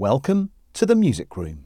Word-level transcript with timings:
Welcome 0.00 0.48
to 0.72 0.86
the 0.86 0.94
Music 0.94 1.36
Room. 1.36 1.62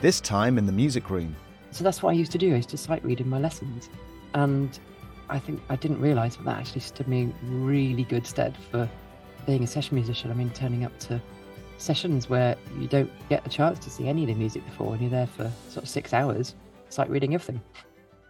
This 0.00 0.22
time 0.22 0.56
in 0.56 0.64
the 0.64 0.72
music 0.72 1.10
room. 1.10 1.36
So 1.70 1.84
that's 1.84 2.02
what 2.02 2.12
I 2.12 2.12
used 2.14 2.32
to 2.32 2.38
do. 2.38 2.54
I 2.54 2.56
used 2.56 2.70
to 2.70 2.78
sight 2.78 3.04
read 3.04 3.20
in 3.20 3.28
my 3.28 3.38
lessons. 3.38 3.90
And 4.32 4.78
I 5.30 5.38
think 5.38 5.62
I 5.68 5.76
didn't 5.76 6.00
realise 6.00 6.34
that 6.34 6.44
that 6.44 6.58
actually 6.58 6.80
stood 6.80 7.06
me 7.06 7.20
in 7.20 7.64
really 7.64 8.02
good 8.02 8.26
stead 8.26 8.56
for 8.72 8.90
being 9.46 9.62
a 9.62 9.66
session 9.66 9.94
musician. 9.94 10.28
I 10.28 10.34
mean, 10.34 10.50
turning 10.50 10.84
up 10.84 10.98
to 11.00 11.22
sessions 11.78 12.28
where 12.28 12.56
you 12.76 12.88
don't 12.88 13.10
get 13.28 13.46
a 13.46 13.48
chance 13.48 13.78
to 13.78 13.90
see 13.90 14.08
any 14.08 14.24
of 14.24 14.28
the 14.28 14.34
music 14.34 14.64
before 14.64 14.92
and 14.92 15.00
you're 15.00 15.10
there 15.10 15.28
for 15.28 15.48
sort 15.68 15.84
of 15.84 15.88
six 15.88 16.12
hours, 16.12 16.56
sight 16.88 17.08
reading 17.08 17.34
everything. 17.34 17.62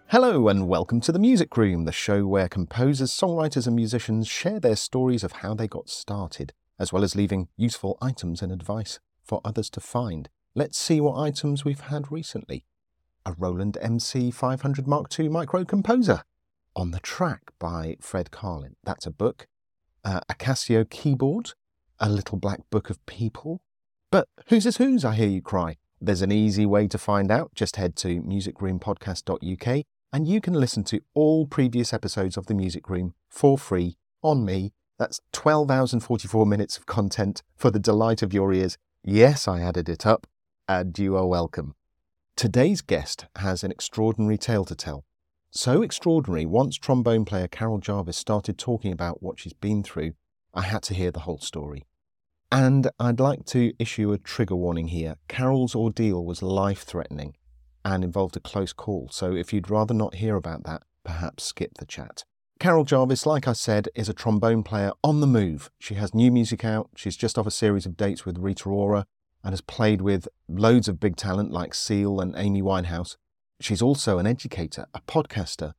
Hello, 0.09 0.48
and 0.48 0.69
welcome 0.69 1.01
to 1.01 1.11
the 1.11 1.19
Music 1.19 1.56
Room, 1.56 1.87
the 1.87 1.92
show 1.92 2.27
where 2.27 2.51
composers, 2.51 3.11
songwriters, 3.11 3.67
and 3.67 3.75
musicians 3.75 4.28
share 4.28 4.61
their 4.61 4.77
stories 4.77 5.25
of 5.25 5.33
how 5.33 5.55
they 5.55 5.67
got 5.67 5.89
started, 5.89 6.53
as 6.78 6.92
well 6.92 7.03
as 7.03 7.17
leaving 7.17 7.48
useful 7.56 7.97
items 8.03 8.42
and 8.42 8.53
advice 8.53 9.01
for 9.25 9.41
others 9.42 9.70
to 9.70 9.80
find. 9.80 10.28
Let's 10.55 10.77
see 10.77 11.01
what 11.01 11.19
items 11.19 11.64
we've 11.64 11.80
had 11.80 12.12
recently. 12.12 12.67
A 13.25 13.33
Roland 13.33 13.78
MC 13.80 14.30
500 14.30 14.87
Mark 14.87 15.19
II 15.19 15.30
Micro 15.30 15.64
Composer. 15.64 16.25
On 16.80 16.93
the 16.93 17.01
Track 17.01 17.51
by 17.59 17.98
Fred 18.01 18.30
Karlin. 18.30 18.75
That's 18.84 19.05
a 19.05 19.11
book. 19.11 19.47
Uh, 20.02 20.20
a 20.30 20.34
Casio 20.34 20.89
keyboard. 20.89 21.51
A 21.98 22.09
Little 22.09 22.39
Black 22.39 22.61
Book 22.70 22.89
of 22.89 23.05
People. 23.05 23.61
But 24.11 24.29
whose 24.47 24.64
is 24.64 24.78
whose, 24.78 25.05
I 25.05 25.14
hear 25.14 25.28
you 25.28 25.42
cry. 25.42 25.77
There's 26.01 26.23
an 26.23 26.33
easy 26.33 26.64
way 26.64 26.89
to 26.89 26.97
find 26.97 27.31
out. 27.31 27.55
Just 27.55 27.77
head 27.77 27.97
to 27.97 28.23
musicroompodcast.uk 28.23 29.84
and 30.11 30.27
you 30.27 30.41
can 30.41 30.55
listen 30.55 30.83
to 30.84 31.03
all 31.12 31.47
previous 31.47 31.92
episodes 31.92 32.39
of 32.39 32.47
The 32.47 32.55
Music 32.55 32.89
Room 32.89 33.12
for 33.28 33.58
free 33.58 33.98
on 34.23 34.47
me. 34.47 34.73
That's 34.98 35.20
12 35.33 35.70
hours 35.70 35.92
and 35.92 36.03
44 36.03 36.47
minutes 36.47 36.78
of 36.78 36.86
content 36.86 37.42
for 37.58 37.70
the 37.70 37.78
delight 37.78 38.23
of 38.23 38.33
your 38.33 38.55
ears. 38.55 38.78
Yes, 39.05 39.47
I 39.47 39.61
added 39.61 39.91
it 39.91 40.06
up 40.06 40.27
and 40.67 40.98
you 40.98 41.14
are 41.14 41.27
welcome. 41.27 41.75
Today's 42.36 42.81
guest 42.81 43.27
has 43.36 43.62
an 43.62 43.70
extraordinary 43.70 44.39
tale 44.39 44.64
to 44.64 44.75
tell. 44.75 45.05
So 45.53 45.83
extraordinary, 45.83 46.47
once 46.47 46.77
trombone 46.77 47.25
player 47.25 47.48
Carol 47.48 47.79
Jarvis 47.79 48.17
started 48.17 48.56
talking 48.56 48.93
about 48.93 49.20
what 49.20 49.41
she's 49.41 49.53
been 49.53 49.83
through, 49.83 50.12
I 50.55 50.62
had 50.62 50.83
to 50.84 50.95
hear 50.95 51.11
the 51.11 51.20
whole 51.20 51.41
story. 51.41 51.87
And 52.53 52.89
I'd 53.01 53.19
like 53.19 53.47
to 53.47 53.73
issue 53.79 54.12
a 54.12 54.19
trigger 54.19 54.55
warning 54.55 54.89
here. 54.89 55.17
Carol's 55.27 55.75
ordeal 55.75 56.25
was 56.25 56.41
life 56.41 56.83
threatening 56.83 57.34
and 57.84 58.05
involved 58.05 58.37
a 58.37 58.41
close 58.41 58.73
call, 58.73 59.09
so 59.11 59.34
if 59.34 59.53
you'd 59.53 59.70
rather 59.70 59.92
not 59.92 60.17
hear 60.17 60.37
about 60.37 60.62
that, 60.65 60.83
perhaps 61.03 61.45
skip 61.45 61.73
the 61.79 61.87
chat. 61.87 62.23
Carol 62.61 62.85
Jarvis, 62.85 63.27
like 63.27 63.48
I 63.48 63.53
said, 63.53 63.89
is 63.97 64.09
a 64.09 64.14
trombone 64.14 64.62
player 64.62 64.92
on 65.03 65.20
the 65.20 65.27
move. 65.27 65.69
She 65.81 65.95
has 65.95 66.14
new 66.14 66.31
music 66.31 66.64
out, 66.64 66.91
she's 66.95 67.17
just 67.17 67.37
off 67.37 67.47
a 67.47 67.51
series 67.51 67.87
of 67.87 67.97
dates 67.97 68.25
with 68.25 68.39
Rita 68.39 68.69
Ora, 68.69 69.05
and 69.42 69.53
has 69.53 69.62
played 69.62 70.01
with 70.01 70.29
loads 70.48 70.87
of 70.87 71.01
big 71.01 71.17
talent 71.17 71.51
like 71.51 71.75
Seal 71.75 72.20
and 72.20 72.37
Amy 72.37 72.62
Winehouse. 72.62 73.17
She's 73.61 73.83
also 73.83 74.19
an 74.19 74.27
educator, 74.27 74.86
a 74.94 75.00
podcaster. 75.03 75.75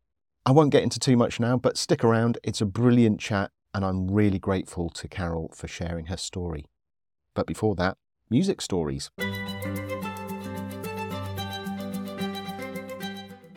I 0.45 0.51
won't 0.51 0.71
get 0.71 0.83
into 0.83 0.99
too 0.99 1.17
much 1.17 1.39
now, 1.39 1.57
but 1.57 1.77
stick 1.77 2.03
around. 2.03 2.37
It's 2.43 2.61
a 2.61 2.65
brilliant 2.65 3.19
chat, 3.19 3.49
and 3.73 3.83
I'm 3.83 4.09
really 4.09 4.37
grateful 4.37 4.89
to 4.91 5.07
Carol 5.07 5.51
for 5.55 5.67
sharing 5.67 6.05
her 6.05 6.17
story. 6.17 6.67
But 7.33 7.47
before 7.47 7.73
that, 7.75 7.97
music 8.29 8.61
stories. 8.61 9.09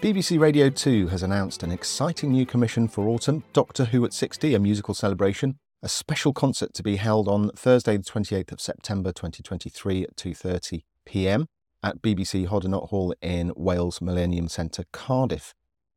BBC 0.00 0.38
Radio 0.38 0.70
2 0.70 1.08
has 1.08 1.22
announced 1.22 1.62
an 1.62 1.70
exciting 1.70 2.32
new 2.32 2.46
commission 2.46 2.88
for 2.88 3.08
autumn 3.08 3.44
Doctor 3.52 3.86
Who 3.86 4.04
at 4.06 4.14
60, 4.14 4.54
a 4.54 4.58
musical 4.58 4.94
celebration, 4.94 5.58
a 5.82 5.88
special 5.88 6.32
concert 6.32 6.72
to 6.74 6.82
be 6.82 6.96
held 6.96 7.28
on 7.28 7.50
Thursday, 7.50 7.98
the 7.98 8.04
28th 8.04 8.52
of 8.52 8.60
September 8.60 9.12
2023 9.12 10.04
at 10.04 10.16
2:30 10.16 10.84
p.m. 11.04 11.46
at 11.84 12.00
BBC 12.00 12.48
Hoddinott 12.48 12.88
Hall 12.88 13.14
in 13.20 13.52
Wales 13.54 14.00
Millennium 14.00 14.48
Centre, 14.48 14.84
Cardiff. 14.90 15.52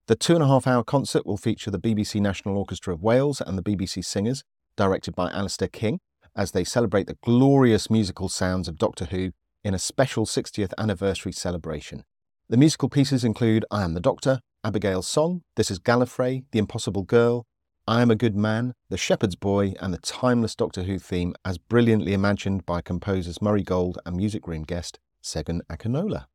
The 0.08 0.18
two 0.18 0.36
and 0.36 0.44
a 0.44 0.48
half 0.48 0.68
hour 0.68 0.84
concert 0.84 1.25
will 1.25 1.38
feature 1.38 1.72
the 1.72 1.80
BBC 1.80 2.20
National 2.20 2.58
Orchestra 2.58 2.94
of 2.94 3.02
Wales 3.02 3.40
and 3.40 3.58
the 3.58 3.64
BBC 3.64 4.03
Singers, 4.03 4.44
directed 4.76 5.16
by 5.16 5.31
Alastair 5.31 5.70
King, 5.70 6.02
as 6.36 6.52
they 6.52 6.66
celebrate 6.66 7.08
the 7.08 7.18
glorious 7.24 7.90
musical 7.90 8.28
sounds 8.28 8.68
of 8.68 8.78
Doctor 8.78 9.06
Who 9.06 9.31
in 9.64 9.74
a 9.74 9.80
special 9.80 10.26
60th 10.26 10.74
anniversary 10.78 11.31
celebration. 11.31 12.03
The 12.50 12.58
musical 12.58 12.90
pieces 12.90 13.24
include 13.24 13.64
I 13.72 13.84
Am 13.84 13.94
the 13.94 14.02
Doctor, 14.02 14.42
Abigail's 14.66 15.08
Song, 15.08 15.44
This 15.56 15.72
is 15.72 15.80
Gallifrey, 15.80 16.44
The 16.52 16.59
Impossible 16.59 17.03
Girl, 17.03 17.46
I 17.88 18.02
Am 18.02 18.12
a 18.12 18.16
Good 18.16 18.36
Man, 18.36 18.74
The 18.90 18.97
Shepherd's 18.97 19.38
Boy, 19.38 19.74
and 19.80 19.94
the 19.94 20.00
timeless 20.00 20.53
Doctor 20.53 20.84
Who 20.84 21.00
theme 21.00 21.34
as 21.46 21.58
brilliantly 21.58 22.14
imagined 22.14 22.66
by 22.66 22.81
composers 22.81 23.42
Murray 23.42 23.64
Gold 23.64 24.00
and 24.06 24.18
music 24.18 24.47
room 24.47 24.64
guest 24.64 25.00
Segun 25.23 25.61
Akinola. 25.69 26.25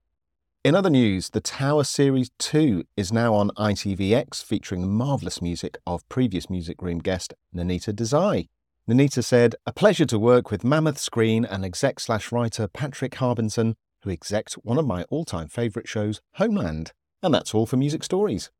In 0.65 0.77
other 0.77 0.91
news, 0.91 1.31
The 1.31 1.41
Tower 1.41 1.83
Series 1.83 2.31
2 2.39 2.85
is 2.97 3.13
now 3.13 3.35
on 3.35 3.51
ITVX 3.57 4.45
featuring 4.45 4.81
the 4.81 4.87
marvellous 4.87 5.43
music 5.43 5.77
of 5.87 6.09
previous 6.09 6.49
music 6.49 6.81
room 6.81 6.99
guest 6.99 7.35
Nainita 7.55 7.93
Desai. 7.93 8.49
Nainita 8.89 9.25
said, 9.25 9.57
A 9.67 9.73
pleasure 9.73 10.07
to 10.07 10.19
work 10.19 10.51
with 10.51 10.63
Mammoth 10.63 10.99
Screen 10.99 11.45
and 11.45 11.65
exec 11.65 11.99
slash 11.99 12.31
writer 12.31 12.69
Patrick 12.69 13.15
Harbinson, 13.17 13.75
who 14.03 14.11
execs 14.11 14.55
one 14.55 14.79
of 14.79 14.87
my 14.87 15.03
all 15.05 15.25
time 15.25 15.49
favourite 15.49 15.89
shows, 15.89 16.21
Homeland. 16.35 16.93
And 17.23 17.35
that's 17.35 17.55
all 17.55 17.67
for 17.67 17.77
Music 17.77 18.05
Stories. 18.05 18.51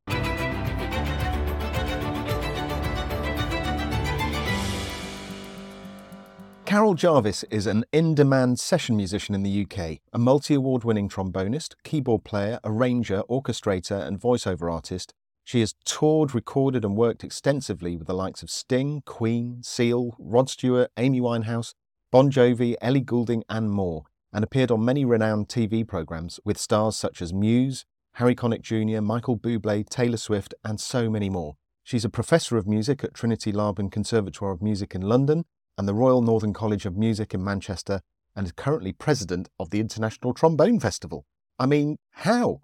Carol 6.73 6.95
Jarvis 6.95 7.45
is 7.51 7.67
an 7.67 7.85
in 7.93 8.15
demand 8.15 8.59
session 8.59 8.97
musician 8.97 9.35
in 9.35 9.43
the 9.43 9.67
UK, 9.67 9.99
a 10.11 10.19
multi 10.19 10.55
award 10.55 10.85
winning 10.85 11.07
trombonist, 11.07 11.75
keyboard 11.85 12.25
player, 12.25 12.59
arranger, 12.65 13.23
orchestrator, 13.29 14.01
and 14.01 14.19
voiceover 14.19 14.73
artist. 14.73 15.13
She 15.45 15.61
has 15.61 15.75
toured, 15.85 16.35
recorded, 16.35 16.83
and 16.83 16.97
worked 16.97 17.25
extensively 17.25 17.95
with 17.99 18.07
the 18.07 18.15
likes 18.15 18.43
of 18.43 18.49
Sting, 18.49 19.03
Queen, 19.05 19.63
Seal, 19.63 20.17
Rod 20.19 20.49
Stewart, 20.49 20.91
Amy 20.97 21.21
Winehouse, 21.21 21.75
Bon 22.11 22.31
Jovi, 22.31 22.75
Ellie 22.81 23.03
Goulding, 23.03 23.45
and 23.51 23.71
more, 23.71 24.05
and 24.33 24.43
appeared 24.43 24.71
on 24.71 24.83
many 24.83 25.05
renowned 25.05 25.51
TV 25.51 25.87
programmes 25.87 26.41
with 26.43 26.57
stars 26.57 26.97
such 26.97 27.21
as 27.21 27.35
Muse, 27.35 27.85
Harry 28.15 28.35
Connick 28.35 28.63
Jr., 28.63 29.03
Michael 29.03 29.37
Bublé, 29.37 29.87
Taylor 29.87 30.17
Swift, 30.17 30.55
and 30.65 30.81
so 30.81 31.11
many 31.11 31.29
more. 31.29 31.57
She's 31.85 32.07
a 32.07 32.09
professor 32.09 32.57
of 32.57 32.67
music 32.67 33.05
at 33.05 33.13
Trinity 33.13 33.53
Laban 33.53 33.91
Conservatoire 33.91 34.53
of 34.53 34.63
Music 34.63 34.95
in 34.95 35.03
London 35.03 35.45
and 35.79 35.89
the 35.89 35.95
Royal 35.95 36.23
Northern 36.23 36.53
College 36.53 36.87
of 36.87 36.97
Music 36.97 37.35
in 37.35 37.43
Manchester 37.43 38.01
and 38.37 38.47
is 38.47 38.53
currently 38.53 38.93
president 38.93 39.49
of 39.59 39.71
the 39.71 39.81
International 39.81 40.35
Trombone 40.35 40.81
Festival. 40.81 41.27
I 41.59 41.67
mean, 41.67 41.97
how? 42.11 42.61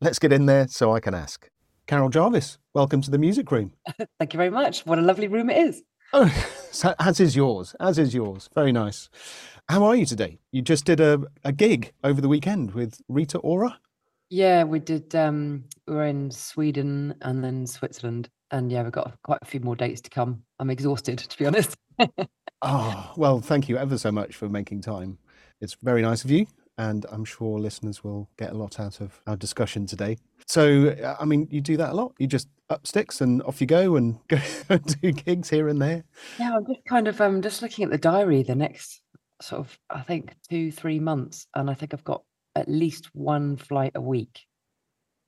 Let's 0.00 0.18
get 0.18 0.32
in 0.32 0.46
there 0.46 0.68
so 0.68 0.94
I 0.94 1.00
can 1.00 1.14
ask. 1.14 1.48
Carol 1.86 2.08
Jarvis, 2.08 2.58
welcome 2.74 3.00
to 3.02 3.10
the 3.10 3.18
music 3.18 3.50
room. 3.50 3.72
Thank 4.18 4.32
you 4.32 4.38
very 4.38 4.50
much. 4.50 4.84
What 4.84 4.98
a 4.98 5.02
lovely 5.02 5.28
room 5.28 5.50
it 5.50 5.58
is. 5.58 5.82
Oh, 6.12 6.32
as 6.98 7.20
is 7.20 7.36
yours, 7.36 7.74
as 7.80 7.98
is 7.98 8.14
yours. 8.14 8.48
Very 8.54 8.72
nice. 8.72 9.08
How 9.68 9.84
are 9.84 9.96
you 9.96 10.06
today? 10.06 10.38
You 10.52 10.62
just 10.62 10.84
did 10.84 11.00
a, 11.00 11.20
a 11.44 11.52
gig 11.52 11.92
over 12.04 12.20
the 12.20 12.28
weekend 12.28 12.72
with 12.72 13.00
Rita 13.08 13.38
Ora? 13.38 13.78
Yeah, 14.30 14.64
we 14.64 14.80
did. 14.80 15.14
Um, 15.14 15.64
we 15.86 15.94
were 15.94 16.06
in 16.06 16.30
Sweden 16.30 17.14
and 17.22 17.42
then 17.42 17.66
Switzerland. 17.66 18.28
And 18.50 18.70
yeah, 18.70 18.82
we've 18.82 18.92
got 18.92 19.16
quite 19.24 19.40
a 19.42 19.46
few 19.46 19.60
more 19.60 19.76
dates 19.76 20.00
to 20.02 20.10
come. 20.10 20.42
I'm 20.58 20.70
exhausted, 20.70 21.18
to 21.18 21.38
be 21.38 21.46
honest. 21.46 21.76
Oh, 22.62 23.12
well, 23.16 23.40
thank 23.40 23.68
you 23.68 23.76
ever 23.76 23.98
so 23.98 24.10
much 24.10 24.34
for 24.34 24.48
making 24.48 24.80
time. 24.82 25.18
It's 25.60 25.76
very 25.82 26.02
nice 26.02 26.24
of 26.24 26.30
you, 26.30 26.46
and 26.78 27.06
I'm 27.10 27.24
sure 27.24 27.58
listeners 27.58 28.02
will 28.02 28.28
get 28.38 28.50
a 28.50 28.54
lot 28.56 28.80
out 28.80 29.00
of 29.00 29.20
our 29.26 29.36
discussion 29.36 29.86
today. 29.86 30.16
So, 30.46 30.94
I 31.18 31.24
mean, 31.24 31.48
you 31.50 31.60
do 31.60 31.76
that 31.76 31.90
a 31.92 31.94
lot. 31.94 32.12
You 32.18 32.26
just 32.26 32.48
up 32.70 32.86
sticks 32.86 33.20
and 33.20 33.42
off 33.42 33.60
you 33.60 33.66
go 33.66 33.96
and 33.96 34.18
go 34.28 34.38
do 34.78 35.12
gigs 35.12 35.50
here 35.50 35.68
and 35.68 35.80
there. 35.80 36.04
Yeah, 36.38 36.56
I'm 36.56 36.66
just 36.66 36.84
kind 36.88 37.08
of 37.08 37.20
um 37.20 37.42
just 37.42 37.62
looking 37.62 37.84
at 37.84 37.90
the 37.90 37.98
diary 37.98 38.42
the 38.42 38.54
next 38.54 39.00
sort 39.40 39.60
of 39.60 39.78
I 39.90 40.02
think 40.02 40.34
two, 40.50 40.70
three 40.72 40.98
months, 40.98 41.46
and 41.54 41.70
I 41.70 41.74
think 41.74 41.94
I've 41.94 42.04
got 42.04 42.22
at 42.54 42.68
least 42.68 43.10
one 43.14 43.56
flight 43.56 43.92
a 43.94 44.00
week. 44.00 44.46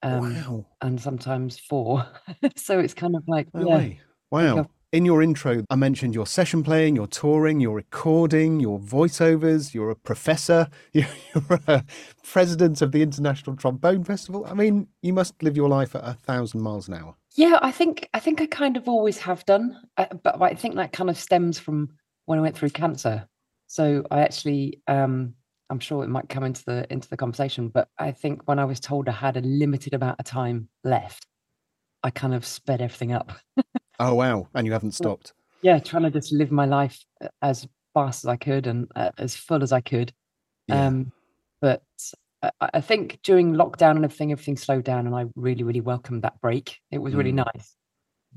Um 0.03 0.35
Wow. 0.35 0.67
and 0.81 1.01
sometimes 1.01 1.59
four. 1.59 2.07
so 2.57 2.79
it's 2.79 2.95
kind 2.95 3.17
of 3.17 3.25
like, 3.27 3.49
No 3.55 3.69
yeah, 3.69 3.77
way. 3.77 4.01
Wow. 4.31 4.71
In 4.91 5.05
your 5.05 5.21
intro, 5.21 5.63
I 5.69 5.77
mentioned 5.77 6.15
your 6.15 6.27
session 6.27 6.63
playing, 6.63 6.97
your 6.97 7.07
touring, 7.07 7.61
your 7.61 7.77
recording, 7.77 8.59
your 8.59 8.81
voiceovers, 8.81 9.75
you're 9.75 9.91
a 9.91 9.95
professor, 9.95 10.67
you're 10.95 11.05
you're 11.35 11.61
a 11.67 11.85
president 12.25 12.81
of 12.81 12.93
the 12.93 13.03
International 13.03 13.55
Trombone 13.55 14.03
Festival. 14.03 14.47
I 14.47 14.55
mean, 14.55 14.89
you 15.03 15.13
must 15.13 15.43
live 15.43 15.59
your 15.59 15.69
life 15.69 15.95
at 15.95 16.05
a 16.05 16.15
thousand 16.15 16.63
miles 16.63 16.89
an 16.89 16.95
hour. 16.95 17.15
Yeah, 17.37 17.59
I 17.61 17.71
think 17.71 18.09
I 18.15 18.19
think 18.19 18.41
I 18.41 18.47
kind 18.47 18.79
of 18.79 18.89
always 18.89 19.19
have 19.19 19.45
done, 19.45 19.77
uh, 19.99 20.07
but 20.23 20.41
I 20.41 20.55
think 20.55 20.77
that 20.77 20.93
kind 20.93 21.11
of 21.11 21.19
stems 21.19 21.59
from 21.59 21.91
when 22.25 22.39
I 22.39 22.43
went 22.43 22.57
through 22.57 22.71
cancer. 22.71 23.29
So 23.67 24.07
I 24.11 24.21
actually, 24.21 24.81
um, 24.87 25.35
I'm 25.69 25.81
sure 25.81 26.03
it 26.03 26.09
might 26.09 26.31
come 26.31 26.45
into 26.45 26.65
the 26.65 26.91
into 26.91 27.11
the 27.11 27.19
conversation, 27.19 27.69
but 27.69 27.89
I 27.99 28.13
think 28.13 28.49
when 28.49 28.59
I 28.59 28.65
was 28.65 28.81
told 28.81 29.07
I 29.07 29.13
had 29.13 29.37
a 29.37 29.43
limited 29.43 29.93
amount 29.93 30.19
of 30.19 30.25
time 30.25 30.71
left, 30.83 31.27
I 32.03 32.09
kind 32.09 32.33
of 32.33 32.47
sped 32.47 32.81
everything 32.81 33.13
up. 33.13 33.33
oh 33.99 34.15
wow! 34.15 34.49
And 34.55 34.67
you 34.67 34.73
haven't 34.73 34.93
stopped. 34.93 35.33
Yeah, 35.63 35.79
trying 35.79 36.05
to 36.05 36.11
just 36.11 36.33
live 36.33 36.51
my 36.51 36.67
life 36.67 37.05
uh, 37.23 37.29
as 37.43 37.67
fast 37.95 38.25
as 38.25 38.29
I 38.29 38.37
could 38.37 38.67
and 38.67 38.91
uh, 38.95 39.11
as 39.19 39.35
full 39.35 39.63
as 39.63 39.73
I 39.73 39.81
could. 39.81 40.13
Yeah. 40.69 40.87
Um, 40.87 41.13
but 41.61 41.83
I, 42.43 42.51
I, 42.61 42.81
think 42.81 43.19
during 43.23 43.55
lockdown 43.55 43.97
and 43.97 44.05
everything, 44.05 44.33
everything 44.33 44.57
slowed 44.57 44.85
down, 44.85 45.07
and 45.07 45.15
I 45.15 45.25
really, 45.35 45.65
really 45.65 45.81
welcomed 45.81 46.23
that 46.23 46.41
break. 46.41 46.79
It 46.91 46.99
was 46.99 47.15
really 47.15 47.33
mm. 47.33 47.47
nice. 47.47 47.75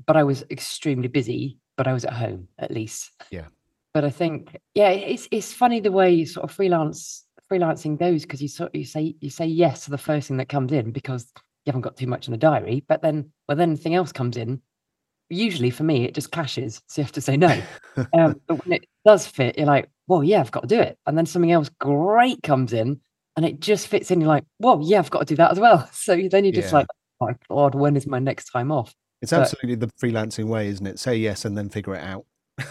But 0.06 0.16
I 0.16 0.24
was 0.24 0.44
extremely 0.50 1.08
busy, 1.08 1.58
but 1.76 1.86
I 1.86 1.92
was 1.92 2.04
at 2.04 2.14
home 2.14 2.48
at 2.58 2.70
least. 2.70 3.10
Yeah. 3.30 3.46
But 3.94 4.04
I 4.04 4.10
think, 4.10 4.58
yeah, 4.74 4.88
it's 4.88 5.28
it's 5.30 5.52
funny 5.52 5.80
the 5.80 5.92
way 5.92 6.24
sort 6.24 6.44
of 6.44 6.50
freelance 6.50 7.24
freelancing 7.50 7.98
goes 7.98 8.22
because 8.22 8.40
you 8.40 8.48
sort 8.48 8.74
you 8.74 8.84
say 8.84 9.14
you 9.20 9.28
say 9.28 9.44
yes 9.44 9.84
to 9.84 9.90
the 9.90 9.98
first 9.98 10.28
thing 10.28 10.38
that 10.38 10.48
comes 10.48 10.72
in 10.72 10.90
because 10.90 11.30
you 11.36 11.70
haven't 11.70 11.82
got 11.82 11.96
too 11.96 12.06
much 12.06 12.26
in 12.26 12.32
the 12.32 12.38
diary, 12.38 12.82
but 12.88 13.02
then 13.02 13.30
when 13.46 13.60
anything 13.60 13.94
else 13.94 14.10
comes 14.10 14.36
in, 14.36 14.60
usually 15.32 15.70
for 15.70 15.84
me 15.84 16.04
it 16.04 16.14
just 16.14 16.32
clashes, 16.32 16.82
so 16.86 17.00
you 17.00 17.04
have 17.04 17.12
to 17.12 17.20
say 17.20 17.36
no. 17.36 17.60
um, 18.18 18.40
but 18.46 18.64
when 18.64 18.74
it 18.74 18.86
does 19.04 19.26
fit, 19.26 19.58
you're 19.58 19.66
like, 19.66 19.88
well, 20.06 20.22
yeah, 20.22 20.40
I've 20.40 20.50
got 20.50 20.62
to 20.62 20.68
do 20.68 20.80
it, 20.80 20.98
and 21.06 21.16
then 21.16 21.26
something 21.26 21.52
else 21.52 21.70
great 21.80 22.42
comes 22.42 22.72
in, 22.72 23.00
and 23.36 23.46
it 23.46 23.60
just 23.60 23.88
fits 23.88 24.10
in. 24.10 24.20
You're 24.20 24.28
like, 24.28 24.44
well, 24.58 24.80
yeah, 24.82 24.98
I've 24.98 25.10
got 25.10 25.20
to 25.20 25.24
do 25.26 25.36
that 25.36 25.52
as 25.52 25.60
well. 25.60 25.88
So 25.92 26.16
then 26.30 26.44
you're 26.44 26.52
just 26.52 26.72
yeah. 26.72 26.78
like, 26.78 26.86
oh 27.20 27.26
my 27.26 27.34
god, 27.48 27.74
when 27.74 27.96
is 27.96 28.06
my 28.06 28.18
next 28.18 28.50
time 28.50 28.70
off? 28.70 28.94
It's 29.20 29.30
but, 29.30 29.42
absolutely 29.42 29.76
the 29.76 29.92
freelancing 30.02 30.46
way, 30.46 30.68
isn't 30.68 30.86
it? 30.86 30.98
Say 30.98 31.16
yes 31.16 31.44
and 31.44 31.56
then 31.56 31.68
figure 31.68 31.94
it 31.94 32.02
out. 32.02 32.26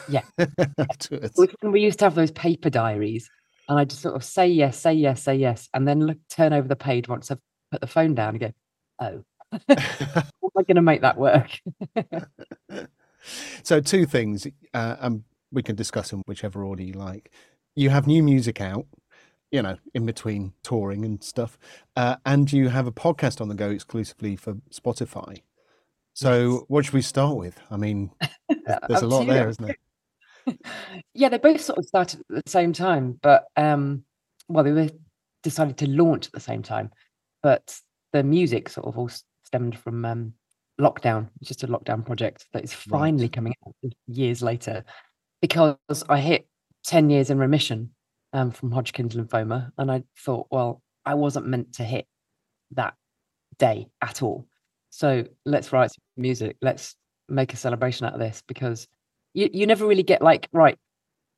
Yeah. 0.09 0.23
we 1.63 1.81
used 1.81 1.99
to 1.99 2.05
have 2.05 2.15
those 2.15 2.31
paper 2.31 2.69
diaries, 2.69 3.29
and 3.69 3.79
I 3.79 3.85
just 3.85 4.01
sort 4.01 4.15
of 4.15 4.23
say 4.23 4.47
yes, 4.47 4.77
say 4.77 4.93
yes, 4.93 5.23
say 5.23 5.35
yes, 5.35 5.69
and 5.73 5.87
then 5.87 6.01
look, 6.01 6.17
turn 6.29 6.53
over 6.53 6.67
the 6.67 6.75
page 6.75 7.07
once 7.07 7.31
I've 7.31 7.39
put 7.71 7.81
the 7.81 7.87
phone 7.87 8.13
down 8.15 8.35
and 8.35 8.39
go, 8.39 8.51
oh, 8.99 9.23
am 10.55 10.61
I 10.61 10.63
going 10.63 10.75
to 10.75 10.81
make 10.81 11.01
that 11.01 11.17
work? 11.17 11.59
so, 13.63 13.79
two 13.79 14.05
things, 14.05 14.47
uh, 14.73 14.95
and 14.99 15.23
we 15.51 15.63
can 15.63 15.75
discuss 15.75 16.13
in 16.13 16.21
whichever 16.25 16.63
order 16.63 16.83
you 16.83 16.93
like. 16.93 17.31
You 17.75 17.89
have 17.89 18.07
new 18.07 18.23
music 18.23 18.61
out, 18.61 18.85
you 19.51 19.61
know, 19.61 19.77
in 19.93 20.05
between 20.05 20.53
touring 20.63 21.05
and 21.05 21.23
stuff, 21.23 21.57
uh, 21.95 22.17
and 22.25 22.51
you 22.51 22.69
have 22.69 22.87
a 22.87 22.91
podcast 22.91 23.41
on 23.41 23.47
the 23.47 23.55
go 23.55 23.69
exclusively 23.69 24.35
for 24.35 24.55
Spotify. 24.71 25.41
So, 26.13 26.51
yes. 26.51 26.61
what 26.67 26.85
should 26.85 26.93
we 26.93 27.01
start 27.01 27.37
with? 27.37 27.59
I 27.69 27.77
mean, 27.77 28.11
there's 28.87 29.01
a 29.01 29.07
lot 29.07 29.27
there, 29.27 29.49
isn't 29.49 29.65
there? 29.65 29.75
yeah, 31.13 31.29
they 31.29 31.37
both 31.37 31.61
sort 31.61 31.79
of 31.79 31.85
started 31.85 32.21
at 32.35 32.43
the 32.43 32.49
same 32.49 32.73
time, 32.73 33.19
but 33.21 33.45
um, 33.55 34.03
well, 34.47 34.63
they 34.63 34.71
were 34.71 34.89
decided 35.43 35.77
to 35.77 35.89
launch 35.89 36.27
at 36.27 36.33
the 36.33 36.39
same 36.39 36.63
time, 36.63 36.91
but 37.41 37.79
the 38.13 38.23
music 38.23 38.69
sort 38.69 38.87
of 38.87 38.97
all 38.97 39.09
stemmed 39.43 39.77
from 39.77 40.05
um, 40.05 40.33
lockdown. 40.81 41.29
It's 41.39 41.47
just 41.47 41.63
a 41.63 41.67
lockdown 41.67 42.05
project 42.05 42.47
that 42.53 42.63
is 42.63 42.73
finally 42.73 43.25
right. 43.25 43.33
coming 43.33 43.53
out 43.65 43.75
years 44.07 44.41
later 44.41 44.83
because 45.41 45.77
I 46.09 46.19
hit 46.19 46.47
10 46.85 47.09
years 47.09 47.29
in 47.29 47.37
remission 47.37 47.91
um, 48.33 48.51
from 48.51 48.71
Hodgkin's 48.71 49.15
lymphoma. 49.15 49.71
And 49.77 49.91
I 49.91 50.03
thought, 50.17 50.47
well, 50.51 50.81
I 51.05 51.13
wasn't 51.13 51.47
meant 51.47 51.73
to 51.75 51.83
hit 51.83 52.05
that 52.71 52.95
day 53.57 53.87
at 54.01 54.21
all. 54.21 54.47
So 54.89 55.25
let's 55.45 55.71
write 55.71 55.91
some 55.91 56.01
music. 56.17 56.57
Let's 56.61 56.95
make 57.29 57.53
a 57.53 57.57
celebration 57.57 58.05
out 58.05 58.13
of 58.13 58.19
this 58.19 58.43
because 58.47 58.87
you, 59.33 59.49
you 59.53 59.65
never 59.65 59.85
really 59.85 60.03
get 60.03 60.21
like, 60.21 60.49
right, 60.51 60.77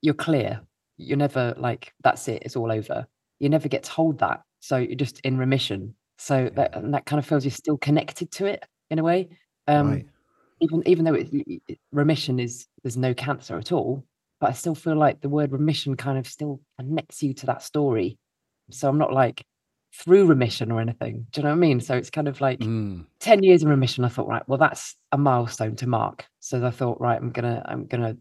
you're 0.02 0.14
clear. 0.14 0.62
You're 0.98 1.18
never 1.18 1.54
like, 1.58 1.94
that's 2.04 2.28
it, 2.28 2.44
it's 2.44 2.56
all 2.56 2.72
over. 2.72 3.06
You 3.40 3.50
never 3.50 3.68
get 3.68 3.84
told 3.84 4.20
that. 4.20 4.42
So 4.60 4.78
you're 4.78 4.96
just 4.96 5.20
in 5.22 5.38
remission. 5.38 5.96
So 6.18 6.50
that, 6.56 6.72
that 6.92 7.06
kind 7.06 7.20
of 7.20 7.26
feels 7.26 7.44
you're 7.44 7.52
still 7.52 7.78
connected 7.78 8.32
to 8.34 8.46
it 8.46 8.64
in 8.94 9.00
a 9.00 9.04
way. 9.04 9.30
Um, 9.68 9.92
right. 9.92 10.06
Even 10.62 10.88
even 10.88 11.06
though 11.06 11.16
it, 11.16 11.80
remission 11.92 12.40
is 12.40 12.68
there's 12.84 12.96
no 12.96 13.14
cancer 13.14 13.58
at 13.58 13.72
all, 13.72 14.06
but 14.40 14.50
I 14.50 14.54
still 14.54 14.76
feel 14.76 14.96
like 14.96 15.20
the 15.20 15.30
word 15.30 15.52
remission 15.52 15.98
kind 15.98 16.18
of 16.18 16.28
still 16.28 16.62
connects 16.80 17.22
you 17.22 17.34
to 17.34 17.48
that 17.48 17.64
story. 17.64 18.18
So 18.70 18.88
I'm 18.88 18.98
not 18.98 19.12
like 19.12 19.46
through 19.94 20.26
remission 20.26 20.72
or 20.72 20.80
anything. 20.80 21.28
Do 21.32 21.42
you 21.42 21.44
know 21.44 21.50
what 21.50 21.58
I 21.58 21.60
mean? 21.60 21.80
So 21.80 21.96
it's 21.96 22.10
kind 22.10 22.28
of 22.28 22.42
like 22.42 22.60
mm. 22.60 23.06
10 23.20 23.44
years 23.44 23.62
in 23.62 23.70
remission. 23.70 24.06
I 24.06 24.10
thought, 24.10 24.28
right, 24.28 24.48
well, 24.48 24.58
that's 24.58 24.96
a 25.12 25.18
milestone 25.18 25.76
to 25.78 25.88
mark. 25.88 26.26
So 26.40 26.66
I 26.66 26.72
thought, 26.72 27.00
right, 27.00 27.20
I'm 27.20 27.32
gonna, 27.32 27.62
I'm 27.66 27.86
gonna 27.86 28.18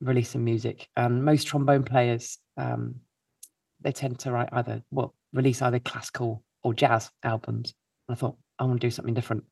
release 0.00 0.30
some 0.30 0.44
music. 0.44 0.88
And 0.96 1.24
most 1.24 1.46
trombone 1.46 1.82
players, 1.82 2.38
um, 2.56 2.96
they 3.80 3.92
tend 3.92 4.18
to 4.20 4.32
write 4.32 4.48
either, 4.52 4.82
well, 4.90 5.14
release 5.32 5.60
either 5.60 5.78
classical 5.78 6.42
or 6.62 6.72
jazz 6.72 7.10
albums. 7.22 7.74
And 8.08 8.16
I 8.16 8.18
thought, 8.18 8.36
I 8.58 8.64
want 8.64 8.80
to 8.80 8.86
do 8.86 8.90
something 8.90 9.14
different. 9.14 9.44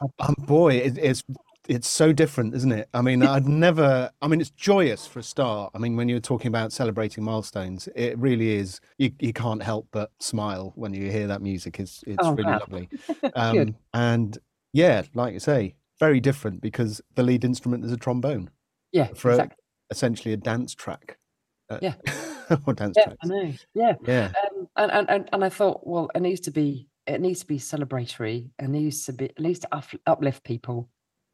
Um, 0.00 0.34
boy, 0.38 0.76
it, 0.76 0.98
it's 0.98 1.22
it's 1.68 1.88
so 1.88 2.12
different, 2.12 2.54
isn't 2.54 2.72
it? 2.72 2.88
I 2.94 3.02
mean, 3.02 3.22
I'd 3.22 3.46
never. 3.46 4.10
I 4.20 4.28
mean, 4.28 4.40
it's 4.40 4.50
joyous 4.50 5.06
for 5.06 5.20
a 5.20 5.22
start. 5.22 5.70
I 5.74 5.78
mean, 5.78 5.94
when 5.96 6.08
you're 6.08 6.18
talking 6.18 6.48
about 6.48 6.72
celebrating 6.72 7.22
milestones, 7.22 7.88
it 7.94 8.18
really 8.18 8.56
is. 8.56 8.80
You 8.98 9.12
you 9.20 9.32
can't 9.32 9.62
help 9.62 9.86
but 9.92 10.10
smile 10.18 10.72
when 10.74 10.94
you 10.94 11.10
hear 11.10 11.26
that 11.28 11.42
music. 11.42 11.78
It's 11.78 12.02
it's 12.06 12.18
oh, 12.20 12.32
really 12.32 12.50
lovely. 12.50 12.88
Um, 13.36 13.76
and 13.94 14.36
yeah, 14.72 15.02
like 15.14 15.32
you 15.32 15.40
say, 15.40 15.76
very 16.00 16.20
different 16.20 16.60
because 16.60 17.00
the 17.14 17.22
lead 17.22 17.44
instrument 17.44 17.84
is 17.84 17.92
a 17.92 17.96
trombone. 17.96 18.50
Yeah, 18.92 19.08
for 19.14 19.30
exactly. 19.30 19.56
a, 19.90 19.94
essentially 19.94 20.32
a 20.32 20.36
dance 20.36 20.74
track. 20.74 21.18
Uh, 21.68 21.78
yeah. 21.80 21.94
or 22.66 22.74
dance 22.74 22.96
yeah, 22.96 23.04
tracks. 23.04 23.18
I 23.22 23.28
know. 23.28 23.52
Yeah. 23.74 23.94
Yeah. 24.06 24.32
Um, 24.42 24.68
and, 24.76 25.08
and 25.08 25.28
and 25.32 25.44
I 25.44 25.48
thought, 25.48 25.86
well, 25.86 26.10
it 26.14 26.20
needs 26.20 26.40
to 26.40 26.50
be 26.50 26.88
it 27.14 27.20
needs 27.20 27.40
to 27.40 27.46
be 27.46 27.58
celebratory. 27.58 28.50
and 28.58 28.72
needs 28.72 29.04
to 29.06 29.12
be 29.12 29.26
it 29.26 29.40
needs 29.40 29.60
to 29.60 29.68
uplift 30.06 30.44
people. 30.44 30.88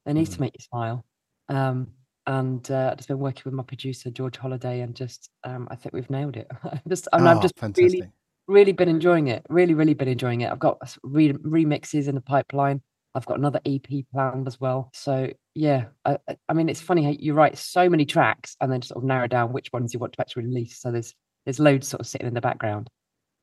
It 0.07 0.15
needs 0.15 0.31
mm. 0.31 0.35
to 0.35 0.41
make 0.41 0.55
you 0.59 0.65
smile. 0.65 1.05
Um, 1.49 1.89
and 2.27 2.69
uh, 2.71 2.89
I've 2.91 2.97
just 2.97 3.09
been 3.09 3.19
working 3.19 3.43
with 3.45 3.55
my 3.55 3.63
producer 3.63 4.11
George 4.11 4.37
Holiday, 4.37 4.81
and 4.81 4.95
just 4.95 5.31
um, 5.45 5.69
I 5.71 5.77
think 5.77 5.95
we've 5.95 6.11
nailed 6.11 6.37
it. 6.37 6.51
just 6.89 7.09
oh, 7.13 7.25
I've 7.25 7.43
just 7.43 7.59
fantastic. 7.59 7.85
really 7.85 8.11
really 8.49 8.73
been 8.73 8.89
enjoying 8.89 9.29
it. 9.29 9.45
Really, 9.49 9.75
really 9.75 9.95
been 9.95 10.09
enjoying 10.09 10.43
it. 10.43 10.51
I've 10.51 10.59
got 10.59 10.97
re- 11.03 11.33
remixes 11.33 12.09
in 12.09 12.15
the 12.15 12.21
pipeline. 12.21 12.81
I've 13.15 13.27
got 13.27 13.39
another 13.39 13.61
EP 13.65 13.87
planned 14.13 14.47
as 14.47 14.61
well. 14.61 14.91
So 14.93 15.31
yeah, 15.55 15.87
I, 16.05 16.19
I 16.49 16.53
mean, 16.53 16.69
it's 16.69 16.81
funny 16.81 17.03
how 17.03 17.15
you 17.19 17.33
write 17.33 17.57
so 17.57 17.89
many 17.89 18.05
tracks 18.05 18.57
and 18.61 18.71
then 18.71 18.83
sort 18.83 18.99
of 18.99 19.05
narrow 19.05 19.27
down 19.27 19.53
which 19.53 19.73
ones 19.73 19.95
you 19.95 20.01
want 20.01 20.13
to 20.15 20.21
actually 20.21 20.45
release. 20.45 20.79
So 20.79 20.93
there's 20.93 21.15
there's 21.45 21.61
loads 21.61 21.89
sort 21.89 22.01
of 22.01 22.07
sitting 22.07 22.27
in 22.27 22.35
the 22.35 22.41
background. 22.41 22.91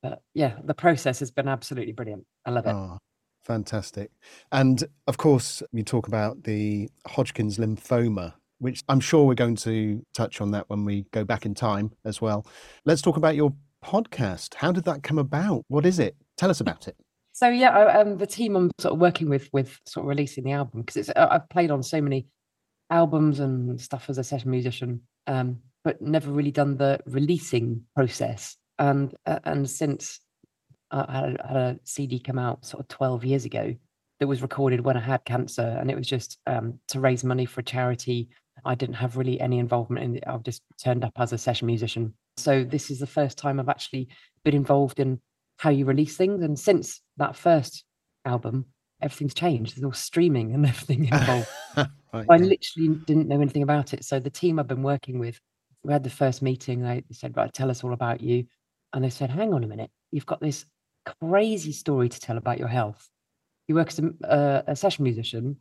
But 0.03 0.21
yeah, 0.33 0.57
the 0.63 0.73
process 0.75 1.19
has 1.19 1.31
been 1.31 1.47
absolutely 1.47 1.93
brilliant. 1.93 2.25
I 2.45 2.51
love 2.51 2.67
it. 2.67 2.71
Oh, 2.71 2.99
fantastic. 3.45 4.11
And 4.51 4.83
of 5.07 5.17
course, 5.17 5.63
you 5.71 5.81
talk 5.81 6.07
about 6.07 6.43
the 6.43 6.89
Hodgkin's 7.07 7.57
lymphoma, 7.57 8.33
which 8.59 8.81
I'm 8.89 8.99
sure 8.99 9.25
we're 9.25 9.33
going 9.33 9.55
to 9.57 10.05
touch 10.13 10.41
on 10.41 10.51
that 10.51 10.69
when 10.69 10.83
we 10.83 11.05
go 11.11 11.23
back 11.23 11.45
in 11.45 11.55
time 11.55 11.93
as 12.03 12.21
well. 12.21 12.45
Let's 12.85 13.01
talk 13.01 13.15
about 13.15 13.35
your 13.35 13.53
podcast. 13.83 14.55
How 14.55 14.73
did 14.73 14.83
that 14.83 15.03
come 15.03 15.17
about? 15.17 15.63
What 15.69 15.85
is 15.85 15.99
it? 15.99 16.15
Tell 16.37 16.49
us 16.49 16.59
about 16.59 16.89
it. 16.89 16.97
So 17.31 17.47
yeah, 17.47 17.69
um, 17.69 18.17
the 18.17 18.27
team 18.27 18.55
I'm 18.55 18.71
sort 18.79 18.93
of 18.93 18.99
working 18.99 19.27
with 19.29 19.49
with 19.53 19.79
sort 19.87 20.03
of 20.03 20.09
releasing 20.09 20.43
the 20.43 20.51
album 20.51 20.81
because 20.81 20.97
it's 20.97 21.09
I've 21.15 21.49
played 21.49 21.71
on 21.71 21.81
so 21.81 21.99
many 21.99 22.27
albums 22.89 23.39
and 23.39 23.79
stuff 23.81 24.09
as 24.09 24.19
a 24.19 24.23
session 24.23 24.51
musician, 24.51 25.01
um, 25.25 25.59
but 25.83 25.99
never 26.01 26.29
really 26.29 26.51
done 26.51 26.77
the 26.77 26.99
releasing 27.07 27.85
process. 27.95 28.55
And 28.79 29.13
uh, 29.25 29.39
and 29.43 29.69
since 29.69 30.19
I 30.91 31.11
had, 31.11 31.41
had, 31.47 31.57
a 31.57 31.79
CD 31.83 32.19
come 32.19 32.39
out 32.39 32.65
sort 32.65 32.81
of 32.81 32.87
12 32.87 33.25
years 33.25 33.45
ago 33.45 33.75
that 34.19 34.27
was 34.27 34.41
recorded 34.41 34.81
when 34.81 34.97
I 34.97 35.01
had 35.01 35.25
cancer, 35.25 35.77
and 35.79 35.89
it 35.89 35.97
was 35.97 36.07
just 36.07 36.39
um, 36.47 36.79
to 36.89 36.99
raise 36.99 37.23
money 37.23 37.45
for 37.45 37.61
a 37.61 37.63
charity. 37.63 38.29
I 38.65 38.75
didn't 38.75 38.95
have 38.95 39.17
really 39.17 39.41
any 39.41 39.59
involvement 39.59 40.05
in 40.05 40.15
it. 40.17 40.23
I've 40.27 40.43
just 40.43 40.61
turned 40.81 41.03
up 41.03 41.13
as 41.17 41.33
a 41.33 41.37
session 41.37 41.65
musician. 41.65 42.13
So 42.37 42.63
this 42.63 42.91
is 42.91 42.99
the 42.99 43.07
first 43.07 43.37
time 43.37 43.59
I've 43.59 43.69
actually 43.69 44.07
been 44.43 44.55
involved 44.55 44.99
in 44.99 45.19
how 45.57 45.69
you 45.69 45.85
release 45.85 46.15
things. 46.15 46.43
And 46.43 46.57
since 46.57 47.01
that 47.17 47.35
first 47.35 47.83
album, 48.25 48.65
everything's 49.01 49.33
changed. 49.33 49.75
There's 49.75 49.83
all 49.83 49.91
streaming 49.91 50.53
and 50.53 50.65
everything 50.67 51.05
involved. 51.11 51.49
right, 51.77 51.87
I 52.13 52.35
yeah. 52.35 52.45
literally 52.45 52.99
didn't 53.05 53.27
know 53.27 53.41
anything 53.41 53.63
about 53.63 53.93
it. 53.93 54.03
So 54.05 54.19
the 54.19 54.29
team 54.29 54.59
I've 54.59 54.67
been 54.67 54.83
working 54.83 55.19
with, 55.19 55.39
we 55.83 55.91
had 55.91 56.03
the 56.03 56.09
first 56.09 56.41
meeting. 56.41 56.81
They 56.81 57.03
said, 57.11 57.35
"Right, 57.35 57.53
tell 57.53 57.69
us 57.69 57.83
all 57.83 57.93
about 57.93 58.21
you." 58.21 58.45
And 58.93 59.03
they 59.03 59.09
said, 59.09 59.29
"Hang 59.29 59.53
on 59.53 59.63
a 59.63 59.67
minute, 59.67 59.91
you've 60.11 60.25
got 60.25 60.39
this 60.39 60.65
crazy 61.21 61.71
story 61.71 62.09
to 62.09 62.19
tell 62.19 62.37
about 62.37 62.59
your 62.59 62.67
health. 62.67 63.09
You 63.67 63.75
work 63.75 63.89
as 63.89 63.99
a, 63.99 64.27
uh, 64.27 64.61
a 64.67 64.75
session 64.75 65.03
musician. 65.03 65.57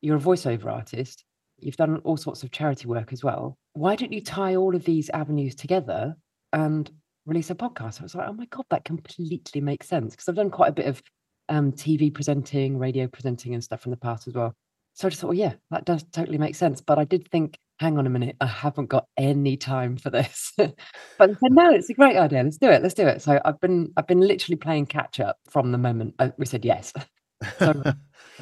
You're 0.00 0.16
a 0.16 0.20
voiceover 0.20 0.66
artist. 0.66 1.24
You've 1.58 1.76
done 1.76 1.98
all 1.98 2.16
sorts 2.16 2.42
of 2.42 2.50
charity 2.50 2.88
work 2.88 3.12
as 3.12 3.22
well. 3.22 3.56
Why 3.74 3.94
don't 3.94 4.12
you 4.12 4.20
tie 4.20 4.56
all 4.56 4.74
of 4.74 4.84
these 4.84 5.10
avenues 5.10 5.54
together 5.54 6.16
and 6.52 6.90
release 7.26 7.50
a 7.50 7.54
podcast. 7.54 8.00
I 8.00 8.04
was 8.04 8.14
like, 8.14 8.28
oh 8.28 8.32
my 8.32 8.46
God, 8.46 8.64
that 8.70 8.84
completely 8.84 9.60
makes 9.60 9.88
sense. 9.88 10.14
Because 10.14 10.28
I've 10.28 10.36
done 10.36 10.50
quite 10.50 10.70
a 10.70 10.74
bit 10.74 10.86
of 10.86 11.02
um, 11.48 11.72
TV 11.72 12.12
presenting, 12.12 12.78
radio 12.78 13.06
presenting, 13.06 13.54
and 13.54 13.62
stuff 13.62 13.84
in 13.86 13.90
the 13.90 13.96
past 13.96 14.26
as 14.26 14.34
well. 14.34 14.54
so 14.94 15.06
I 15.06 15.10
just 15.10 15.20
thought, 15.20 15.28
well, 15.28 15.38
yeah, 15.38 15.54
that 15.70 15.84
does 15.84 16.04
totally 16.12 16.38
make 16.38 16.54
sense. 16.54 16.80
But 16.80 16.98
I 16.98 17.04
did 17.04 17.28
think, 17.30 17.58
hang 17.82 17.98
on 17.98 18.06
a 18.06 18.10
minute, 18.10 18.36
I 18.40 18.46
haven't 18.46 18.86
got 18.86 19.08
any 19.16 19.56
time 19.56 19.96
for 19.96 20.08
this. 20.08 20.52
but 20.56 20.72
I 21.18 21.26
said, 21.26 21.36
no, 21.42 21.72
it's 21.72 21.90
a 21.90 21.94
great 21.94 22.16
idea. 22.16 22.44
Let's 22.44 22.56
do 22.56 22.70
it. 22.70 22.80
Let's 22.80 22.94
do 22.94 23.08
it. 23.08 23.20
So 23.20 23.40
I've 23.44 23.60
been 23.60 23.92
I've 23.96 24.06
been 24.06 24.20
literally 24.20 24.56
playing 24.56 24.86
catch 24.86 25.18
up 25.18 25.36
from 25.50 25.72
the 25.72 25.78
moment 25.78 26.14
uh, 26.20 26.30
we 26.38 26.46
said 26.46 26.64
yes. 26.64 26.92
so 27.58 27.82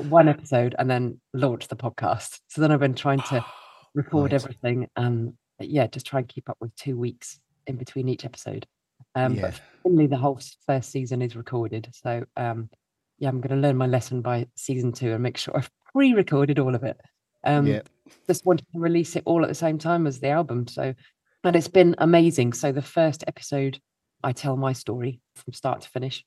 one 0.09 0.29
episode 0.29 0.75
and 0.79 0.91
then 0.91 1.19
launch 1.33 1.69
the 1.69 1.77
podcast. 1.77 2.41
So 2.49 2.61
then 2.61 2.71
I've 2.71 2.81
been 2.81 2.95
trying 2.95 3.23
to 3.31 3.43
record 3.95 4.33
right. 4.33 4.43
everything 4.43 4.89
and 4.95 5.33
yeah, 5.59 5.87
just 5.87 6.07
try 6.07 6.21
and 6.21 6.29
keep 6.29 6.51
up 6.51 6.59
with 6.61 6.75
two 6.77 6.99
weeks 6.99 7.41
in 7.67 7.77
between 7.77 8.11
each 8.11 8.27
episode. 8.27 8.67
Um, 9.15 9.37
yeah. 9.37 9.43
But 9.43 9.61
finally, 9.83 10.07
the 10.07 10.19
whole 10.19 10.39
first 10.67 10.91
season 10.91 11.23
is 11.23 11.35
recorded. 11.35 11.89
So 11.95 12.25
um, 12.37 12.69
yeah, 13.19 13.31
I'm 13.31 13.41
going 13.41 13.59
to 13.59 13.67
learn 13.67 13.79
my 13.79 13.87
lesson 13.87 14.21
by 14.21 14.49
season 14.55 14.93
two 14.93 15.13
and 15.13 15.23
make 15.23 15.39
sure 15.39 15.57
I've 15.57 15.71
pre-recorded 15.95 16.59
all 16.59 16.75
of 16.75 16.85
it. 16.85 17.01
Um, 17.45 17.67
yeah. 17.67 17.81
Just 18.27 18.45
wanted 18.45 18.67
to 18.73 18.81
release 18.81 19.17
it 19.17 19.23
all 19.27 19.43
at 19.43 19.49
the 19.49 19.55
same 19.55 19.79
time 19.79 20.07
as 20.07 20.21
the 20.21 20.29
album. 20.29 20.67
So, 20.67 20.95
and 21.45 21.57
it's 21.57 21.69
been 21.69 21.95
amazing. 21.99 22.53
So 22.53 22.73
the 22.73 22.83
first 22.83 23.25
episode, 23.27 23.79
I 24.23 24.33
tell 24.33 24.57
my 24.57 24.73
story 24.73 25.21
from 25.37 25.53
start 25.53 25.83
to 25.83 25.89
finish, 25.89 26.25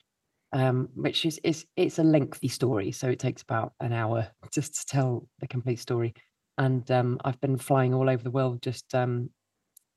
um, 0.53 0.89
which 0.95 1.25
is 1.25 1.39
is 1.43 1.65
it's 1.75 1.99
a 1.99 2.03
lengthy 2.03 2.47
story. 2.47 2.91
So 2.91 3.09
it 3.09 3.19
takes 3.19 3.41
about 3.41 3.73
an 3.79 3.93
hour 3.93 4.27
just 4.51 4.75
to 4.75 4.85
tell 4.85 5.27
the 5.39 5.47
complete 5.47 5.79
story. 5.79 6.13
And 6.57 6.89
um, 6.91 7.19
I've 7.25 7.41
been 7.41 7.57
flying 7.57 7.93
all 7.93 8.09
over 8.09 8.23
the 8.23 8.31
world, 8.31 8.61
just 8.61 8.93
um, 8.93 9.29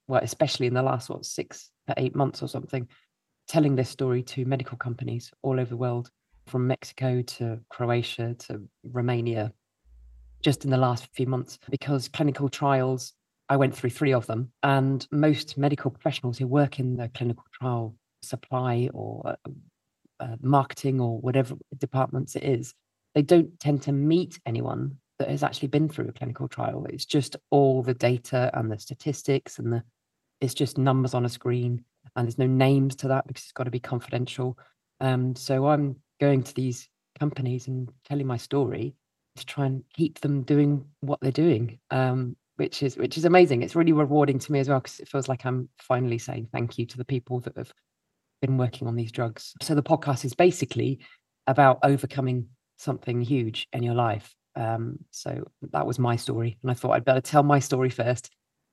well, 0.08 0.20
especially 0.22 0.66
in 0.66 0.74
the 0.74 0.82
last 0.82 1.08
what 1.08 1.24
six 1.24 1.70
to 1.86 1.94
eight 1.96 2.14
months 2.14 2.42
or 2.42 2.48
something, 2.48 2.88
telling 3.48 3.76
this 3.76 3.90
story 3.90 4.22
to 4.22 4.44
medical 4.44 4.78
companies 4.78 5.32
all 5.42 5.60
over 5.60 5.68
the 5.68 5.76
world 5.76 6.10
from 6.46 6.66
Mexico 6.66 7.22
to 7.22 7.60
Croatia 7.68 8.34
to 8.34 8.62
Romania 8.84 9.52
just 10.42 10.64
in 10.64 10.70
the 10.70 10.76
last 10.76 11.08
few 11.14 11.26
months 11.26 11.58
because 11.70 12.08
clinical 12.08 12.48
trials, 12.48 13.12
I 13.48 13.56
went 13.56 13.74
through 13.74 13.90
three 13.90 14.12
of 14.12 14.26
them, 14.26 14.52
and 14.62 15.06
most 15.10 15.56
medical 15.56 15.90
professionals 15.90 16.38
who 16.38 16.46
work 16.46 16.78
in 16.78 16.96
the 16.96 17.08
clinical 17.08 17.44
trial 17.52 17.94
supply 18.22 18.88
or 18.92 19.22
uh, 19.26 19.50
uh, 20.20 20.36
marketing 20.40 21.00
or 21.00 21.18
whatever 21.20 21.54
departments 21.78 22.36
it 22.36 22.44
is, 22.44 22.74
they 23.14 23.22
don't 23.22 23.58
tend 23.60 23.82
to 23.82 23.92
meet 23.92 24.40
anyone 24.46 24.98
that 25.18 25.30
has 25.30 25.42
actually 25.42 25.68
been 25.68 25.88
through 25.88 26.08
a 26.08 26.12
clinical 26.12 26.48
trial. 26.48 26.86
It's 26.88 27.06
just 27.06 27.36
all 27.50 27.82
the 27.82 27.94
data 27.94 28.50
and 28.54 28.70
the 28.70 28.78
statistics 28.78 29.58
and 29.58 29.72
the 29.72 29.82
it's 30.40 30.54
just 30.54 30.76
numbers 30.76 31.14
on 31.14 31.24
a 31.24 31.30
screen 31.30 31.82
and 32.14 32.26
there's 32.26 32.38
no 32.38 32.46
names 32.46 32.94
to 32.96 33.08
that 33.08 33.26
because 33.26 33.44
it's 33.44 33.52
got 33.52 33.64
to 33.64 33.70
be 33.70 33.80
confidential. 33.80 34.58
Um, 35.00 35.34
so 35.34 35.66
I'm 35.66 35.96
going 36.20 36.42
to 36.42 36.54
these 36.54 36.88
companies 37.18 37.68
and 37.68 37.90
telling 38.04 38.26
my 38.26 38.36
story 38.36 38.94
to 39.36 39.46
try 39.46 39.66
and 39.66 39.84
keep 39.94 40.20
them 40.20 40.42
doing 40.42 40.84
what 41.00 41.20
they're 41.20 41.30
doing 41.32 41.78
um, 41.90 42.36
which 42.56 42.82
is 42.82 42.96
which 42.96 43.16
is 43.16 43.24
amazing. 43.24 43.62
It's 43.62 43.76
really 43.76 43.92
rewarding 43.92 44.38
to 44.38 44.52
me 44.52 44.60
as 44.60 44.68
well 44.68 44.80
because 44.80 45.00
it 45.00 45.08
feels 45.08 45.28
like 45.28 45.44
i'm 45.44 45.68
finally 45.78 46.18
saying 46.18 46.48
thank 46.52 46.78
you 46.78 46.86
to 46.86 46.96
the 46.96 47.04
people 47.04 47.40
that 47.40 47.56
have 47.56 47.72
been 48.40 48.58
working 48.58 48.88
on 48.88 48.96
these 48.96 49.12
drugs. 49.12 49.54
So 49.62 49.74
the 49.74 49.82
podcast 49.82 50.24
is 50.24 50.34
basically 50.34 51.00
about 51.46 51.78
overcoming 51.82 52.48
something 52.78 53.22
huge 53.22 53.68
in 53.72 53.82
your 53.82 53.94
life. 53.94 54.34
Um, 54.54 54.98
so 55.10 55.44
that 55.72 55.86
was 55.86 55.98
my 55.98 56.16
story 56.16 56.56
and 56.62 56.70
i 56.70 56.74
thought 56.74 56.92
i'd 56.92 57.04
better 57.04 57.20
tell 57.20 57.42
my 57.42 57.58
story 57.58 57.90
first. 57.90 58.30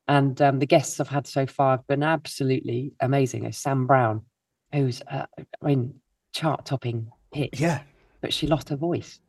And 0.07 0.41
um, 0.41 0.59
the 0.59 0.65
guests 0.65 0.99
i've 0.99 1.09
had 1.09 1.27
so 1.27 1.45
far 1.45 1.77
have 1.77 1.87
been 1.87 2.03
absolutely 2.03 2.93
amazing. 2.99 3.51
Sam 3.51 3.85
brown 3.85 4.23
who's 4.71 5.01
uh, 5.11 5.25
i 5.37 5.65
mean 5.65 5.95
chart 6.33 6.65
topping 6.65 7.11
hit. 7.33 7.59
Yeah. 7.59 7.81
But 8.21 8.33
she 8.33 8.47
lost 8.47 8.69
her 8.69 8.77
voice 8.77 9.19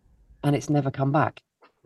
and 0.45 0.55
it's 0.55 0.71
never 0.71 0.91
come 0.91 1.11
back. 1.11 1.41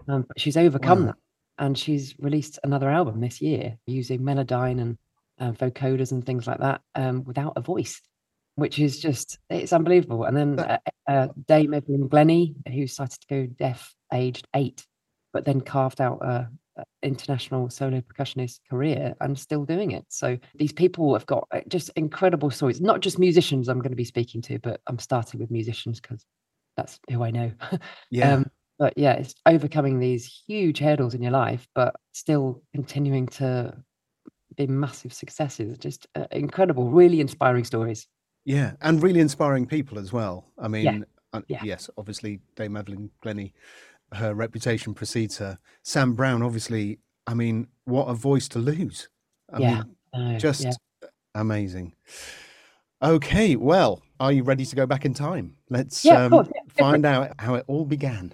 Um, 0.07 0.27
but 0.29 0.39
she's 0.39 0.57
overcome 0.57 1.01
wow. 1.01 1.07
that. 1.07 1.17
And 1.59 1.79
she's 1.79 2.15
released 2.19 2.59
another 2.63 2.89
album 2.89 3.21
this 3.21 3.41
year 3.41 3.79
using 3.87 4.21
Melodyne 4.21 4.81
and 4.81 4.99
uh, 5.41 5.53
vocoders 5.53 6.13
and 6.13 6.25
things 6.25 6.47
like 6.47 6.59
that 6.59 6.83
um, 6.95 7.25
without 7.25 7.55
a 7.57 7.61
voice, 7.61 8.01
which 8.55 8.79
is 8.79 9.01
just, 9.01 9.39
it's 9.51 9.73
unbelievable. 9.73 10.25
And 10.25 10.37
then 10.37 10.59
uh, 10.59 10.79
uh, 11.09 11.29
Dame 11.47 11.75
Evelyn 11.75 12.09
Glennie, 12.09 12.55
who 12.73 12.87
started 12.87 13.21
to 13.23 13.27
go 13.29 13.47
deaf 13.47 13.95
aged 14.13 14.47
eight, 14.55 14.87
but 15.33 15.45
then 15.45 15.61
carved 15.61 16.01
out 16.01 16.23
a, 16.23 16.49
international 17.03 17.69
solo 17.71 18.01
percussionist 18.01 18.61
career 18.71 19.15
and 19.21 19.39
still 19.39 19.65
doing 19.65 19.91
it. 19.91 20.05
So 20.09 20.39
these 20.55 20.73
people 20.73 21.13
have 21.15 21.27
got 21.27 21.49
uh, 21.51 21.61
just 21.69 21.91
incredible 21.97 22.51
stories, 22.51 22.81
not 22.81 23.01
just 23.01 23.19
musicians 23.19 23.69
I'm 23.69 23.81
going 23.81 23.91
to 23.91 23.97
be 23.97 24.05
speaking 24.05 24.43
to, 24.43 24.59
but 24.59 24.81
I'm 24.87 24.99
starting 24.99 25.41
with 25.41 25.51
musicians 25.51 26.01
because 26.01 26.25
that's 26.79 26.99
who 27.11 27.23
I 27.23 27.31
know. 27.31 27.53
Yeah. 28.11 28.35
um, 28.35 28.51
but 28.79 28.95
yeah, 28.97 29.15
it's 29.15 29.35
overcoming 29.45 29.99
these 29.99 30.25
huge 30.47 30.79
hurdles 30.79 31.15
in 31.15 31.21
your 31.21 31.33
life, 31.33 31.67
but 31.75 31.97
still 32.13 32.63
continuing 32.73 33.27
to 33.27 33.77
be 34.57 34.69
massive 34.69 35.13
successes. 35.13 35.77
Just 35.79 36.07
uh, 36.15 36.27
incredible, 36.31 36.89
really 36.89 37.21
inspiring 37.21 37.65
stories. 37.65 38.07
Yeah, 38.45 38.75
and 38.81 39.03
really 39.03 39.19
inspiring 39.19 39.67
people 39.67 39.99
as 39.99 40.13
well. 40.13 40.47
I 40.59 40.69
mean, 40.69 40.85
yeah. 40.85 40.99
Uh, 41.33 41.43
yeah. 41.49 41.61
yes, 41.63 41.91
obviously 41.99 42.41
Dame 42.57 42.77
Evelyn 42.77 43.11
Glennie 43.21 43.53
her 44.15 44.35
reputation 44.35 44.95
precedes 44.95 45.39
her. 45.39 45.59
Sam 45.83 46.15
Brown, 46.15 46.43
obviously, 46.43 46.99
I 47.27 47.35
mean, 47.35 47.69
what 47.85 48.07
a 48.07 48.15
voice 48.15 48.49
to 48.49 48.59
lose. 48.59 49.09
I 49.53 49.59
yeah, 49.59 49.83
mean, 50.15 50.39
just 50.39 50.67
amazing. 51.35 51.95
Okay, 53.03 53.57
well, 53.57 54.03
are 54.21 54.33
you 54.33 54.43
ready 54.43 54.65
to 54.65 54.77
go 54.77 54.87
back 54.87 55.05
in 55.05 55.15
time? 55.15 55.57
Let's 55.71 56.05
yeah, 56.05 56.25
um, 56.25 56.51
find 56.77 57.07
out 57.07 57.33
how 57.39 57.55
it 57.55 57.65
all 57.67 57.85
began. 57.85 58.33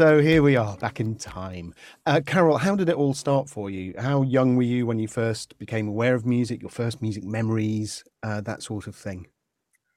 So 0.00 0.22
here 0.22 0.42
we 0.42 0.56
are 0.56 0.78
back 0.78 0.98
in 0.98 1.16
time. 1.16 1.74
Uh, 2.06 2.22
Carol, 2.24 2.56
how 2.56 2.74
did 2.74 2.88
it 2.88 2.96
all 2.96 3.12
start 3.12 3.50
for 3.50 3.68
you? 3.68 3.92
How 3.98 4.22
young 4.22 4.56
were 4.56 4.62
you 4.62 4.86
when 4.86 4.98
you 4.98 5.06
first 5.06 5.58
became 5.58 5.88
aware 5.88 6.14
of 6.14 6.24
music, 6.24 6.62
your 6.62 6.70
first 6.70 7.02
music 7.02 7.22
memories, 7.22 8.02
uh, 8.22 8.40
that 8.42 8.62
sort 8.62 8.86
of 8.86 8.96
thing? 8.96 9.26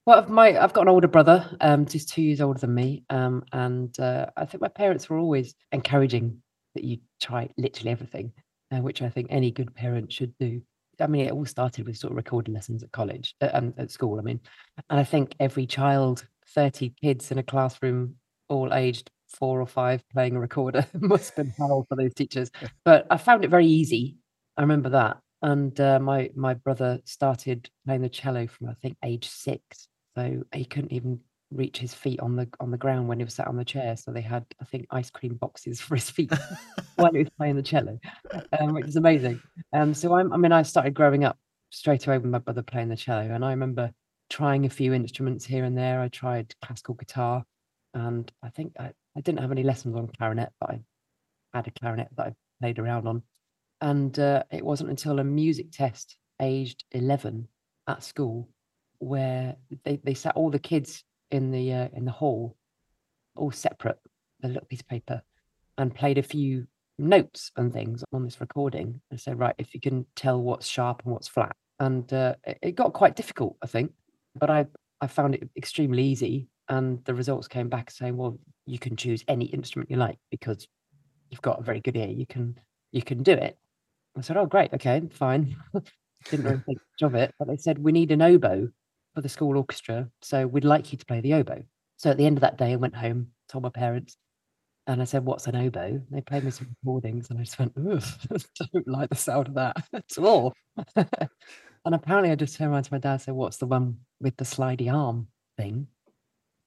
Well, 0.06 0.28
my 0.28 0.62
I've 0.62 0.74
got 0.74 0.82
an 0.82 0.90
older 0.90 1.08
brother, 1.08 1.56
um, 1.62 1.86
just 1.86 2.10
two 2.10 2.22
years 2.22 2.42
older 2.42 2.60
than 2.60 2.76
me, 2.76 3.06
um, 3.10 3.46
and 3.54 3.98
uh, 3.98 4.26
I 4.36 4.44
think 4.44 4.60
my 4.60 4.68
parents 4.68 5.10
were 5.10 5.18
always 5.18 5.56
encouraging 5.72 6.42
that 6.76 6.84
you 6.84 6.98
try 7.22 7.50
literally 7.58 7.92
everything, 7.92 8.32
uh, 8.72 8.80
which 8.80 9.02
I 9.02 9.10
think 9.10 9.28
any 9.30 9.52
good 9.52 9.74
parent 9.76 10.12
should 10.12 10.38
do. 10.38 10.62
I 11.00 11.08
mean, 11.08 11.26
it 11.26 11.32
all 11.32 11.46
started 11.46 11.86
with 11.86 11.98
sort 11.98 12.12
of 12.12 12.18
recording 12.18 12.54
lessons 12.54 12.84
at 12.84 12.92
college 12.92 13.36
uh, 13.42 13.50
and 13.54 13.74
at 13.78 13.92
school. 13.92 14.20
I 14.20 14.22
mean, 14.22 14.40
and 14.90 15.00
I 15.00 15.04
think 15.04 15.36
every 15.40 15.66
child, 15.66 16.28
thirty 16.48 16.94
kids 17.02 17.32
in 17.32 17.38
a 17.38 17.44
classroom, 17.44 18.16
all 18.50 18.74
aged 18.74 19.10
four 19.28 19.60
or 19.60 19.66
five 19.66 20.08
playing 20.10 20.36
a 20.36 20.40
recorder. 20.40 20.86
must 21.00 21.36
have 21.36 21.36
been 21.36 21.54
hell 21.58 21.86
for 21.90 21.96
those 21.96 22.14
teachers. 22.14 22.52
But 22.86 23.08
I 23.10 23.18
found 23.18 23.44
it 23.44 23.50
very 23.50 23.68
easy. 23.68 24.18
I 24.58 24.62
remember 24.62 24.90
that. 24.90 25.18
And 25.42 25.78
uh, 25.80 26.00
my 26.00 26.30
my 26.36 26.54
brother 26.54 27.00
started 27.06 27.70
playing 27.86 28.02
the 28.02 28.10
cello 28.10 28.48
from 28.48 28.70
I 28.70 28.74
think 28.76 28.98
age 29.04 29.28
six. 29.28 29.88
So 30.16 30.44
he 30.54 30.66
couldn't 30.66 30.94
even 30.94 31.20
reach 31.56 31.78
his 31.78 31.94
feet 31.94 32.20
on 32.20 32.36
the 32.36 32.48
on 32.60 32.72
the 32.72 32.78
ground 32.78 33.08
when 33.08 33.20
he 33.20 33.24
was 33.24 33.34
sat 33.34 33.48
on 33.48 33.58
the 33.58 33.66
chair. 33.66 33.96
So 33.96 34.12
they 34.12 34.22
had 34.22 34.46
I 34.62 34.66
think 34.66 34.88
ice 34.92 35.10
cream 35.10 35.36
boxes 35.36 35.82
for 35.82 35.96
his 35.96 36.10
feet 36.10 36.32
while 36.96 37.12
he 37.12 37.20
was 37.20 37.30
playing 37.38 37.56
the 37.56 37.64
cello, 37.64 38.00
um, 38.60 38.74
which 38.74 38.88
is 38.88 38.96
amazing. 38.96 39.42
Um, 39.74 39.94
so 39.94 40.16
I'm, 40.16 40.34
I 40.34 40.38
mean 40.38 40.52
I 40.52 40.64
started 40.64 40.94
growing 40.94 41.24
up 41.24 41.38
straight 41.70 42.06
away 42.08 42.18
with 42.18 42.30
my 42.30 42.40
brother 42.40 42.64
playing 42.64 42.90
the 42.90 42.96
cello, 42.96 43.22
and 43.22 43.44
I 43.44 43.52
remember 43.52 43.92
trying 44.30 44.66
a 44.66 44.70
few 44.70 44.94
instruments 44.94 45.46
here 45.46 45.64
and 45.64 45.78
there. 45.78 46.02
I 46.02 46.08
tried 46.08 46.54
classical 46.62 46.96
guitar, 46.96 47.44
and 47.94 48.32
I 48.42 48.50
think 48.50 48.74
I, 48.80 48.92
I 49.16 49.22
didn't 49.22 49.42
have 49.42 49.52
any 49.52 49.64
lessons 49.64 49.96
on 49.96 50.08
clarinet, 50.08 50.52
but 50.60 50.72
I 50.72 50.82
had 51.54 51.68
a 51.68 51.72
clarinet 51.72 52.10
that 52.18 52.28
I 52.28 52.34
played 52.62 52.80
around 52.80 53.08
on. 53.08 53.24
And 53.82 54.18
uh, 54.18 54.44
it 54.52 54.64
wasn't 54.64 54.90
until 54.90 55.20
a 55.20 55.24
music 55.24 55.72
test 55.72 56.16
aged 56.42 56.86
11 56.92 57.48
at 57.88 58.04
school 58.04 58.50
where 59.00 59.56
they, 59.84 59.98
they 60.04 60.14
sat 60.14 60.36
all 60.36 60.50
the 60.50 60.60
kids 60.60 61.04
in 61.34 61.52
the 61.52 61.74
uh, 61.74 61.88
in 61.94 62.06
the 62.06 62.12
hall 62.12 62.56
all 63.36 63.52
separate 63.52 64.00
a 64.44 64.48
little 64.48 64.66
piece 64.66 64.80
of 64.80 64.88
paper 64.88 65.22
and 65.78 65.94
played 65.94 66.18
a 66.18 66.24
few 66.24 66.66
notes 66.98 67.52
and 67.58 67.74
things 67.74 68.04
on 68.14 68.24
this 68.24 68.40
recording 68.40 69.02
and 69.12 69.20
said 69.20 69.38
right 69.38 69.56
if 69.58 69.74
you 69.74 69.82
can 69.82 70.06
tell 70.16 70.42
what's 70.42 70.68
sharp 70.68 71.02
and 71.04 71.12
what's 71.12 71.28
flat 71.28 71.56
and 71.80 72.14
uh, 72.14 72.36
it, 72.46 72.58
it 72.62 72.76
got 72.76 72.94
quite 72.94 73.16
difficult 73.16 73.58
i 73.62 73.68
think 73.68 73.92
but 74.36 74.50
i 74.50 74.66
i 75.02 75.08
found 75.08 75.36
it 75.36 75.50
extremely 75.58 76.04
easy 76.04 76.48
and 76.70 77.04
the 77.06 77.14
results 77.14 77.48
came 77.48 77.70
back 77.70 77.92
saying, 77.92 78.18
well, 78.18 78.38
you 78.66 78.80
can 78.80 78.96
choose 78.96 79.24
any 79.28 79.46
instrument 79.46 79.92
you 79.92 79.98
like 79.98 80.18
because 80.32 80.68
you've 81.30 81.42
got 81.42 81.60
a 81.60 81.64
very 81.64 81.82
good 81.82 81.98
ear. 81.98 82.08
You 82.08 82.26
can 82.26 82.58
you 82.92 83.02
can 83.02 83.24
do 83.24 83.34
it. 83.34 83.58
I 84.18 84.22
said, 84.22 84.38
oh, 84.38 84.46
great, 84.46 84.74
okay, 84.74 85.02
fine. 85.12 85.56
Didn't 86.30 86.46
really 86.46 86.62
think 86.66 86.78
much 86.78 87.08
of 87.08 87.16
it, 87.16 87.34
but 87.38 87.48
they 87.48 87.58
said 87.58 87.80
we 87.80 87.92
need 87.92 88.12
an 88.12 88.22
oboe 88.22 88.70
for 89.14 89.22
the 89.22 89.30
school 89.30 89.58
orchestra, 89.58 90.10
so 90.22 90.48
we'd 90.48 90.66
like 90.66 90.92
you 90.92 90.98
to 90.98 91.06
play 91.06 91.22
the 91.22 91.34
oboe. 91.34 91.64
So 91.98 92.10
at 92.10 92.18
the 92.18 92.26
end 92.26 92.38
of 92.38 92.42
that 92.42 92.58
day, 92.58 92.74
I 92.74 92.76
went 92.76 92.96
home, 92.96 93.28
told 93.48 93.64
my 93.64 93.70
parents, 93.70 94.18
and 94.88 95.02
I 95.02 95.06
said, 95.06 95.26
"What's 95.26 95.48
an 95.48 95.56
oboe?" 95.56 96.02
They 96.12 96.22
played 96.22 96.44
me 96.44 96.52
some 96.52 96.76
recordings, 96.84 97.30
and 97.30 97.40
I 97.40 97.44
just 97.44 97.60
went, 97.60 97.74
"Ugh, 97.78 98.04
I 98.62 98.66
don't 98.74 98.88
like 98.88 99.10
the 99.10 99.16
sound 99.16 99.48
of 99.50 99.54
that 99.56 99.78
at 99.94 100.18
all." 100.18 100.54
And 101.86 101.96
apparently, 101.96 102.32
I 102.32 102.36
just 102.36 102.56
turned 102.56 102.72
around 102.72 102.84
to 102.84 102.94
my 102.94 102.98
dad 102.98 103.12
and 103.12 103.22
said, 103.22 103.34
"What's 103.34 103.58
the 103.58 103.66
one 103.66 103.98
with 104.22 104.38
the 104.38 104.46
slidey 104.46 104.92
arm 104.92 105.28
thing?" 105.58 105.88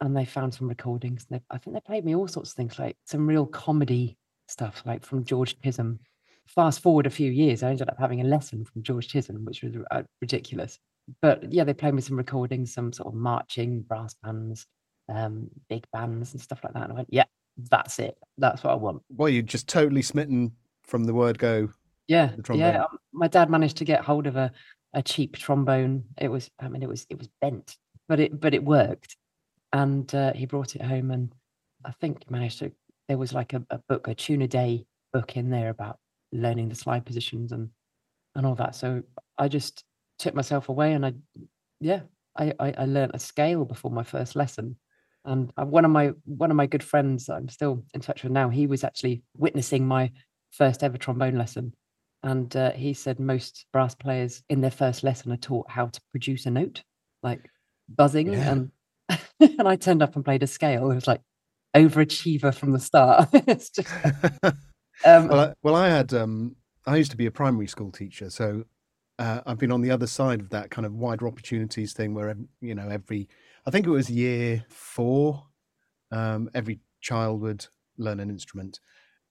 And 0.00 0.14
they 0.14 0.26
found 0.26 0.52
some 0.52 0.68
recordings. 0.68 1.26
And 1.30 1.40
they, 1.40 1.44
I 1.50 1.58
think 1.58 1.74
they 1.74 1.80
played 1.80 2.04
me 2.04 2.14
all 2.14 2.28
sorts 2.28 2.50
of 2.50 2.56
things, 2.56 2.78
like 2.78 2.96
some 3.04 3.26
real 3.26 3.46
comedy 3.46 4.18
stuff, 4.46 4.82
like 4.84 5.04
from 5.04 5.24
George 5.24 5.58
Chisholm. 5.62 6.00
Fast 6.46 6.80
forward 6.80 7.06
a 7.06 7.10
few 7.10 7.30
years, 7.30 7.62
I 7.62 7.70
ended 7.70 7.88
up 7.88 7.98
having 7.98 8.20
a 8.20 8.24
lesson 8.24 8.64
from 8.64 8.82
George 8.82 9.08
Chisholm, 9.08 9.44
which 9.44 9.62
was 9.62 9.74
uh, 9.90 10.02
ridiculous. 10.20 10.78
But 11.22 11.52
yeah, 11.52 11.64
they 11.64 11.74
played 11.74 11.94
me 11.94 12.02
some 12.02 12.16
recordings, 12.16 12.74
some 12.74 12.92
sort 12.92 13.08
of 13.08 13.14
marching 13.14 13.82
brass 13.82 14.14
bands, 14.22 14.66
um, 15.08 15.48
big 15.68 15.84
bands, 15.92 16.32
and 16.32 16.40
stuff 16.40 16.60
like 16.64 16.74
that. 16.74 16.84
And 16.84 16.92
I 16.92 16.96
went, 16.96 17.08
"Yeah, 17.10 17.24
that's 17.70 17.98
it. 17.98 18.16
That's 18.38 18.64
what 18.64 18.72
I 18.72 18.76
want." 18.76 19.02
Well, 19.08 19.28
you're 19.28 19.42
just 19.42 19.68
totally 19.68 20.02
smitten 20.02 20.52
from 20.82 21.04
the 21.04 21.14
word 21.14 21.38
go. 21.38 21.70
Yeah, 22.08 22.32
yeah. 22.52 22.84
um, 22.84 22.98
My 23.12 23.28
dad 23.28 23.50
managed 23.50 23.76
to 23.78 23.84
get 23.84 24.04
hold 24.04 24.26
of 24.26 24.36
a, 24.36 24.52
a 24.94 25.02
cheap 25.02 25.36
trombone. 25.36 26.04
It 26.18 26.28
was, 26.28 26.50
I 26.60 26.68
mean, 26.68 26.82
it 26.82 26.88
was 26.88 27.06
it 27.10 27.18
was 27.18 27.28
bent, 27.40 27.76
but 28.08 28.20
it 28.20 28.38
but 28.40 28.54
it 28.54 28.64
worked. 28.64 29.16
And 29.72 30.12
uh, 30.14 30.32
he 30.32 30.46
brought 30.46 30.76
it 30.76 30.82
home, 30.82 31.10
and 31.10 31.32
I 31.84 31.92
think 31.92 32.30
managed 32.30 32.60
to. 32.60 32.72
There 33.08 33.18
was 33.18 33.32
like 33.32 33.52
a, 33.52 33.64
a 33.70 33.78
book, 33.88 34.08
a 34.08 34.14
tune 34.14 34.42
a 34.42 34.48
day 34.48 34.86
book 35.12 35.36
in 35.36 35.50
there 35.50 35.70
about 35.70 35.98
learning 36.32 36.68
the 36.68 36.74
slide 36.74 37.04
positions 37.06 37.52
and 37.52 37.70
and 38.34 38.46
all 38.46 38.54
that. 38.56 38.74
So 38.74 39.02
I 39.38 39.48
just 39.48 39.84
took 40.18 40.34
myself 40.34 40.68
away, 40.68 40.92
and 40.92 41.06
I, 41.06 41.12
yeah, 41.80 42.00
I 42.36 42.52
I, 42.58 42.74
I 42.78 42.84
learned 42.84 43.12
a 43.14 43.18
scale 43.18 43.64
before 43.64 43.90
my 43.90 44.02
first 44.02 44.36
lesson. 44.36 44.76
And 45.24 45.50
one 45.56 45.84
of 45.84 45.90
my 45.90 46.12
one 46.24 46.50
of 46.50 46.56
my 46.56 46.66
good 46.66 46.84
friends 46.84 47.26
that 47.26 47.34
I'm 47.34 47.48
still 47.48 47.84
in 47.94 48.00
touch 48.00 48.22
with 48.22 48.32
now, 48.32 48.48
he 48.48 48.66
was 48.66 48.84
actually 48.84 49.22
witnessing 49.36 49.86
my 49.86 50.12
first 50.52 50.84
ever 50.84 50.96
trombone 50.96 51.36
lesson. 51.36 51.74
And 52.22 52.54
uh, 52.56 52.72
he 52.72 52.94
said 52.94 53.20
most 53.20 53.66
brass 53.72 53.94
players 53.94 54.42
in 54.48 54.60
their 54.60 54.70
first 54.70 55.04
lesson 55.04 55.32
are 55.32 55.36
taught 55.36 55.70
how 55.70 55.86
to 55.86 56.00
produce 56.12 56.46
a 56.46 56.50
note, 56.50 56.82
like 57.22 57.50
buzzing. 57.88 58.32
Yeah. 58.32 58.52
And 58.52 58.70
and 59.58 59.68
I 59.68 59.76
turned 59.76 60.02
up 60.02 60.16
and 60.16 60.24
played 60.24 60.42
a 60.42 60.46
scale. 60.46 60.90
It 60.90 60.94
was 60.94 61.06
like 61.06 61.20
overachiever 61.76 62.54
from 62.54 62.72
the 62.72 62.80
start. 62.80 63.28
it's 63.32 63.70
just, 63.70 63.88
um, 64.44 65.28
well, 65.28 65.40
I, 65.40 65.54
well, 65.62 65.74
I 65.74 65.88
had. 65.88 66.14
Um, 66.14 66.56
I 66.86 66.96
used 66.96 67.10
to 67.10 67.16
be 67.16 67.26
a 67.26 67.32
primary 67.32 67.66
school 67.66 67.90
teacher, 67.90 68.30
so 68.30 68.64
uh, 69.18 69.40
I've 69.46 69.58
been 69.58 69.72
on 69.72 69.80
the 69.80 69.90
other 69.90 70.06
side 70.06 70.40
of 70.40 70.50
that 70.50 70.70
kind 70.70 70.84
of 70.86 70.94
wider 70.94 71.26
opportunities 71.26 71.92
thing, 71.92 72.14
where 72.14 72.34
you 72.60 72.74
know 72.74 72.88
every. 72.88 73.28
I 73.66 73.70
think 73.70 73.86
it 73.86 73.90
was 73.90 74.10
year 74.10 74.64
four. 74.68 75.44
Um, 76.12 76.50
every 76.54 76.80
child 77.00 77.40
would 77.40 77.66
learn 77.98 78.20
an 78.20 78.30
instrument, 78.30 78.80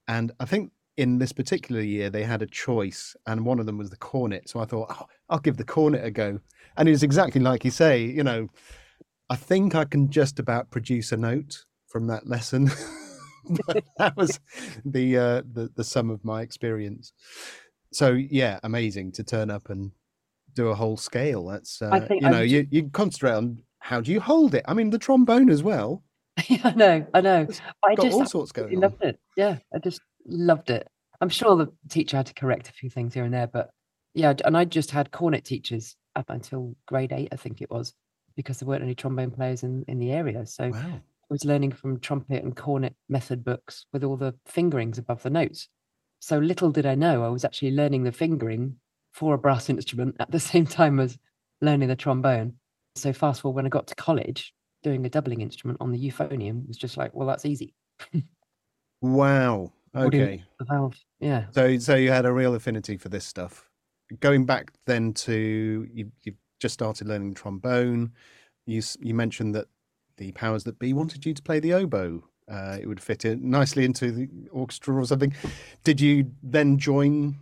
and 0.08 0.32
I 0.40 0.44
think 0.44 0.72
in 0.96 1.18
this 1.18 1.32
particular 1.32 1.80
year 1.80 2.10
they 2.10 2.24
had 2.24 2.42
a 2.42 2.46
choice, 2.46 3.14
and 3.26 3.46
one 3.46 3.60
of 3.60 3.66
them 3.66 3.78
was 3.78 3.90
the 3.90 3.96
cornet. 3.96 4.48
So 4.48 4.60
I 4.60 4.64
thought, 4.64 4.88
oh, 4.90 5.06
I'll 5.28 5.38
give 5.38 5.56
the 5.56 5.64
cornet 5.64 6.04
a 6.04 6.10
go, 6.10 6.40
and 6.76 6.88
it 6.88 6.92
was 6.92 7.02
exactly 7.02 7.40
like 7.40 7.64
you 7.64 7.70
say. 7.70 8.04
You 8.04 8.24
know, 8.24 8.48
I 9.30 9.36
think 9.36 9.74
I 9.74 9.84
can 9.84 10.10
just 10.10 10.38
about 10.38 10.70
produce 10.70 11.12
a 11.12 11.16
note 11.16 11.64
from 11.86 12.08
that 12.08 12.26
lesson. 12.26 12.70
that 13.98 14.16
was 14.16 14.40
the 14.84 15.16
uh, 15.16 15.42
the 15.52 15.70
the 15.74 15.84
sum 15.84 16.10
of 16.10 16.24
my 16.24 16.42
experience. 16.42 17.12
So 17.96 18.12
yeah, 18.12 18.60
amazing 18.62 19.12
to 19.12 19.24
turn 19.24 19.50
up 19.50 19.70
and 19.70 19.90
do 20.52 20.68
a 20.68 20.74
whole 20.74 20.98
scale. 20.98 21.46
That's 21.46 21.80
uh, 21.80 22.06
you 22.10 22.28
know 22.28 22.42
you 22.42 22.66
you 22.70 22.90
concentrate 22.90 23.32
on 23.32 23.62
how 23.78 24.02
do 24.02 24.12
you 24.12 24.20
hold 24.20 24.54
it. 24.54 24.66
I 24.68 24.74
mean 24.74 24.90
the 24.90 24.98
trombone 24.98 25.48
as 25.48 25.62
well. 25.62 26.02
yeah, 26.46 26.60
I 26.64 26.74
know, 26.74 27.06
I 27.14 27.20
know. 27.22 27.46
It's 27.48 27.62
I 27.82 27.94
got 27.94 28.02
just 28.04 28.14
all 28.14 28.26
sorts 28.26 28.52
going 28.52 28.74
on. 28.74 28.82
loved 28.82 29.02
it. 29.02 29.18
Yeah, 29.34 29.56
I 29.74 29.78
just 29.78 30.02
loved 30.26 30.68
it. 30.68 30.86
I'm 31.22 31.30
sure 31.30 31.56
the 31.56 31.72
teacher 31.88 32.18
had 32.18 32.26
to 32.26 32.34
correct 32.34 32.68
a 32.68 32.72
few 32.74 32.90
things 32.90 33.14
here 33.14 33.24
and 33.24 33.32
there, 33.32 33.46
but 33.46 33.70
yeah, 34.12 34.34
and 34.44 34.58
I 34.58 34.66
just 34.66 34.90
had 34.90 35.10
cornet 35.10 35.46
teachers 35.46 35.96
up 36.16 36.28
until 36.28 36.76
grade 36.86 37.12
eight, 37.12 37.28
I 37.32 37.36
think 37.36 37.62
it 37.62 37.70
was, 37.70 37.94
because 38.36 38.58
there 38.58 38.68
weren't 38.68 38.82
any 38.82 38.94
trombone 38.94 39.30
players 39.30 39.62
in, 39.62 39.86
in 39.88 39.98
the 39.98 40.12
area. 40.12 40.44
So 40.44 40.68
Wow. 40.68 40.78
I 40.78 41.30
was 41.30 41.46
learning 41.46 41.72
from 41.72 41.98
trumpet 42.00 42.44
and 42.44 42.54
cornet 42.54 42.94
method 43.08 43.42
books 43.42 43.86
with 43.94 44.04
all 44.04 44.18
the 44.18 44.34
fingerings 44.44 44.98
above 44.98 45.22
the 45.22 45.30
notes. 45.30 45.68
So 46.20 46.38
little 46.38 46.70
did 46.70 46.86
I 46.86 46.94
know 46.94 47.24
I 47.24 47.28
was 47.28 47.44
actually 47.44 47.72
learning 47.72 48.04
the 48.04 48.12
fingering 48.12 48.76
for 49.12 49.34
a 49.34 49.38
brass 49.38 49.68
instrument 49.70 50.16
at 50.20 50.30
the 50.30 50.40
same 50.40 50.66
time 50.66 51.00
as 51.00 51.18
learning 51.60 51.88
the 51.88 51.96
trombone. 51.96 52.54
So 52.94 53.12
fast 53.12 53.42
forward 53.42 53.56
when 53.56 53.66
I 53.66 53.70
got 53.70 53.86
to 53.88 53.94
college, 53.94 54.54
doing 54.82 55.04
a 55.04 55.10
doubling 55.10 55.40
instrument 55.40 55.78
on 55.80 55.92
the 55.92 55.98
euphonium 55.98 56.66
was 56.66 56.76
just 56.76 56.96
like, 56.96 57.14
well, 57.14 57.28
that's 57.28 57.44
easy. 57.44 57.74
Wow. 59.00 59.72
Okay. 59.96 60.44
Yeah. 61.20 61.46
So 61.52 61.78
so 61.78 61.94
you 61.94 62.10
had 62.10 62.26
a 62.26 62.32
real 62.32 62.54
affinity 62.54 62.98
for 62.98 63.08
this 63.08 63.24
stuff. 63.24 63.70
Going 64.20 64.44
back 64.44 64.72
then 64.84 65.14
to 65.14 65.88
you 65.90 66.12
you 66.22 66.34
just 66.60 66.74
started 66.74 67.08
learning 67.08 67.32
trombone. 67.32 68.12
You 68.66 68.82
you 69.00 69.14
mentioned 69.14 69.54
that 69.54 69.68
the 70.18 70.32
powers 70.32 70.64
that 70.64 70.78
be 70.78 70.92
wanted 70.92 71.24
you 71.24 71.32
to 71.32 71.42
play 71.42 71.60
the 71.60 71.72
oboe. 71.72 72.22
Uh, 72.50 72.78
it 72.80 72.86
would 72.86 73.00
fit 73.00 73.24
in 73.24 73.50
nicely 73.50 73.84
into 73.84 74.12
the 74.12 74.28
orchestra 74.52 74.94
or 74.94 75.04
something. 75.04 75.34
Did 75.84 76.00
you 76.00 76.30
then 76.42 76.78
join 76.78 77.36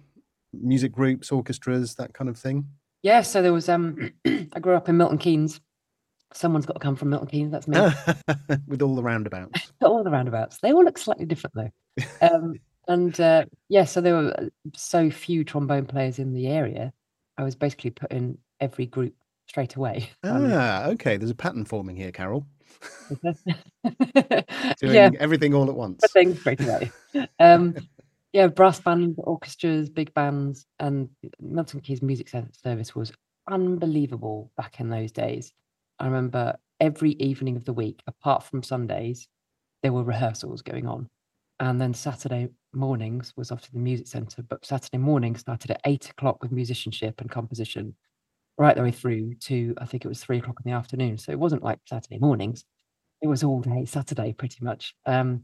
music 0.53 0.93
groups, 0.93 1.31
orchestras, 1.31 1.95
that 1.97 2.15
kind 2.15 2.31
of 2.31 2.39
thing? 2.39 2.67
Yeah, 3.03 3.21
so 3.23 3.43
there 3.43 3.53
was 3.53 3.69
um 3.69 4.13
I 4.27 4.61
grew 4.61 4.75
up 4.75 4.89
in 4.89 4.97
Milton 4.97 5.19
Keynes. 5.19 5.61
Someone's 6.33 6.67
got 6.67 6.73
to 6.73 6.81
come 6.81 6.97
from 6.97 7.11
Milton 7.11 7.29
Keynes, 7.29 7.53
that's 7.53 7.69
me. 7.69 7.79
With 8.67 8.83
all 8.83 8.97
the 8.97 9.03
roundabouts. 9.03 9.73
all 9.83 10.03
the 10.03 10.11
roundabouts. 10.11 10.59
They 10.59 10.73
all 10.73 10.85
look 10.85 10.99
slightly 10.99 11.27
different 11.27 11.55
though. 11.55 11.71
Um, 12.21 12.55
and 12.89 13.19
uh, 13.21 13.45
yeah, 13.69 13.85
so 13.85 14.01
there 14.01 14.15
were 14.15 14.35
uh, 14.39 14.45
so 14.75 15.11
few 15.11 15.45
trombone 15.45 15.87
players 15.87 16.19
in 16.19 16.33
the 16.35 16.49
area. 16.49 16.93
I 17.39 17.43
was 17.45 17.55
basically 17.55 17.91
put 17.91 18.11
in 18.11 18.37
every 18.61 18.87
group 18.87 19.15
straight 19.47 19.77
away. 19.77 20.11
Um, 20.23 20.51
Ah, 20.53 20.87
okay. 20.87 21.17
There's 21.17 21.31
a 21.31 21.35
pattern 21.35 21.65
forming 21.65 21.97
here, 21.97 22.13
Carol. 22.13 22.47
Doing 24.81 24.95
yeah, 24.95 25.11
everything 25.19 25.55
all 25.55 25.69
at 25.69 25.77
once. 25.77 26.05
straight 26.09 26.61
away. 26.61 26.91
Um, 27.39 27.75
yeah, 28.33 28.49
brass 28.49 28.81
bands, 28.81 29.19
orchestras, 29.23 29.89
big 29.89 30.13
bands, 30.15 30.67
and 30.81 31.09
Milton 31.41 31.81
Keynes 31.81 32.03
Music 32.03 32.29
Service 32.53 32.95
was 32.95 33.13
unbelievable 33.49 34.51
back 34.57 34.81
in 34.81 34.89
those 34.89 35.13
days. 35.13 35.53
I 35.99 36.07
remember 36.07 36.57
every 36.81 37.13
evening 37.13 37.57
of 37.57 37.65
the 37.65 37.73
week, 37.73 38.03
apart 38.07 38.43
from 38.43 38.63
Sundays, 38.63 39.29
there 39.83 39.93
were 39.93 40.03
rehearsals 40.03 40.63
going 40.63 40.87
on. 40.87 41.09
And 41.61 41.81
then 41.81 41.95
Saturday 41.95 42.49
mornings 42.73 43.33
was 43.37 43.53
off 43.53 43.63
to 43.63 43.73
the 43.73 43.79
music 43.79 44.09
centre, 44.09 44.43
but 44.43 44.67
Saturday 44.67 44.99
morning 44.99 45.37
started 45.37 45.71
at 45.71 45.81
eight 45.85 46.11
o'clock 46.11 46.43
with 46.43 46.51
musicianship 46.51 47.21
and 47.21 47.31
composition, 47.31 47.95
right 48.57 48.77
the 48.77 48.83
way 48.83 48.93
through 48.93 49.35
to 49.35 49.75
I 49.79 49.87
think 49.87 50.05
it 50.05 50.09
was 50.09 50.23
three 50.23 50.39
o'clock 50.39 50.59
in 50.65 50.71
the 50.71 50.77
afternoon. 50.77 51.19
So 51.19 51.33
it 51.33 51.39
wasn't 51.39 51.63
like 51.63 51.81
Saturday 51.87 52.19
mornings; 52.19 52.65
it 53.23 53.29
was 53.29 53.43
all 53.45 53.61
day 53.61 53.85
Saturday 53.85 54.33
pretty 54.33 54.65
much. 54.65 54.95
Um, 55.07 55.43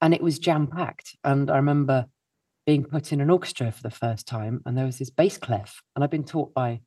and 0.00 0.12
it 0.12 0.22
was 0.22 0.38
jam 0.38 0.66
packed. 0.66 1.16
And 1.24 1.50
I 1.50 1.56
remember 1.56 2.06
being 2.66 2.84
put 2.84 3.12
in 3.12 3.20
an 3.20 3.30
orchestra 3.30 3.72
for 3.72 3.82
the 3.82 3.90
first 3.90 4.26
time, 4.26 4.60
and 4.66 4.76
there 4.76 4.86
was 4.86 4.98
this 4.98 5.10
bass 5.10 5.38
clef, 5.38 5.82
and 5.94 6.04
I've 6.04 6.10
been 6.10 6.24
taught 6.24 6.52
by 6.54 6.80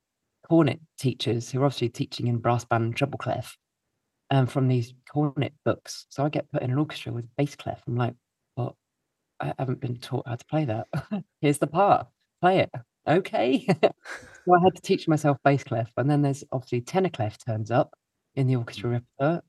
cornet 0.48 0.80
teachers 1.00 1.50
who 1.50 1.62
are 1.62 1.65
obviously 1.65 1.89
teaching 1.89 2.28
in 2.28 2.38
brass 2.38 2.65
band 2.65 2.84
and 2.84 2.95
treble 2.95 3.17
clef, 3.17 3.58
um, 4.30 4.48
from 4.48 4.67
these 4.67 4.93
cornet 5.12 5.54
books. 5.63 6.06
So 6.10 6.24
I 6.24 6.30
get 6.30 6.52
put 6.52 6.62
in 6.62 6.71
an 6.71 6.78
orchestra 6.78 7.12
with 7.12 7.26
bass 7.38 7.56
clef. 7.56 7.82
I'm 7.88 7.95
like, 7.95 8.15
well, 8.56 8.78
I 9.39 9.54
haven't 9.58 9.82
been 9.82 9.98
taught 9.98 10.28
how 10.28 10.36
to 10.36 10.45
play 10.45 10.65
that. 10.65 10.88
Here's 11.41 11.58
the 11.58 11.67
part, 11.67 12.08
play 12.41 12.60
it. 12.60 12.71
Okay. 13.07 13.65
so 13.81 14.53
I 14.55 14.59
had 14.63 14.75
to 14.75 14.81
teach 14.81 15.07
myself 15.07 15.37
bass 15.43 15.63
clef, 15.63 15.91
and 15.97 16.09
then 16.09 16.21
there's 16.21 16.43
obviously 16.51 16.81
tenor 16.81 17.09
clef 17.09 17.37
turns 17.43 17.71
up 17.71 17.93
in 18.35 18.47
the 18.47 18.55
orchestra 18.55 18.89
repertoire. 18.89 19.41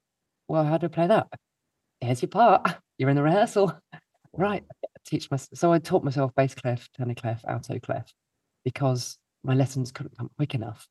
Well, 0.48 0.64
how 0.64 0.78
do 0.78 0.86
I 0.86 0.88
play 0.90 1.06
that? 1.08 1.26
Here's 2.00 2.22
your 2.22 2.28
part. 2.28 2.76
You're 2.98 3.10
in 3.10 3.16
the 3.16 3.22
rehearsal. 3.22 3.78
Right. 4.32 4.64
Teach 5.06 5.30
myself. 5.30 5.50
so 5.54 5.72
I 5.72 5.78
taught 5.78 6.04
myself 6.04 6.32
bass 6.34 6.54
clef, 6.54 6.88
tenor 6.96 7.14
clef, 7.14 7.44
alto 7.46 7.78
clef, 7.78 8.12
because 8.64 9.18
my 9.44 9.54
lessons 9.54 9.92
couldn't 9.92 10.16
come 10.18 10.30
quick 10.36 10.54
enough, 10.54 10.86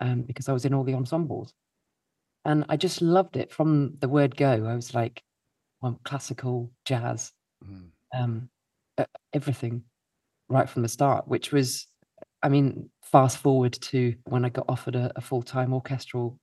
um, 0.00 0.22
because 0.22 0.48
I 0.48 0.52
was 0.52 0.64
in 0.64 0.74
all 0.74 0.84
the 0.84 0.94
ensembles, 0.94 1.52
and 2.44 2.64
I 2.68 2.76
just 2.76 3.02
loved 3.02 3.36
it 3.36 3.52
from 3.52 3.96
the 4.00 4.08
word 4.08 4.36
go. 4.36 4.64
I 4.66 4.74
was 4.74 4.94
like, 4.94 5.22
well, 5.82 6.00
classical, 6.04 6.70
jazz, 6.84 7.32
Mm. 7.64 7.90
um, 8.14 8.48
everything, 9.34 9.84
right 10.48 10.68
from 10.68 10.80
the 10.82 10.88
start. 10.88 11.28
Which 11.28 11.52
was, 11.52 11.86
I 12.42 12.48
mean, 12.48 12.90
fast 13.02 13.38
forward 13.38 13.72
to 13.74 14.14
when 14.24 14.44
I 14.44 14.48
got 14.48 14.66
offered 14.68 14.96
a, 14.96 15.12
a 15.16 15.20
full 15.20 15.42
time 15.42 15.72
orchestral 15.72 16.38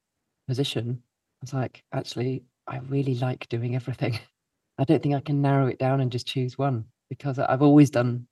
position. 0.48 1.02
I 1.02 1.42
was 1.42 1.54
like, 1.54 1.84
actually, 1.94 2.44
I 2.68 2.80
really 2.80 3.16
like 3.16 3.48
doing 3.50 3.76
everything. 3.76 4.20
I 4.80 4.84
don't 4.84 5.02
think 5.02 5.16
I 5.16 5.22
can 5.22 5.42
narrow 5.42 5.68
it 5.68 5.80
down 5.80 6.02
and 6.02 6.12
just 6.12 6.28
choose 6.28 6.58
one 6.58 6.86
because 7.10 7.40
I've 7.40 7.62
always 7.62 7.90
done 7.90 8.28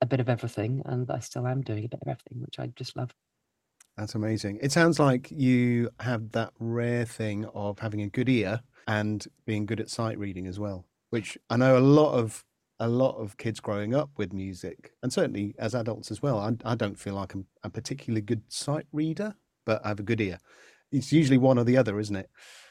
a 0.00 0.06
bit 0.06 0.20
of 0.20 0.28
everything 0.28 0.82
and 0.84 1.10
I 1.10 1.18
still 1.20 1.46
am 1.46 1.62
doing 1.62 1.84
a 1.84 1.88
bit 1.88 2.00
of 2.02 2.08
everything, 2.08 2.40
which 2.42 2.58
I 2.58 2.66
just 2.76 2.96
love. 2.96 3.10
That's 3.96 4.14
amazing. 4.14 4.58
It 4.62 4.70
sounds 4.70 5.00
like 5.00 5.30
you 5.30 5.90
have 6.00 6.30
that 6.32 6.52
rare 6.58 7.04
thing 7.04 7.46
of 7.46 7.78
having 7.78 8.02
a 8.02 8.08
good 8.08 8.28
ear 8.28 8.60
and 8.86 9.26
being 9.44 9.66
good 9.66 9.80
at 9.80 9.90
sight 9.90 10.18
reading 10.18 10.46
as 10.46 10.60
well, 10.60 10.86
which 11.10 11.36
I 11.50 11.56
know 11.56 11.78
a 11.78 11.80
lot 11.80 12.12
of 12.12 12.44
a 12.80 12.88
lot 12.88 13.16
of 13.16 13.36
kids 13.36 13.60
growing 13.60 13.94
up 13.94 14.10
with 14.16 14.32
music, 14.32 14.92
and 15.02 15.12
certainly 15.12 15.54
as 15.58 15.74
adults 15.74 16.10
as 16.10 16.22
well. 16.22 16.38
I, 16.38 16.52
I 16.64 16.74
don't 16.74 16.98
feel 16.98 17.14
like 17.14 17.34
I'm 17.34 17.46
a 17.62 17.70
particularly 17.70 18.20
good 18.20 18.42
sight 18.48 18.86
reader, 18.92 19.34
but 19.66 19.84
I 19.84 19.88
have 19.88 20.00
a 20.00 20.04
good 20.04 20.20
ear. 20.20 20.38
It's 20.90 21.12
usually 21.12 21.38
one 21.38 21.58
or 21.58 21.64
the 21.64 21.76
other, 21.76 21.98
isn't 21.98 22.16
it? 22.16 22.30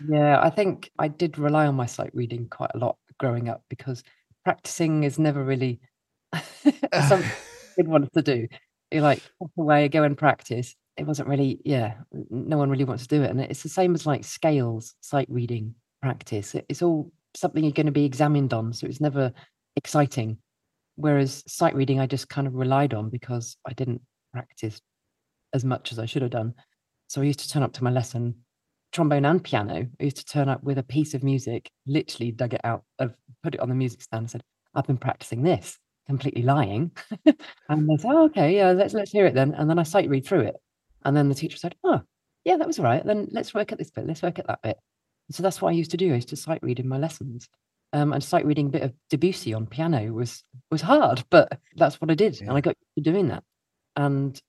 Yeah, 0.10 0.40
I 0.42 0.50
think 0.50 0.92
I 0.98 1.08
did 1.08 1.38
rely 1.38 1.68
on 1.68 1.76
my 1.76 1.86
sight 1.86 2.12
reading 2.14 2.48
quite 2.50 2.72
a 2.74 2.78
lot 2.80 2.98
growing 3.20 3.50
up 3.50 3.64
because 3.70 4.04
practicing 4.44 5.04
is 5.04 5.20
never 5.20 5.44
really 5.44 5.80
something 7.08 7.30
kid 7.78 7.88
wanted 7.88 8.14
to 8.14 8.22
do. 8.22 8.48
You're 8.92 9.04
like, 9.04 9.22
"Pop 9.40 9.52
away, 9.58 9.88
go 9.90 10.04
and 10.04 10.18
practice." 10.18 10.76
It 10.98 11.06
wasn't 11.06 11.30
really 11.30 11.60
yeah, 11.64 11.96
no 12.30 12.58
one 12.58 12.70
really 12.70 12.86
wants 12.86 13.06
to 13.06 13.16
do 13.16 13.24
it, 13.24 13.30
and 13.30 13.40
it's 13.42 13.64
the 13.64 13.70
same 13.70 13.94
as, 13.94 14.06
like, 14.06 14.24
scales, 14.24 14.96
sight 15.02 15.28
reading 15.30 15.76
practice. 16.02 16.56
It's 16.70 16.82
all 16.82 17.12
something 17.36 17.64
you're 17.64 17.74
gonna 17.74 17.92
be 17.92 18.06
examined 18.06 18.54
on, 18.54 18.74
so 18.74 18.88
it's 18.88 19.02
never 19.02 19.32
exciting. 19.78 20.38
Whereas 20.96 21.44
sight 21.48 21.76
reading, 21.76 22.00
I 22.00 22.08
just 22.08 22.28
kind 22.28 22.48
of 22.48 22.56
relied 22.56 22.94
on 22.94 23.10
because 23.10 23.56
I 23.66 23.74
didn't 23.74 24.02
practice 24.34 24.82
as 25.54 25.64
much 25.64 25.92
as 25.92 26.00
I 26.00 26.06
should 26.06 26.24
have 26.24 26.32
done. 26.32 26.54
So 27.08 27.22
I 27.22 27.26
used 27.26 27.40
to 27.40 27.50
turn 27.50 27.64
up 27.64 27.72
to 27.74 27.84
my 27.84 27.92
lesson, 27.92 28.36
trombone 28.92 29.26
and 29.26 29.44
piano. 29.44 29.88
I 30.00 30.04
used 30.04 30.18
to 30.18 30.26
turn 30.26 30.50
up 30.50 30.64
with 30.64 30.78
a 30.80 30.84
piece 30.84 31.14
of 31.14 31.24
music, 31.24 31.70
literally 31.86 32.32
dug 32.32 32.54
it 32.54 32.62
out 32.64 32.84
of 33.00 33.14
put 33.44 33.54
it 33.54 33.62
on 33.62 33.70
the 33.70 33.76
music 33.76 34.02
stand 34.02 34.22
and 34.24 34.32
said, 34.32 34.44
"I've 34.76 34.88
been 34.88 34.98
practicing 34.98 35.44
this," 35.44 35.78
completely 36.08 36.42
lying. 36.44 36.92
And 37.70 37.90
they 37.90 37.98
said, 37.98 38.12
"Oh, 38.12 38.26
okay, 38.26 38.56
yeah, 38.56 38.72
let's 38.72 38.94
let's 38.94 39.12
hear 39.12 39.26
it 39.28 39.36
then." 39.36 39.54
And 39.54 39.70
then 39.70 39.80
I 39.80 39.84
sight 39.84 40.10
read 40.10 40.26
through 40.26 40.42
it. 40.42 40.56
And 41.06 41.16
then 41.16 41.30
the 41.30 41.36
teacher 41.36 41.58
said, 41.58 41.76
"Oh, 41.84 42.02
yeah, 42.44 42.58
that 42.58 42.68
was 42.68 42.80
all 42.80 42.86
right. 42.86 43.06
Then 43.06 43.28
let's 43.32 43.54
work 43.54 43.72
at 43.72 43.78
this 43.78 43.92
bit, 43.92 44.08
let's 44.08 44.24
work 44.24 44.40
at 44.40 44.48
that 44.48 44.62
bit." 44.64 44.78
So 45.32 45.44
that's 45.44 45.62
what 45.62 45.70
I 45.70 45.74
used 45.74 45.92
to 45.92 45.98
do. 45.98 46.12
I 46.12 46.16
used 46.16 46.30
to 46.30 46.36
sight 46.38 46.64
read 46.64 46.80
in 46.80 46.88
my 46.88 46.98
lessons. 46.98 47.50
Um, 47.98 48.14
and 48.14 48.24
sight 48.24 48.46
reading 48.46 48.68
a 48.68 48.70
bit 48.70 48.84
of 48.84 48.94
Debussy 49.10 49.54
on 49.56 49.66
piano 49.66 50.14
was 50.14 50.44
was 50.70 50.82
hard, 50.82 51.24
but 51.32 51.60
that's 51.76 52.00
what 52.00 52.12
I 52.12 52.16
did, 52.16 52.40
and 52.42 52.52
I 52.52 52.62
got 52.62 52.76
used 52.80 53.08
to 53.08 53.12
doing 53.12 53.28
that. 53.30 53.44
And 53.96 54.40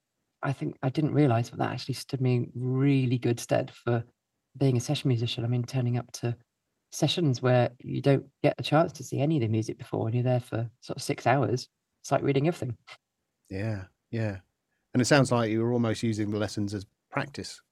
I 0.42 0.52
think 0.52 0.76
I 0.82 0.90
didn't 0.90 1.14
realize, 1.14 1.48
but 1.48 1.58
that 1.61 1.72
actually 1.72 1.94
stood 1.94 2.20
me 2.20 2.34
in 2.37 2.52
really 2.54 3.16
good 3.18 3.40
stead 3.40 3.70
for 3.70 4.04
being 4.58 4.76
a 4.76 4.80
session 4.80 5.08
musician. 5.08 5.44
I 5.44 5.48
mean, 5.48 5.64
turning 5.64 5.96
up 5.96 6.12
to 6.12 6.37
sessions 6.92 7.40
where 7.40 7.70
you 7.82 8.02
don't 8.02 8.26
get 8.42 8.54
a 8.58 8.62
chance 8.62 8.92
to 8.94 9.04
see 9.04 9.20
any 9.20 9.37
of 9.37 9.42
the 9.42 9.48
music 9.48 9.78
before, 9.78 10.06
and 10.06 10.14
you're 10.14 10.24
there 10.24 10.40
for 10.40 10.68
sort 10.80 10.96
of 10.98 11.02
6 11.02 11.26
hours, 11.26 11.68
sight 12.02 12.22
reading 12.22 12.48
everything. 12.48 12.76
Yeah, 13.48 13.84
yeah. 14.11 14.38
And 14.92 15.00
it 15.00 15.06
sounds 15.06 15.32
like 15.32 15.50
you 15.50 15.62
were 15.62 15.72
almost 15.72 16.02
using 16.02 16.30
the 16.30 16.38
lessons 16.38 16.74
as 16.74 16.84
practice. 17.11 17.62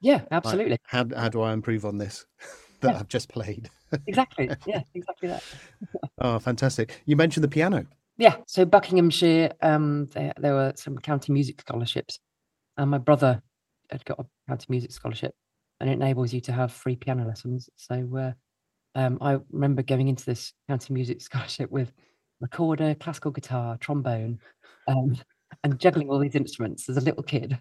Yeah, 0.00 0.16
Like, 0.16 0.28
absolutely. 0.32 0.76
how 0.82 1.06
how 1.16 1.28
do 1.30 1.40
I 1.40 1.52
improve 1.54 1.86
on 1.86 1.96
this 1.96 2.26
that 2.84 2.92
Yeah. 2.92 3.00
I've 3.00 3.08
just 3.08 3.28
played? 3.28 3.70
Exactly. 4.06 4.50
Yeah, 4.66 4.82
exactly 4.94 5.28
that. 5.28 5.42
Oh, 6.18 6.38
fantastic. 6.38 7.02
You 7.06 7.16
mentioned 7.16 7.44
the 7.44 7.48
piano. 7.48 7.86
Yeah, 8.16 8.36
so 8.46 8.64
Buckinghamshire, 8.64 9.52
um, 9.62 10.06
there 10.14 10.32
there 10.38 10.54
were 10.54 10.72
some 10.76 10.96
county 10.98 11.32
music 11.32 11.60
scholarships, 11.60 12.20
and 12.76 12.90
my 12.90 12.98
brother 12.98 13.42
had 13.90 14.04
got 14.04 14.20
a 14.20 14.26
county 14.48 14.66
music 14.68 14.92
scholarship, 14.92 15.34
and 15.80 15.90
it 15.90 15.94
enables 15.94 16.32
you 16.32 16.40
to 16.42 16.52
have 16.52 16.72
free 16.72 16.96
piano 16.96 17.26
lessons. 17.26 17.68
So, 17.76 17.94
uh, 18.16 18.32
um, 18.98 19.18
I 19.20 19.38
remember 19.50 19.82
going 19.82 20.08
into 20.08 20.24
this 20.24 20.52
county 20.68 20.94
music 20.94 21.20
scholarship 21.28 21.70
with 21.70 21.92
recorder, 22.40 22.94
classical 22.94 23.30
guitar, 23.32 23.76
trombone, 23.78 24.38
um, 24.86 25.16
and 25.64 25.78
juggling 25.80 26.08
all 26.08 26.18
these 26.20 26.34
instruments 26.36 26.88
as 26.88 26.96
a 26.96 27.00
little 27.00 27.22
kid. 27.22 27.58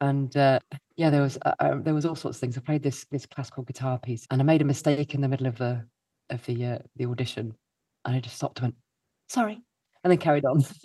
And 0.00 0.36
uh, 0.36 0.60
yeah, 0.96 1.10
there 1.10 1.22
was 1.22 1.38
uh, 1.44 1.54
uh, 1.60 1.76
there 1.80 1.94
was 1.94 2.06
all 2.06 2.14
sorts 2.16 2.36
of 2.36 2.40
things. 2.40 2.56
I 2.58 2.60
played 2.60 2.82
this 2.82 3.06
this 3.10 3.26
classical 3.26 3.62
guitar 3.62 3.98
piece, 3.98 4.26
and 4.30 4.40
I 4.40 4.44
made 4.44 4.62
a 4.62 4.66
mistake 4.66 5.14
in 5.14 5.20
the 5.20 5.28
middle 5.28 5.46
of 5.46 5.58
the 5.58 5.84
of 6.30 6.44
the 6.46 6.64
uh, 6.64 6.78
the 6.96 7.06
audition, 7.06 7.54
and 8.04 8.16
I 8.16 8.20
just 8.20 8.36
stopped 8.36 8.58
and 8.58 8.66
went, 8.66 8.74
"Sorry," 9.28 9.60
and 10.02 10.10
then 10.10 10.18
carried 10.18 10.44
on. 10.44 10.64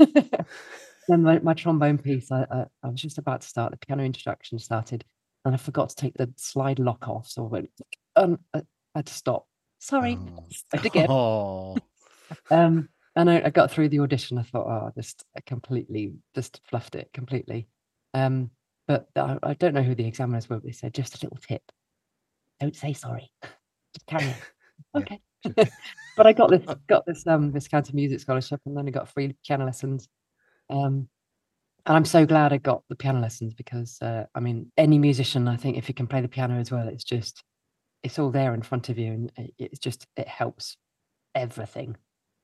then 1.08 1.23
my, 1.23 1.39
my 1.39 1.53
trombone 1.53 1.97
piece, 1.97 2.32
I, 2.32 2.45
I 2.51 2.65
I 2.84 2.89
was 2.89 3.01
just 3.01 3.17
about 3.17 3.41
to 3.41 3.47
start. 3.47 3.71
The 3.71 3.86
piano 3.86 4.03
introduction 4.03 4.60
started, 4.60 5.03
and 5.45 5.53
I 5.53 5.58
forgot 5.58 5.89
to 5.89 5.95
take 5.95 6.13
the 6.15 6.32
slide 6.38 6.79
lock 6.79 7.08
off, 7.08 7.27
so 7.27 7.45
I 7.45 7.47
went, 7.47 7.69
um, 8.15 8.39
I 8.53 8.62
had 8.95 9.08
to 9.08 9.13
stop. 9.13 9.47
Sorry, 9.79 10.17
Oh. 10.19 10.43
start 10.51 10.86
again. 10.86 11.08
Oh. 11.10 11.75
Um, 12.51 12.89
and 13.15 13.29
I, 13.29 13.41
I 13.45 13.49
got 13.49 13.71
through 13.71 13.89
the 13.89 14.01
audition. 14.01 14.38
I 14.38 14.43
thought, 14.43 14.67
oh, 14.67 14.91
just 14.95 15.23
I 15.36 15.41
completely 15.41 16.13
just 16.36 16.62
fluffed 16.69 16.93
it 16.95 17.10
completely. 17.12 17.67
Um, 18.13 18.51
but 18.89 19.08
I, 19.15 19.38
I 19.43 19.54
don't 19.54 19.75
know 19.75 19.84
who 19.84 19.93
the 19.93 20.08
examiners 20.08 20.49
were. 20.49 20.58
But 20.58 20.65
they 20.65 20.71
said 20.71 20.95
just 20.95 21.13
a 21.13 21.25
little 21.25 21.38
tip: 21.38 21.62
don't 22.60 22.75
say 22.75 22.91
sorry, 22.93 23.32
just 23.43 24.06
carry 24.08 24.25
on. 24.25 24.36
Okay. 24.95 25.19
but 26.15 26.25
I 26.25 26.32
got 26.32 26.49
this 26.49 26.65
got 26.88 27.06
this 27.06 27.28
um 27.28 27.52
this 27.52 27.67
county 27.67 27.91
music 27.93 28.21
scholarship, 28.21 28.62
and 28.65 28.75
then 28.75 28.88
I 28.88 28.91
got 28.91 29.10
free 29.10 29.36
piano 29.45 29.65
lessons. 29.65 30.08
Um, 30.69 31.10
and 31.86 31.97
I'm 31.97 32.06
so 32.06 32.25
glad 32.25 32.54
I 32.54 32.58
got 32.58 32.82
the 32.89 32.95
piano 32.95 33.19
lessons 33.19 33.54
because 33.54 34.02
uh, 34.02 34.25
I 34.34 34.39
mean, 34.39 34.71
any 34.78 34.97
musician, 34.97 35.49
I 35.49 35.58
think, 35.58 35.78
if 35.78 35.89
you 35.89 35.93
can 35.93 36.08
play 36.08 36.21
the 36.21 36.30
piano 36.30 36.60
as 36.60 36.71
well, 36.71 36.88
it's 36.88 37.04
just 37.04 37.43
it's 38.02 38.17
all 38.17 38.32
there 38.32 38.54
in 38.54 38.63
front 38.63 38.88
of 38.88 38.97
you, 38.97 39.12
and 39.12 39.32
it, 39.38 39.54
it's 39.60 39.80
just 39.80 40.08
it 40.15 40.28
helps 40.28 40.78
everything. 41.36 41.97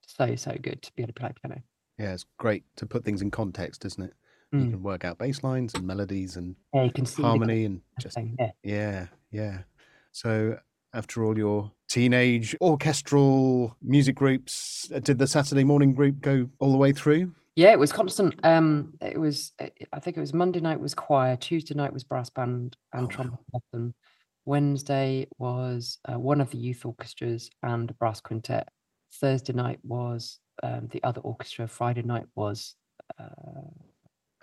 So 0.05 0.35
so 0.35 0.55
good 0.61 0.81
to 0.83 0.91
be 0.93 1.03
able 1.03 1.13
to 1.13 1.19
play 1.19 1.31
piano. 1.41 1.61
Yeah, 1.97 2.13
it's 2.13 2.25
great 2.37 2.65
to 2.75 2.85
put 2.85 3.05
things 3.05 3.21
in 3.21 3.31
context, 3.31 3.85
isn't 3.85 4.03
it? 4.03 4.13
You 4.59 4.67
Mm. 4.67 4.71
can 4.71 4.83
work 4.83 5.03
out 5.05 5.17
bass 5.17 5.43
lines 5.43 5.73
and 5.73 5.85
melodies 5.85 6.37
and 6.37 6.55
Yeah, 6.73 6.83
you 6.83 6.91
can 6.91 7.05
see 7.05 7.21
harmony 7.21 7.65
and 7.65 7.81
just 7.99 8.15
thing. 8.15 8.37
Yeah. 8.39 8.51
yeah, 8.63 9.07
yeah. 9.31 9.63
So 10.11 10.57
after 10.93 11.25
all 11.25 11.37
your 11.37 11.71
teenage 11.89 12.55
orchestral 12.61 13.75
music 13.81 14.15
groups, 14.15 14.89
uh, 14.93 14.99
did 14.99 15.17
the 15.19 15.27
Saturday 15.27 15.65
morning 15.65 15.93
group 15.93 16.21
go 16.21 16.49
all 16.59 16.71
the 16.71 16.77
way 16.77 16.93
through? 16.93 17.33
Yeah, 17.57 17.71
it 17.71 17.79
was 17.79 17.91
constant. 17.91 18.35
Um, 18.45 18.93
it 19.01 19.17
was. 19.19 19.51
I 19.59 19.99
think 19.99 20.15
it 20.17 20.21
was 20.21 20.33
Monday 20.33 20.59
night 20.61 20.79
was 20.79 20.93
choir, 20.95 21.35
Tuesday 21.35 21.73
night 21.75 21.93
was 21.93 22.03
brass 22.03 22.29
band 22.29 22.77
Oh, 22.93 22.99
and 22.99 23.07
wow. 23.07 23.09
trumpet 23.09 23.39
lesson. 23.53 23.93
Wednesday 24.45 25.27
was 25.37 25.97
uh, 26.05 26.19
one 26.19 26.39
of 26.39 26.49
the 26.51 26.57
youth 26.57 26.85
orchestras 26.85 27.49
and 27.63 27.89
a 27.89 27.93
brass 27.95 28.21
quintet. 28.21 28.69
Thursday 29.13 29.53
night 29.53 29.79
was 29.83 30.39
um, 30.63 30.87
the 30.91 31.03
other 31.03 31.21
orchestra. 31.21 31.67
Friday 31.67 32.03
night 32.03 32.25
was. 32.35 32.75
Uh, 33.19 33.71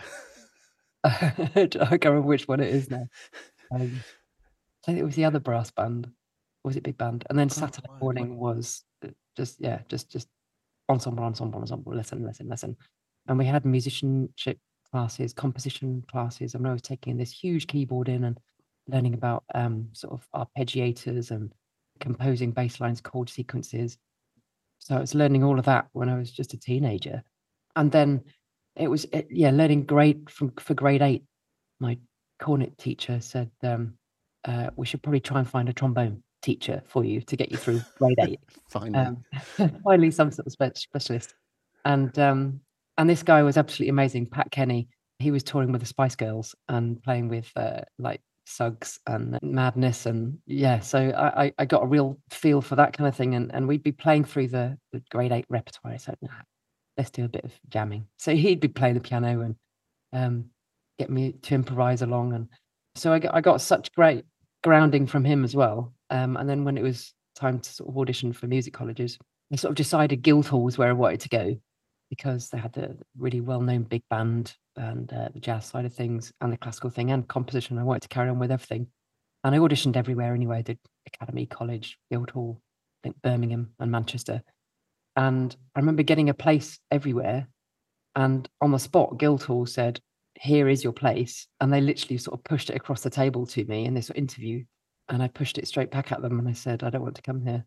I 1.04 1.66
can't 1.66 2.04
remember 2.04 2.28
which 2.28 2.46
one 2.46 2.60
it 2.60 2.68
is 2.68 2.90
now. 2.90 3.06
Um, 3.74 4.04
I 4.82 4.86
think 4.86 4.98
it 4.98 5.04
was 5.04 5.16
the 5.16 5.24
other 5.24 5.40
brass 5.40 5.70
band. 5.70 6.06
Or 6.06 6.68
was 6.68 6.76
it 6.76 6.84
big 6.84 6.98
band? 6.98 7.24
And 7.28 7.38
then 7.38 7.48
Oh, 7.48 7.54
Saturday 7.54 7.88
wow, 7.88 7.98
morning 8.00 8.36
was 8.38 8.84
uh, 9.04 9.08
just 9.36 9.60
yeah, 9.60 9.80
just 9.88 10.10
just 10.10 10.28
ensemble, 10.88 11.24
ensemble, 11.24 11.60
ensemble, 11.60 11.94
lesson, 11.94 12.24
lesson, 12.24 12.48
lesson. 12.48 12.76
And 13.26 13.38
we 13.38 13.44
had 13.44 13.64
musicianship 13.64 14.58
classes, 14.92 15.32
composition 15.32 16.04
classes. 16.10 16.54
I 16.54 16.58
mean, 16.58 16.68
I 16.68 16.72
was 16.72 16.82
taking 16.82 17.16
this 17.16 17.32
huge 17.32 17.66
keyboard 17.66 18.08
in 18.08 18.24
and 18.24 18.38
learning 18.88 19.14
about 19.14 19.44
um, 19.54 19.88
sort 19.92 20.12
of 20.12 20.28
arpeggiators 20.34 21.30
and 21.30 21.52
composing 22.00 22.52
bass 22.52 22.80
lines, 22.80 23.00
chord 23.00 23.28
sequences. 23.30 23.96
So 24.78 24.96
I 24.96 25.00
was 25.00 25.14
learning 25.14 25.44
all 25.44 25.58
of 25.58 25.64
that 25.66 25.86
when 25.92 26.08
I 26.08 26.18
was 26.18 26.30
just 26.30 26.54
a 26.54 26.58
teenager. 26.58 27.22
And 27.76 27.90
then 27.90 28.22
it 28.76 28.88
was, 28.88 29.06
uh, 29.12 29.22
yeah, 29.30 29.50
learning 29.50 29.84
grade 29.84 30.30
from 30.30 30.52
for 30.58 30.74
grade 30.74 31.02
eight. 31.02 31.24
My 31.80 31.98
cornet 32.40 32.76
teacher 32.78 33.20
said, 33.20 33.50
um, 33.62 33.94
uh, 34.44 34.70
we 34.76 34.86
should 34.86 35.02
probably 35.02 35.20
try 35.20 35.38
and 35.38 35.48
find 35.48 35.68
a 35.68 35.72
trombone 35.72 36.22
teacher 36.42 36.82
for 36.86 37.04
you 37.04 37.20
to 37.22 37.36
get 37.36 37.50
you 37.50 37.56
through 37.56 37.80
grade 37.98 38.18
eight 38.20 38.40
Finally. 38.68 39.06
um, 39.06 39.24
finally 39.84 40.10
some 40.10 40.30
sort 40.30 40.46
of 40.46 40.76
specialist 40.76 41.34
and 41.84 42.18
um 42.18 42.60
and 42.98 43.08
this 43.08 43.22
guy 43.22 43.42
was 43.42 43.56
absolutely 43.56 43.88
amazing 43.88 44.26
pat 44.26 44.50
kenny 44.50 44.88
he 45.18 45.30
was 45.30 45.44
touring 45.44 45.70
with 45.70 45.80
the 45.80 45.86
spice 45.86 46.16
girls 46.16 46.54
and 46.68 47.00
playing 47.02 47.28
with 47.28 47.50
uh, 47.56 47.80
like 47.98 48.20
suggs 48.44 48.98
and 49.06 49.38
madness 49.40 50.06
and 50.06 50.36
yeah 50.46 50.80
so 50.80 50.98
I, 51.16 51.52
I 51.58 51.64
got 51.64 51.84
a 51.84 51.86
real 51.86 52.18
feel 52.30 52.60
for 52.60 52.74
that 52.74 52.92
kind 52.92 53.06
of 53.06 53.14
thing 53.14 53.36
and 53.36 53.54
and 53.54 53.68
we'd 53.68 53.84
be 53.84 53.92
playing 53.92 54.24
through 54.24 54.48
the, 54.48 54.76
the 54.92 55.00
grade 55.10 55.30
eight 55.30 55.46
repertoire 55.48 55.96
so 55.98 56.12
let's 56.96 57.10
do 57.10 57.24
a 57.24 57.28
bit 57.28 57.44
of 57.44 57.52
jamming 57.68 58.06
so 58.18 58.34
he'd 58.34 58.60
be 58.60 58.68
playing 58.68 58.94
the 58.94 59.00
piano 59.00 59.40
and 59.40 59.56
um 60.12 60.46
get 60.98 61.10
me 61.10 61.32
to 61.42 61.54
improvise 61.54 62.02
along 62.02 62.32
and 62.32 62.48
so 62.94 63.12
i 63.12 63.18
got, 63.18 63.34
I 63.34 63.40
got 63.40 63.60
such 63.60 63.92
great 63.92 64.24
grounding 64.62 65.06
from 65.06 65.24
him 65.24 65.44
as 65.44 65.56
well 65.56 65.92
um 66.10 66.36
and 66.36 66.48
then 66.48 66.64
when 66.64 66.76
it 66.76 66.82
was 66.82 67.14
time 67.34 67.58
to 67.58 67.72
sort 67.72 67.88
of 67.88 67.98
audition 67.98 68.32
for 68.32 68.46
music 68.46 68.74
colleges 68.74 69.18
I 69.52 69.56
sort 69.56 69.72
of 69.72 69.76
decided 69.76 70.22
Guildhall 70.22 70.64
was 70.64 70.78
where 70.78 70.88
I 70.88 70.92
wanted 70.92 71.20
to 71.20 71.28
go 71.28 71.56
because 72.08 72.48
they 72.48 72.58
had 72.58 72.72
the 72.72 72.96
really 73.18 73.40
well-known 73.40 73.82
big 73.82 74.02
band 74.08 74.54
and 74.76 75.12
uh, 75.12 75.28
the 75.32 75.40
jazz 75.40 75.66
side 75.66 75.84
of 75.84 75.92
things 75.92 76.32
and 76.40 76.52
the 76.52 76.56
classical 76.56 76.88
thing 76.88 77.10
and 77.10 77.28
composition. 77.28 77.78
I 77.78 77.82
wanted 77.82 78.02
to 78.02 78.08
carry 78.08 78.30
on 78.30 78.38
with 78.38 78.50
everything, 78.50 78.86
and 79.44 79.54
I 79.54 79.58
auditioned 79.58 79.96
everywhere 79.96 80.34
anyway. 80.34 80.58
I 80.58 80.62
did 80.62 80.78
Academy 81.06 81.44
College, 81.44 81.98
Guildhall, 82.10 82.60
I 82.62 83.08
think 83.08 83.22
Birmingham 83.22 83.74
and 83.78 83.90
Manchester, 83.90 84.42
and 85.16 85.54
I 85.74 85.80
remember 85.80 86.02
getting 86.02 86.28
a 86.28 86.34
place 86.34 86.78
everywhere. 86.90 87.48
And 88.14 88.48
on 88.60 88.72
the 88.72 88.78
spot, 88.78 89.18
Guildhall 89.18 89.66
said, 89.66 90.00
"Here 90.34 90.68
is 90.68 90.84
your 90.84 90.92
place," 90.92 91.46
and 91.60 91.72
they 91.72 91.80
literally 91.80 92.18
sort 92.18 92.38
of 92.38 92.44
pushed 92.44 92.70
it 92.70 92.76
across 92.76 93.02
the 93.02 93.10
table 93.10 93.46
to 93.46 93.64
me 93.64 93.84
in 93.84 93.94
this 93.94 94.10
interview. 94.10 94.64
And 95.08 95.22
I 95.22 95.28
pushed 95.28 95.58
it 95.58 95.68
straight 95.68 95.90
back 95.90 96.12
at 96.12 96.22
them, 96.22 96.38
and 96.38 96.48
I 96.48 96.52
said, 96.52 96.82
"I 96.82 96.90
don't 96.90 97.02
want 97.02 97.16
to 97.16 97.22
come 97.22 97.44
here." 97.44 97.64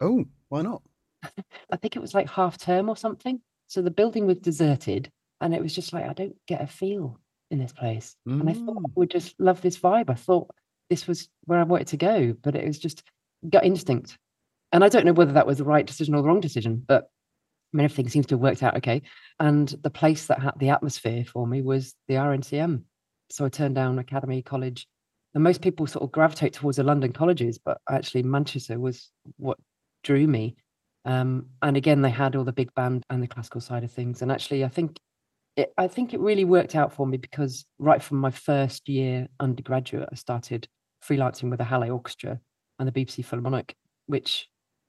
oh, 0.00 0.24
why 0.48 0.62
not? 0.62 0.82
I 1.70 1.76
think 1.76 1.96
it 1.96 2.02
was 2.02 2.14
like 2.14 2.28
half 2.28 2.58
term 2.58 2.88
or 2.88 2.96
something. 2.96 3.40
So 3.66 3.82
the 3.82 3.90
building 3.90 4.26
was 4.26 4.38
deserted, 4.38 5.10
and 5.40 5.54
it 5.54 5.62
was 5.62 5.74
just 5.74 5.92
like 5.92 6.04
I 6.04 6.12
don't 6.12 6.36
get 6.46 6.62
a 6.62 6.66
feel 6.66 7.18
in 7.50 7.58
this 7.58 7.72
place. 7.72 8.16
Mm. 8.28 8.40
And 8.40 8.50
I 8.50 8.52
thought 8.54 8.78
I 8.78 8.88
mm. 8.88 8.96
would 8.96 9.10
just 9.10 9.34
love 9.38 9.60
this 9.60 9.78
vibe. 9.78 10.10
I 10.10 10.14
thought 10.14 10.50
this 10.90 11.06
was 11.06 11.28
where 11.44 11.58
I 11.58 11.64
wanted 11.64 11.88
to 11.88 11.96
go, 11.96 12.34
but 12.42 12.54
it 12.54 12.66
was 12.66 12.78
just 12.78 13.02
gut 13.48 13.64
instinct. 13.64 14.16
And 14.72 14.84
I 14.84 14.88
don't 14.88 15.06
know 15.06 15.12
whether 15.12 15.32
that 15.32 15.46
was 15.46 15.58
the 15.58 15.64
right 15.64 15.86
decision 15.86 16.14
or 16.14 16.22
the 16.22 16.28
wrong 16.28 16.40
decision, 16.40 16.82
but 16.86 17.04
I 17.72 17.76
mean, 17.76 17.84
everything 17.84 18.08
seems 18.08 18.26
to 18.26 18.34
have 18.34 18.40
worked 18.40 18.62
out 18.62 18.76
okay. 18.78 19.02
And 19.40 19.68
the 19.82 19.90
place 19.90 20.26
that 20.26 20.40
had 20.40 20.58
the 20.58 20.70
atmosphere 20.70 21.24
for 21.24 21.46
me 21.46 21.62
was 21.62 21.94
the 22.06 22.14
RNCM. 22.14 22.82
So 23.30 23.44
I 23.44 23.48
turned 23.50 23.74
down 23.74 23.98
Academy 23.98 24.42
College. 24.42 24.86
And 25.34 25.44
most 25.44 25.60
people 25.60 25.86
sort 25.86 26.02
of 26.02 26.12
gravitate 26.12 26.54
towards 26.54 26.78
the 26.78 26.82
London 26.82 27.12
colleges, 27.12 27.58
but 27.58 27.78
actually 27.90 28.22
Manchester 28.22 28.78
was 28.78 29.10
what 29.36 29.58
drew 30.02 30.26
me. 30.26 30.56
Um, 31.04 31.46
and 31.60 31.76
again, 31.76 32.00
they 32.00 32.10
had 32.10 32.34
all 32.34 32.44
the 32.44 32.52
big 32.52 32.74
band 32.74 33.04
and 33.10 33.22
the 33.22 33.28
classical 33.28 33.60
side 33.60 33.84
of 33.84 33.92
things. 33.92 34.22
And 34.22 34.32
actually, 34.32 34.64
I 34.64 34.68
think 34.68 34.98
I 35.76 35.88
think 35.88 36.14
it 36.14 36.20
really 36.20 36.44
worked 36.44 36.76
out 36.76 36.92
for 36.92 37.06
me 37.06 37.16
because 37.16 37.64
right 37.78 38.02
from 38.02 38.18
my 38.18 38.30
first 38.30 38.88
year 38.88 39.26
undergraduate, 39.40 40.08
I 40.10 40.14
started 40.14 40.68
freelancing 41.04 41.50
with 41.50 41.58
the 41.58 41.64
Halle 41.64 41.90
Orchestra 41.90 42.38
and 42.78 42.88
the 42.88 42.92
BBC 42.92 43.24
Philharmonic, 43.24 43.74
which 44.06 44.48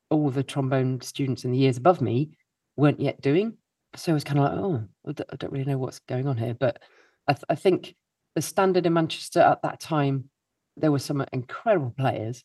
all 0.10 0.30
the 0.30 0.44
trombone 0.44 1.02
students 1.02 1.46
in 1.46 1.52
the 1.52 1.58
years 1.58 1.78
above 1.78 2.02
me 2.02 2.32
weren't 2.76 3.00
yet 3.00 3.22
doing. 3.22 3.58
So 3.96 4.12
I 4.12 4.14
was 4.14 4.24
kind 4.24 4.40
of 4.40 4.46
like, 4.46 4.54
oh, 4.54 5.24
I 5.32 5.36
don't 5.36 5.52
really 5.52 5.66
know 5.66 5.78
what's 5.78 6.00
going 6.00 6.28
on 6.28 6.38
here. 6.38 6.54
But 6.54 6.82
I, 7.28 7.34
th- 7.34 7.46
I 7.50 7.56
think 7.56 7.96
the 8.36 8.42
standard 8.42 8.86
in 8.86 8.94
Manchester 8.94 9.42
at 9.42 9.62
that 9.64 9.80
time, 9.80 10.30
there 10.78 10.92
were 10.92 11.00
some 11.00 11.26
incredible 11.34 11.94
players, 11.98 12.44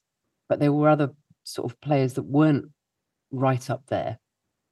but 0.49 0.59
there 0.59 0.73
were 0.73 0.89
other 0.89 1.11
sort 1.45 1.71
of 1.71 1.81
players 1.81 2.15
that 2.15 2.25
weren't 2.25 2.71
right 3.31 3.69
up 3.71 3.85
there. 3.89 4.19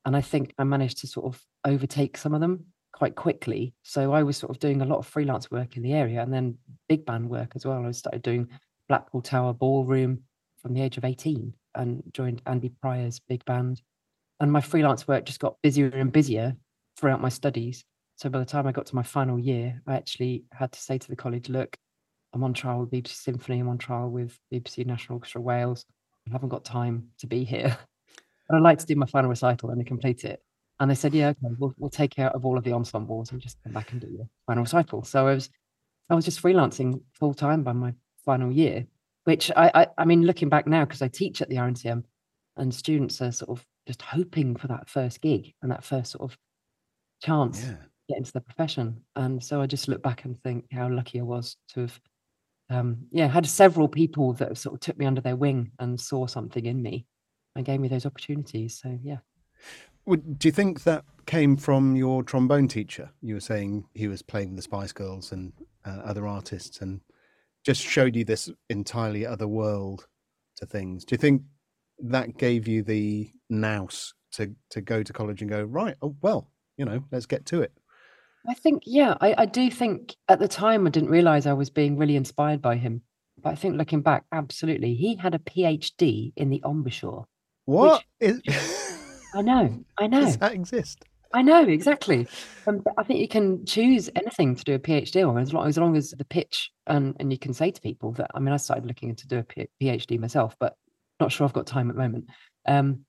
And 0.05 0.17
I 0.17 0.21
think 0.21 0.55
I 0.59 0.65
managed 0.65 0.99
to 0.99 1.07
sort 1.07 1.27
of 1.27 1.41
overtake 1.65 2.17
some 2.17 2.35
of 2.35 2.41
them 2.41 2.67
quite 2.93 3.15
quickly. 3.15 3.75
So 3.83 4.13
I 4.13 4.23
was 4.23 4.37
sort 4.37 4.51
of 4.51 4.59
doing 4.59 4.83
a 4.83 4.87
lot 4.87 4.99
of 4.99 5.07
freelance 5.07 5.51
work 5.51 5.77
in 5.77 5.83
the 5.83 5.93
area 5.93 6.23
and 6.23 6.33
then 6.33 6.59
big 6.89 7.07
band 7.07 7.29
work 7.29 7.53
as 7.55 7.65
well. 7.65 7.87
I 7.87 7.91
started 7.93 8.23
doing 8.23 8.49
Blackpool 8.89 9.23
Tower 9.23 9.53
Ballroom 9.53 10.23
from 10.61 10.75
the 10.75 10.83
age 10.83 10.97
of 10.97 11.05
18 11.05 11.55
and 11.75 12.03
joined 12.13 12.43
Andy 12.47 12.71
Prior's 12.81 13.21
big 13.21 13.45
band. 13.45 13.83
And 14.41 14.51
my 14.51 14.61
freelance 14.61 15.07
work 15.07 15.25
just 15.25 15.41
got 15.41 15.57
busier 15.63 15.89
and 15.89 16.13
busier 16.13 16.57
throughout 16.97 17.21
my 17.21 17.29
studies. 17.29 17.85
So 18.17 18.29
by 18.29 18.39
the 18.39 18.45
time 18.45 18.67
I 18.67 18.73
got 18.73 18.87
to 18.87 18.95
my 18.95 19.03
final 19.03 19.39
year, 19.39 19.81
I 19.87 19.95
actually 19.95 20.45
had 20.53 20.73
to 20.73 20.81
say 20.81 20.99
to 20.99 21.09
the 21.09 21.17
college, 21.17 21.49
look, 21.49 21.77
I'm 22.33 22.45
on 22.45 22.55
trial 22.55 22.81
with 22.81 22.91
BBC 22.91 23.15
Symphony, 23.15 23.61
I'm 23.61 23.69
on 23.69 23.79
trial 23.79 24.09
with 24.09 24.39
BBC 24.53 24.87
National 24.87 25.17
Orchestra 25.17 25.41
Wales. 25.41 25.85
I 26.29 26.33
haven't 26.33 26.49
got 26.49 26.65
time 26.65 27.09
to 27.19 27.27
be 27.27 27.45
here. 27.45 27.77
But 28.49 28.57
I'd 28.57 28.63
like 28.65 28.81
to 28.81 28.87
do 28.87 28.97
my 28.97 29.07
final 29.07 29.31
recital 29.31 29.71
and 29.71 29.87
complete 29.87 30.25
it. 30.25 30.43
And 30.81 30.91
they 30.91 30.97
said, 30.97 31.15
yeah, 31.15 31.29
okay, 31.29 31.55
we'll, 31.59 31.73
we'll 31.79 31.89
take 31.89 32.15
care 32.15 32.29
of 32.31 32.45
all 32.45 32.59
of 32.59 32.65
the 32.65 32.73
ensembles 32.73 33.31
and 33.31 33.41
just 33.41 33.57
come 33.63 33.73
back 33.73 33.93
and 33.93 34.01
do 34.01 34.09
your 34.09 34.29
final 34.47 34.65
recital. 34.65 35.05
So 35.05 35.29
I 35.29 35.35
was, 35.35 35.49
I 36.11 36.15
was 36.15 36.25
just 36.25 36.43
freelancing 36.43 37.01
full 37.13 37.35
time 37.35 37.63
by 37.63 37.73
my 37.73 37.95
final 38.25 38.51
year, 38.51 38.85
which 39.25 39.51
I, 39.57 39.71
I, 39.75 39.87
I 39.99 40.05
mean, 40.05 40.23
looking 40.23 40.49
back 40.49 40.67
now, 40.67 40.85
because 40.85 41.03
I 41.03 41.09
teach 41.09 41.43
at 41.43 41.49
the 41.49 41.57
RNCM 41.57 42.05
and 42.57 42.75
students 42.75 43.21
are 43.21 43.33
sort 43.33 43.51
of 43.51 43.65
just 43.87 44.03
hoping 44.03 44.57
for 44.57 44.69
that 44.69 44.89
first 44.89 45.21
gig 45.21 45.55
and 45.63 45.71
that 45.71 45.85
first 45.85 46.13
sort 46.13 46.31
of 46.31 46.39
chance 47.23 47.65
yeah. 47.65 47.75
get 48.09 48.19
into 48.19 48.33
the 48.33 48.41
profession. 48.41 49.03
And 49.17 49.43
so 49.43 49.61
I 49.61 49.67
just 49.67 49.89
look 49.89 50.03
back 50.03 50.25
and 50.25 50.41
think 50.43 50.67
how 50.73 50.89
lucky 50.89 51.21
I 51.21 51.25
was 51.25 51.57
to 51.75 51.81
have, 51.81 52.01
um, 52.71 53.07
yeah, 53.11 53.29
had 53.29 53.47
several 53.47 53.89
people 53.89 54.33
that 54.35 54.59
sort 54.59 54.75
of 54.75 54.81
took 54.81 54.99
me 54.99 55.07
under 55.07 55.21
their 55.21 55.37
wing 55.37 55.73
and 55.79 56.01
saw 56.01 56.27
something 56.27 56.65
in 56.65 56.83
me 56.83 57.07
and 57.55 57.65
gave 57.65 57.81
me 57.81 57.89
those 57.89 58.07
opportunities. 58.07 58.81
So 58.81 58.99
yeah. 59.03 59.19
Do 60.07 60.49
you 60.49 60.53
think 60.53 60.83
that 60.83 61.05
came 61.27 61.57
from 61.57 61.95
your 61.95 62.25
trombone 62.25 62.67
teacher? 62.67 63.11
You 63.21 63.35
were 63.35 63.41
saying 63.41 63.85
he 63.95 64.09
was 64.09 64.21
playing 64.21 64.57
the 64.57 64.63
Spice 64.63 64.91
Girls 64.91 65.31
and 65.31 65.53
uh, 65.85 66.01
other 66.05 66.27
artists, 66.27 66.81
and 66.81 67.01
just 67.65 67.83
showed 67.83 68.17
you 68.17 68.25
this 68.25 68.51
entirely 68.69 69.27
other 69.27 69.49
world 69.49 70.07
to 70.57 70.67
things. 70.67 71.05
Do 71.05 71.15
you 71.15 71.19
think 71.19 71.43
that 71.99 72.37
gave 72.37 72.67
you 72.67 72.83
the 72.83 73.31
nous 73.49 74.15
to 74.33 74.55
to 74.71 74.81
go 74.81 75.03
to 75.03 75.13
college 75.13 75.41
and 75.43 75.51
go 75.51 75.63
right? 75.63 75.97
Oh 76.03 76.17
well, 76.23 76.51
you 76.77 76.85
know, 76.85 77.05
let's 77.11 77.27
get 77.27 77.47
to 77.47 77.63
it. 77.63 77.73
I 78.49 78.55
think, 78.55 78.83
yeah, 78.87 79.15
I, 79.21 79.35
I 79.39 79.47
do 79.47 79.71
think 79.71 80.17
at 80.29 80.41
the 80.41 80.49
time 80.49 80.87
I 80.87 80.91
didn't 80.91 81.11
realize 81.11 81.47
I 81.47 81.53
was 81.53 81.71
being 81.71 81.97
really 81.97 82.17
inspired 82.17 82.61
by 82.61 82.77
him. 82.77 83.03
But 83.41 83.51
I 83.51 83.55
think 83.55 83.77
looking 83.77 84.03
back, 84.03 84.25
absolutely. 84.33 84.95
He 84.95 85.17
had 85.17 85.35
a 85.35 85.39
PhD 85.39 86.33
in 86.37 86.51
the 86.51 86.63
embouchure. 86.65 87.27
What? 87.65 88.05
Which, 88.21 88.41
is... 88.47 89.21
I 89.35 89.43
know, 89.43 89.85
I 89.99 90.07
know. 90.09 90.23
Does 90.23 90.39
that 90.39 90.55
exist? 90.55 91.05
I 91.35 91.43
know 91.43 91.63
exactly. 91.63 92.27
Um, 92.67 92.83
I 92.99 93.03
think 93.03 93.21
you 93.21 93.29
can 93.29 93.65
choose 93.65 94.11
anything 94.15 94.55
to 94.55 94.65
do 94.65 94.75
a 94.75 94.79
PhD 94.79 95.27
on 95.27 95.39
as 95.39 95.53
long 95.53 95.67
as 95.67 95.79
long 95.79 95.97
as 95.97 96.11
the 96.11 96.25
pitch 96.25 96.71
and 96.87 97.17
and 97.19 97.33
you 97.33 97.39
can 97.39 97.53
say 97.55 97.71
to 97.71 97.81
people 97.81 98.13
that 98.13 98.31
I 98.35 98.39
mean 98.39 98.53
I 98.53 98.57
started 98.59 98.87
looking 98.87 99.09
into 99.09 99.27
do 99.27 99.39
a 99.39 99.67
PhD 99.83 100.19
myself, 100.19 100.57
but 100.61 100.77
not 101.21 101.33
sure 101.33 101.47
I've 101.47 101.53
got 101.53 101.67
time 101.67 101.89
at 101.91 101.97
the 101.97 102.03
moment. 102.03 102.27
Um, 102.67 103.05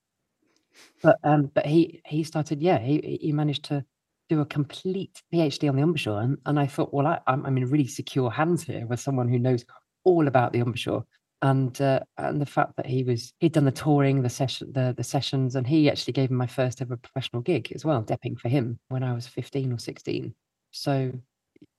but 1.01 1.17
um, 1.23 1.51
but 1.53 1.65
he 1.65 2.01
he 2.05 2.23
started 2.23 2.61
yeah 2.61 2.79
he 2.79 3.19
he 3.21 3.31
managed 3.31 3.65
to 3.65 3.83
do 4.29 4.39
a 4.39 4.45
complete 4.45 5.21
PhD 5.33 5.69
on 5.69 5.75
the 5.75 5.81
embouchure 5.81 6.21
and, 6.21 6.37
and 6.45 6.59
I 6.59 6.65
thought 6.65 6.93
well 6.93 7.07
I, 7.07 7.19
I'm, 7.27 7.45
I'm 7.45 7.57
in 7.57 7.69
really 7.69 7.87
secure 7.87 8.31
hands 8.31 8.63
here 8.63 8.85
with 8.87 8.99
someone 8.99 9.27
who 9.27 9.37
knows 9.37 9.65
all 10.05 10.27
about 10.27 10.53
the 10.53 10.59
embouchure 10.59 11.05
and 11.43 11.79
uh, 11.81 11.99
and 12.17 12.39
the 12.39 12.45
fact 12.45 12.77
that 12.77 12.85
he 12.85 13.03
was 13.03 13.33
he'd 13.39 13.51
done 13.51 13.65
the 13.65 13.71
touring, 13.71 14.21
the 14.21 14.29
session, 14.29 14.71
the 14.71 14.93
the 14.95 15.03
sessions, 15.03 15.55
and 15.55 15.67
he 15.67 15.89
actually 15.89 16.13
gave 16.13 16.31
me 16.31 16.37
my 16.37 16.47
first 16.47 16.81
ever 16.81 16.95
professional 16.95 17.41
gig 17.41 17.71
as 17.75 17.83
well, 17.83 18.01
depping 18.01 18.39
for 18.39 18.47
him 18.47 18.79
when 18.87 19.03
I 19.03 19.13
was 19.13 19.27
fifteen 19.27 19.71
or 19.73 19.77
sixteen. 19.77 20.33
So 20.71 21.11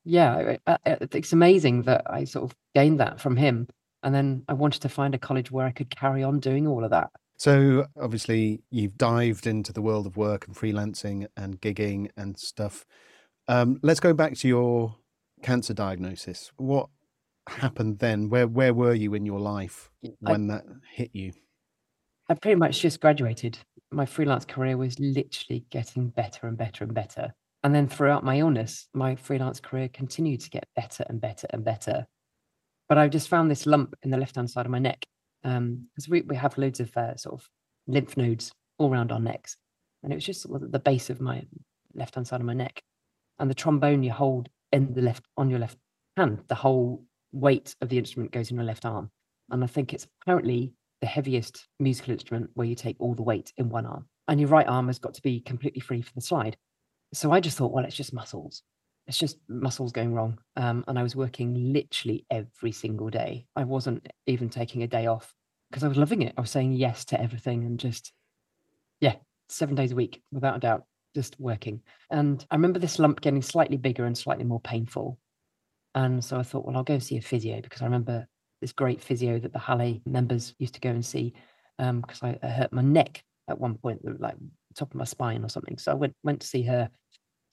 yeah, 0.05 0.59
it's 0.95 1.33
amazing 1.33 1.83
that 1.85 2.03
I 2.07 2.25
sort 2.25 2.45
of 2.45 2.57
gained 2.75 3.01
that 3.01 3.21
from 3.21 3.37
him, 3.37 3.67
and 4.03 4.15
then 4.15 4.45
I 4.49 4.53
wanted 4.53 4.83
to 4.83 4.91
find 4.91 5.15
a 5.15 5.19
college 5.19 5.51
where 5.51 5.67
I 5.67 5.73
could 5.73 5.97
carry 5.97 6.23
on 6.23 6.41
doing 6.41 6.67
all 6.67 6.85
of 6.85 6.91
that. 6.91 7.11
So 7.39 7.87
obviously 8.01 8.63
you've 8.71 8.99
dived 8.99 9.47
into 9.47 9.73
the 9.73 9.83
world 9.83 10.07
of 10.07 10.17
work 10.19 10.47
and 10.47 10.55
freelancing 10.55 11.27
and 11.39 11.61
gigging 11.61 12.11
and 12.19 12.39
stuff. 12.39 12.85
Um, 13.49 13.81
let's 13.83 14.01
go 14.01 14.13
back 14.13 14.35
to 14.37 14.49
your 14.49 14.95
cancer 15.43 15.75
diagnosis. 15.75 16.53
What 16.59 16.91
happened 17.49 17.99
then? 17.99 18.29
Where 18.29 18.47
where 18.47 18.75
were 18.75 18.95
you 18.95 19.15
in 19.15 19.27
your 19.27 19.41
life 19.41 19.91
when 20.21 20.51
I, 20.51 20.55
that 20.55 20.65
hit 20.93 21.11
you? 21.13 21.33
I 22.29 22.35
pretty 22.35 22.57
much 22.57 22.81
just 22.81 23.01
graduated. 23.01 23.59
My 23.91 24.07
freelance 24.07 24.45
career 24.45 24.77
was 24.77 24.99
literally 24.99 25.65
getting 25.71 26.09
better 26.09 26.47
and 26.47 26.57
better 26.57 26.85
and 26.85 26.95
better. 26.95 27.35
And 27.63 27.75
then 27.75 27.89
throughout 27.89 28.25
my 28.25 28.39
illness, 28.39 28.89
my 28.93 29.17
freelance 29.17 29.61
career 29.61 29.89
continued 29.89 30.41
to 30.41 30.51
get 30.51 30.67
better 30.77 31.05
and 31.09 31.21
better 31.21 31.47
and 31.51 31.65
better. 31.65 32.07
But 32.89 32.99
I 32.99 33.09
just 33.09 33.29
found 33.29 33.51
this 33.51 33.67
lump 33.67 33.95
in 34.03 34.11
the 34.11 34.19
left 34.19 34.37
hand 34.37 34.51
side 34.51 34.67
of 34.67 34.73
my 34.73 34.79
neck 34.79 35.07
because 35.43 35.59
um, 35.59 35.87
we, 36.09 36.23
we 36.23 36.37
have 36.37 36.59
loads 36.59 36.81
of 36.81 36.95
uh, 36.97 37.17
sort 37.17 37.41
of 37.41 37.49
lymph 37.87 38.17
nodes 38.17 38.53
all 38.79 38.93
around 38.93 39.13
our 39.13 39.21
necks. 39.21 39.57
And 40.03 40.13
it 40.13 40.17
was 40.17 40.25
just 40.25 40.45
at 40.45 40.73
the 40.73 40.79
base 40.79 41.09
of 41.11 41.21
my 41.21 41.43
left 41.95 42.15
hand 42.15 42.27
side 42.27 42.41
of 42.41 42.47
my 42.47 42.55
neck. 42.55 42.83
And 43.39 43.51
the 43.51 43.55
trombone 43.55 44.03
you 44.03 44.13
hold 44.13 44.49
in 44.73 44.93
the 44.93 45.03
left 45.03 45.25
on 45.37 45.51
your 45.51 45.59
left 45.59 45.79
hand, 46.17 46.41
the 46.49 46.55
whole 46.55 47.05
weight 47.35 47.75
of 47.81 47.89
the 47.89 47.99
instrument 47.99 48.33
goes 48.33 48.51
in 48.51 48.57
your 48.57 48.65
left 48.65 48.87
arm. 48.87 49.11
And 49.51 49.63
I 49.63 49.67
think 49.67 49.93
it's 49.93 50.07
apparently 50.23 50.73
the 51.01 51.07
heaviest 51.07 51.67
musical 51.79 52.13
instrument 52.13 52.51
where 52.55 52.67
you 52.67 52.75
take 52.75 52.97
all 52.99 53.15
the 53.15 53.23
weight 53.23 53.53
in 53.59 53.69
one 53.69 53.87
arm. 53.87 54.07
And 54.29 54.41
your 54.41 54.49
right 54.49 54.67
arm 54.67 54.87
has 54.87 54.99
got 54.99 55.15
to 55.15 55.23
be 55.23 55.41
completely 55.41 55.81
free 55.81 56.01
for 56.01 56.13
the 56.15 56.21
slide. 56.21 56.57
So 57.13 57.31
I 57.31 57.41
just 57.41 57.59
thought, 57.59 57.73
well, 57.73 57.85
it's 57.85 57.97
just 57.97 58.15
muscles. 58.15 58.63
It's 59.07 59.19
just 59.19 59.37
muscles 59.49 59.93
going 59.93 60.15
wrong. 60.15 60.39
Um, 60.57 60.83
and 60.89 60.99
I 60.99 61.03
was 61.03 61.15
working 61.15 61.73
literally 61.73 62.25
every 62.31 62.73
single 62.73 63.11
day. 63.11 63.47
I 63.55 63.65
wasn't 63.65 64.09
even 64.27 64.49
taking 64.49 64.83
a 64.83 64.89
day 64.89 65.07
off 65.07 65.35
because 65.71 65.85
I 65.85 65.89
was 65.89 65.99
loving 65.99 66.23
it. 66.23 66.33
I 66.39 66.41
was 66.41 66.51
saying 66.51 66.73
yes 66.73 67.05
to 67.07 67.21
everything 67.21 67.65
and 67.65 67.79
just, 67.79 68.13
yeah, 69.01 69.17
seven 69.51 69.75
days 69.75 69.93
a 69.93 69.97
week, 69.97 70.23
without 70.33 70.57
a 70.57 70.61
doubt, 70.61 70.85
just 71.15 71.39
working. 71.39 71.83
And 72.11 72.45
I 72.51 72.55
remember 72.55 72.79
this 72.79 72.99
lump 72.99 73.21
getting 73.21 73.43
slightly 73.43 73.77
bigger 73.77 74.07
and 74.07 74.17
slightly 74.17 74.45
more 74.45 74.61
painful. 74.61 75.19
And 75.95 76.25
so 76.25 76.39
I 76.39 76.43
thought, 76.43 76.65
well, 76.65 76.77
I'll 76.77 76.83
go 76.85 76.99
see 76.99 77.17
a 77.17 77.23
physio 77.23 77.61
because 77.61 77.83
I 77.83 77.85
remember 77.85 78.27
this 78.61 78.73
great 78.73 79.03
physio 79.03 79.39
that 79.39 79.53
the 79.53 79.59
Halle 79.59 80.01
members 80.07 80.55
used 80.59 80.75
to 80.75 80.81
go 80.81 80.91
and 80.91 81.05
see 81.05 81.35
because 81.79 82.23
um, 82.23 82.31
I, 82.31 82.39
I, 82.43 82.49
hurt 82.49 82.73
my 82.73 82.83
neck 82.83 83.23
at 83.49 83.59
one 83.59 83.77
point, 83.77 84.01
like 84.21 84.37
top 84.75 84.91
of 84.91 84.97
my 84.97 85.05
spine 85.05 85.45
or 85.45 85.49
something. 85.49 85.79
So 85.79 85.93
I 85.93 85.95
went 85.95 86.15
went 86.23 86.41
to 86.41 86.47
see 86.47 86.63
her 86.63 86.89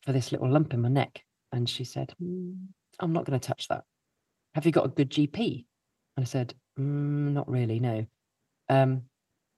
for 0.04 0.12
this 0.12 0.32
little 0.32 0.50
lump 0.50 0.74
in 0.74 0.82
my 0.82 0.90
neck, 0.90 1.24
and 1.52 1.70
she 1.70 1.84
said, 1.84 2.14
mm, 2.22 2.56
"I'm 3.00 3.14
not 3.14 3.26
going 3.26 3.40
to 3.40 3.46
touch 3.46 3.68
that. 3.68 3.84
Have 4.56 4.66
you 4.66 4.72
got 4.72 4.86
a 4.86 4.90
good 4.90 5.10
GP?" 5.10 5.66
And 6.18 6.24
I 6.24 6.28
said, 6.28 6.54
mm, 6.80 7.34
"Not 7.34 7.50
really, 7.50 7.80
no." 7.80 8.06
Um, 8.70 9.04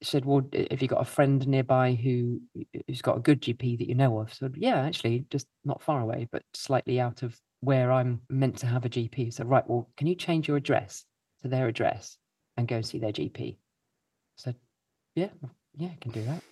she 0.02 0.12
said, 0.12 0.26
"Well, 0.26 0.46
have 0.72 0.82
you 0.82 0.88
got 0.88 1.02
a 1.02 1.06
friend 1.06 1.46
nearby 1.48 1.94
who 1.94 2.42
who's 2.88 3.02
got 3.02 3.18
a 3.18 3.22
good 3.22 3.42
GP 3.42 3.78
that 3.80 3.88
you 3.88 3.96
know 3.96 4.20
of?" 4.20 4.34
So 4.34 4.50
yeah, 4.56 4.82
actually, 4.82 5.26
just 5.30 5.48
not 5.64 5.84
far 5.84 6.02
away, 6.02 6.28
but 6.32 6.44
slightly 6.54 7.00
out 7.00 7.22
of 7.24 7.40
where 7.64 7.92
I'm 7.92 8.22
meant 8.30 8.58
to 8.58 8.68
have 8.68 8.86
a 8.86 8.90
GP. 8.90 9.34
So, 9.34 9.46
right, 9.46 9.68
well, 9.68 9.90
can 9.96 10.08
you 10.08 10.16
change 10.16 10.48
your 10.48 10.58
address 10.58 11.06
to 11.42 11.48
their 11.48 11.68
address 11.68 12.18
and 12.58 12.68
go 12.68 12.78
and 12.78 12.86
see 12.86 13.00
their 13.00 13.14
GP? 13.14 13.58
So, 14.36 14.54
yeah, 15.16 15.30
yeah, 15.76 15.90
I 15.90 15.98
can 16.02 16.12
do 16.12 16.26
that. 16.26 16.44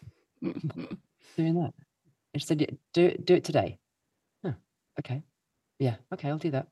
doing 1.38 1.56
that. 1.56 1.74
And 2.34 2.42
she 2.42 2.46
said, 2.46 2.62
yeah, 2.62 2.68
do 2.94 3.06
it, 3.06 3.26
do 3.26 3.36
it 3.36 3.44
today. 3.44 3.78
Oh, 4.46 4.54
okay. 5.00 5.22
Yeah, 5.80 5.96
okay, 6.14 6.30
I'll 6.30 6.38
do 6.38 6.52
that. 6.52 6.68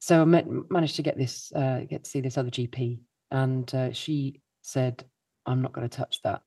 So 0.00 0.20
I 0.20 0.24
met, 0.24 0.46
managed 0.70 0.96
to 0.96 1.02
get 1.02 1.16
this, 1.16 1.52
uh, 1.54 1.80
get 1.88 2.04
to 2.04 2.10
see 2.10 2.20
this 2.20 2.36
other 2.36 2.50
GP, 2.50 2.98
and 3.30 3.74
uh, 3.74 3.92
she 3.92 4.42
said, 4.60 5.02
"I'm 5.46 5.62
not 5.62 5.72
going 5.72 5.88
to 5.88 5.96
touch 5.96 6.20
that. 6.24 6.42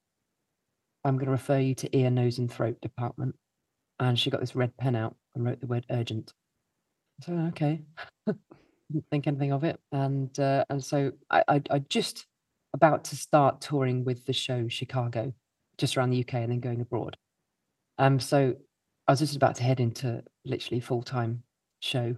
I'm 1.04 1.16
going 1.16 1.26
to 1.26 1.32
refer 1.32 1.58
you 1.58 1.74
to 1.76 1.98
ear, 1.98 2.12
nose, 2.12 2.38
and 2.38 2.52
throat 2.52 2.80
department." 2.82 3.36
And 4.00 4.20
she 4.20 4.30
got 4.30 4.42
this 4.42 4.56
red 4.56 4.78
pen 4.78 4.96
out 4.96 5.16
and 5.34 5.44
wrote 5.44 5.60
the 5.60 5.66
word 5.66 5.88
urgent. 5.90 6.34
So 7.22 7.34
okay, 7.50 7.82
didn't 8.28 9.06
think 9.10 9.28
anything 9.28 9.52
of 9.52 9.64
it, 9.64 9.80
and 9.92 10.38
uh, 10.40 10.66
and 10.70 10.84
so 10.84 11.12
I, 11.30 11.44
I 11.48 11.62
I 11.72 11.80
just 11.90 12.26
about 12.74 13.04
to 13.06 13.16
start 13.16 13.62
touring 13.62 14.04
with 14.04 14.26
the 14.26 14.34
show 14.34 14.68
Chicago, 14.68 15.34
just 15.78 15.98
around 15.98 16.12
the 16.12 16.20
UK, 16.20 16.36
and 16.36 16.52
then 16.52 16.60
going 16.60 16.82
abroad. 16.82 17.18
Um, 17.98 18.20
so 18.20 18.56
I 19.08 19.12
was 19.12 19.20
just 19.20 19.36
about 19.36 19.56
to 19.56 19.64
head 19.64 19.80
into 19.80 20.24
literally 20.46 20.80
full 20.80 21.02
time 21.02 21.44
show, 21.80 22.16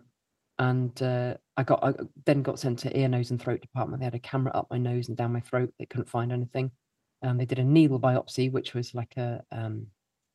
and 0.57 1.01
uh, 1.01 1.35
I 1.55 1.63
got 1.63 1.83
I 1.83 1.93
then 2.25 2.41
got 2.41 2.59
sent 2.59 2.79
to 2.79 2.99
ear, 2.99 3.07
nose, 3.07 3.31
and 3.31 3.41
throat 3.41 3.61
department. 3.61 4.01
They 4.01 4.05
had 4.05 4.15
a 4.15 4.19
camera 4.19 4.51
up 4.53 4.67
my 4.69 4.77
nose 4.77 5.07
and 5.07 5.15
down 5.15 5.31
my 5.31 5.39
throat. 5.39 5.73
They 5.79 5.85
couldn't 5.85 6.09
find 6.09 6.31
anything. 6.31 6.71
Um, 7.21 7.37
they 7.37 7.45
did 7.45 7.59
a 7.59 7.63
needle 7.63 7.99
biopsy, 7.99 8.51
which 8.51 8.73
was 8.73 8.93
like 8.93 9.15
a 9.17 9.43
um, 9.51 9.87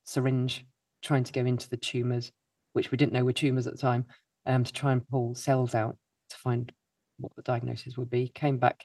syringe 0.05 0.67
trying 1.03 1.25
to 1.25 1.33
go 1.33 1.43
into 1.43 1.69
the 1.69 1.77
tumors, 1.77 2.33
which 2.73 2.91
we 2.91 2.97
didn't 2.97 3.13
know 3.13 3.25
were 3.25 3.33
tumors 3.33 3.67
at 3.67 3.75
the 3.75 3.79
time, 3.79 4.07
um, 4.47 4.65
to 4.65 4.73
try 4.73 4.93
and 4.93 5.07
pull 5.09 5.35
cells 5.35 5.75
out 5.75 5.97
to 6.31 6.37
find 6.37 6.73
what 7.19 7.35
the 7.37 7.43
diagnosis 7.43 7.97
would 7.97 8.11
be. 8.11 8.29
Came 8.29 8.59
back 8.59 8.85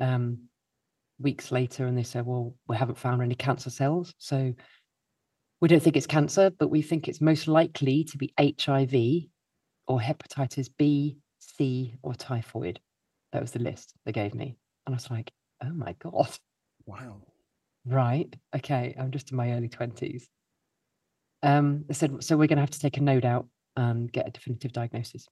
um, 0.00 0.48
weeks 1.18 1.52
later 1.52 1.86
and 1.86 1.96
they 1.96 2.02
said, 2.02 2.26
well, 2.26 2.54
we 2.68 2.76
haven't 2.76 2.98
found 2.98 3.22
any 3.22 3.34
cancer 3.34 3.70
cells. 3.70 4.14
So 4.18 4.54
we 5.60 5.68
don't 5.68 5.82
think 5.82 5.96
it's 5.96 6.06
cancer, 6.06 6.50
but 6.50 6.68
we 6.68 6.82
think 6.82 7.06
it's 7.06 7.20
most 7.20 7.46
likely 7.46 8.04
to 8.04 8.18
be 8.18 8.32
HIV 8.38 9.28
or 9.86 10.00
hepatitis 10.00 10.68
B, 10.78 11.18
C, 11.38 11.94
or 12.02 12.14
typhoid. 12.14 12.80
That 13.32 13.42
was 13.42 13.52
the 13.52 13.58
list 13.60 13.92
they 14.04 14.12
gave 14.12 14.34
me. 14.34 14.56
And 14.86 14.94
I 14.94 14.96
was 14.96 15.10
like, 15.10 15.30
oh 15.62 15.72
my 15.72 15.94
God. 15.98 16.30
Wow. 16.86 17.20
Right. 17.86 18.34
Okay. 18.56 18.96
I'm 18.98 19.10
just 19.10 19.30
in 19.30 19.36
my 19.36 19.52
early 19.52 19.68
20s. 19.68 20.24
Um, 21.42 21.84
they 21.86 21.94
said, 21.94 22.22
so 22.24 22.36
we're 22.36 22.48
going 22.48 22.56
to 22.56 22.62
have 22.62 22.70
to 22.70 22.80
take 22.80 22.96
a 22.96 23.02
node 23.02 23.24
out 23.24 23.46
and 23.80 24.12
get 24.12 24.28
a 24.28 24.30
definitive 24.30 24.72
diagnosis. 24.72 25.26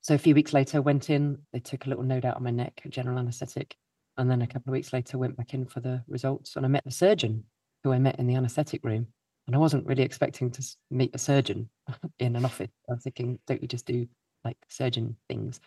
So 0.00 0.14
a 0.14 0.18
few 0.18 0.34
weeks 0.34 0.52
later, 0.52 0.82
went 0.82 1.08
in, 1.08 1.38
they 1.52 1.60
took 1.60 1.86
a 1.86 1.88
little 1.88 2.04
node 2.04 2.24
out 2.24 2.36
of 2.36 2.42
my 2.42 2.50
neck, 2.50 2.82
general 2.88 3.18
anesthetic. 3.18 3.76
And 4.16 4.30
then 4.30 4.42
a 4.42 4.46
couple 4.46 4.70
of 4.70 4.72
weeks 4.72 4.92
later, 4.92 5.18
went 5.18 5.36
back 5.36 5.54
in 5.54 5.66
for 5.66 5.80
the 5.80 6.02
results. 6.08 6.56
And 6.56 6.66
I 6.66 6.68
met 6.68 6.84
the 6.84 6.90
surgeon 6.90 7.44
who 7.84 7.92
I 7.92 7.98
met 7.98 8.18
in 8.18 8.26
the 8.26 8.34
anesthetic 8.34 8.84
room. 8.84 9.06
And 9.46 9.54
I 9.54 9.58
wasn't 9.58 9.86
really 9.86 10.02
expecting 10.02 10.50
to 10.50 10.76
meet 10.90 11.14
a 11.14 11.18
surgeon 11.18 11.68
in 12.18 12.34
an 12.34 12.44
office. 12.44 12.70
I 12.88 12.94
was 12.94 13.04
thinking, 13.04 13.38
don't 13.46 13.62
you 13.62 13.68
just 13.68 13.86
do 13.86 14.06
like 14.44 14.56
surgeon 14.68 15.16
things? 15.28 15.60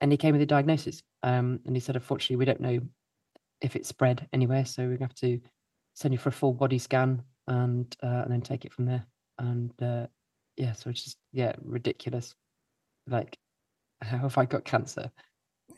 And 0.00 0.12
he 0.12 0.18
came 0.18 0.32
with 0.32 0.42
a 0.42 0.46
diagnosis. 0.46 1.02
Um, 1.22 1.60
and 1.66 1.74
he 1.74 1.80
said, 1.80 1.96
unfortunately, 1.96 2.36
we 2.36 2.44
don't 2.44 2.60
know 2.60 2.78
if 3.60 3.74
it's 3.74 3.88
spread 3.88 4.28
anywhere. 4.32 4.64
So 4.64 4.82
we're 4.82 4.96
going 4.96 5.08
to 5.08 5.26
have 5.26 5.40
to 5.40 5.40
send 5.94 6.14
you 6.14 6.18
for 6.18 6.28
a 6.28 6.32
full 6.32 6.52
body 6.52 6.78
scan 6.78 7.22
and 7.48 7.96
uh, 8.02 8.22
and 8.24 8.32
then 8.32 8.42
take 8.42 8.64
it 8.64 8.72
from 8.72 8.86
there. 8.86 9.04
And 9.38 9.72
uh, 9.82 10.06
yeah, 10.56 10.72
so 10.72 10.90
it's 10.90 11.04
just 11.04 11.16
yeah, 11.32 11.52
ridiculous. 11.62 12.34
Like, 13.06 13.36
how 14.02 14.18
have 14.18 14.38
I 14.38 14.44
got 14.44 14.64
cancer? 14.64 15.10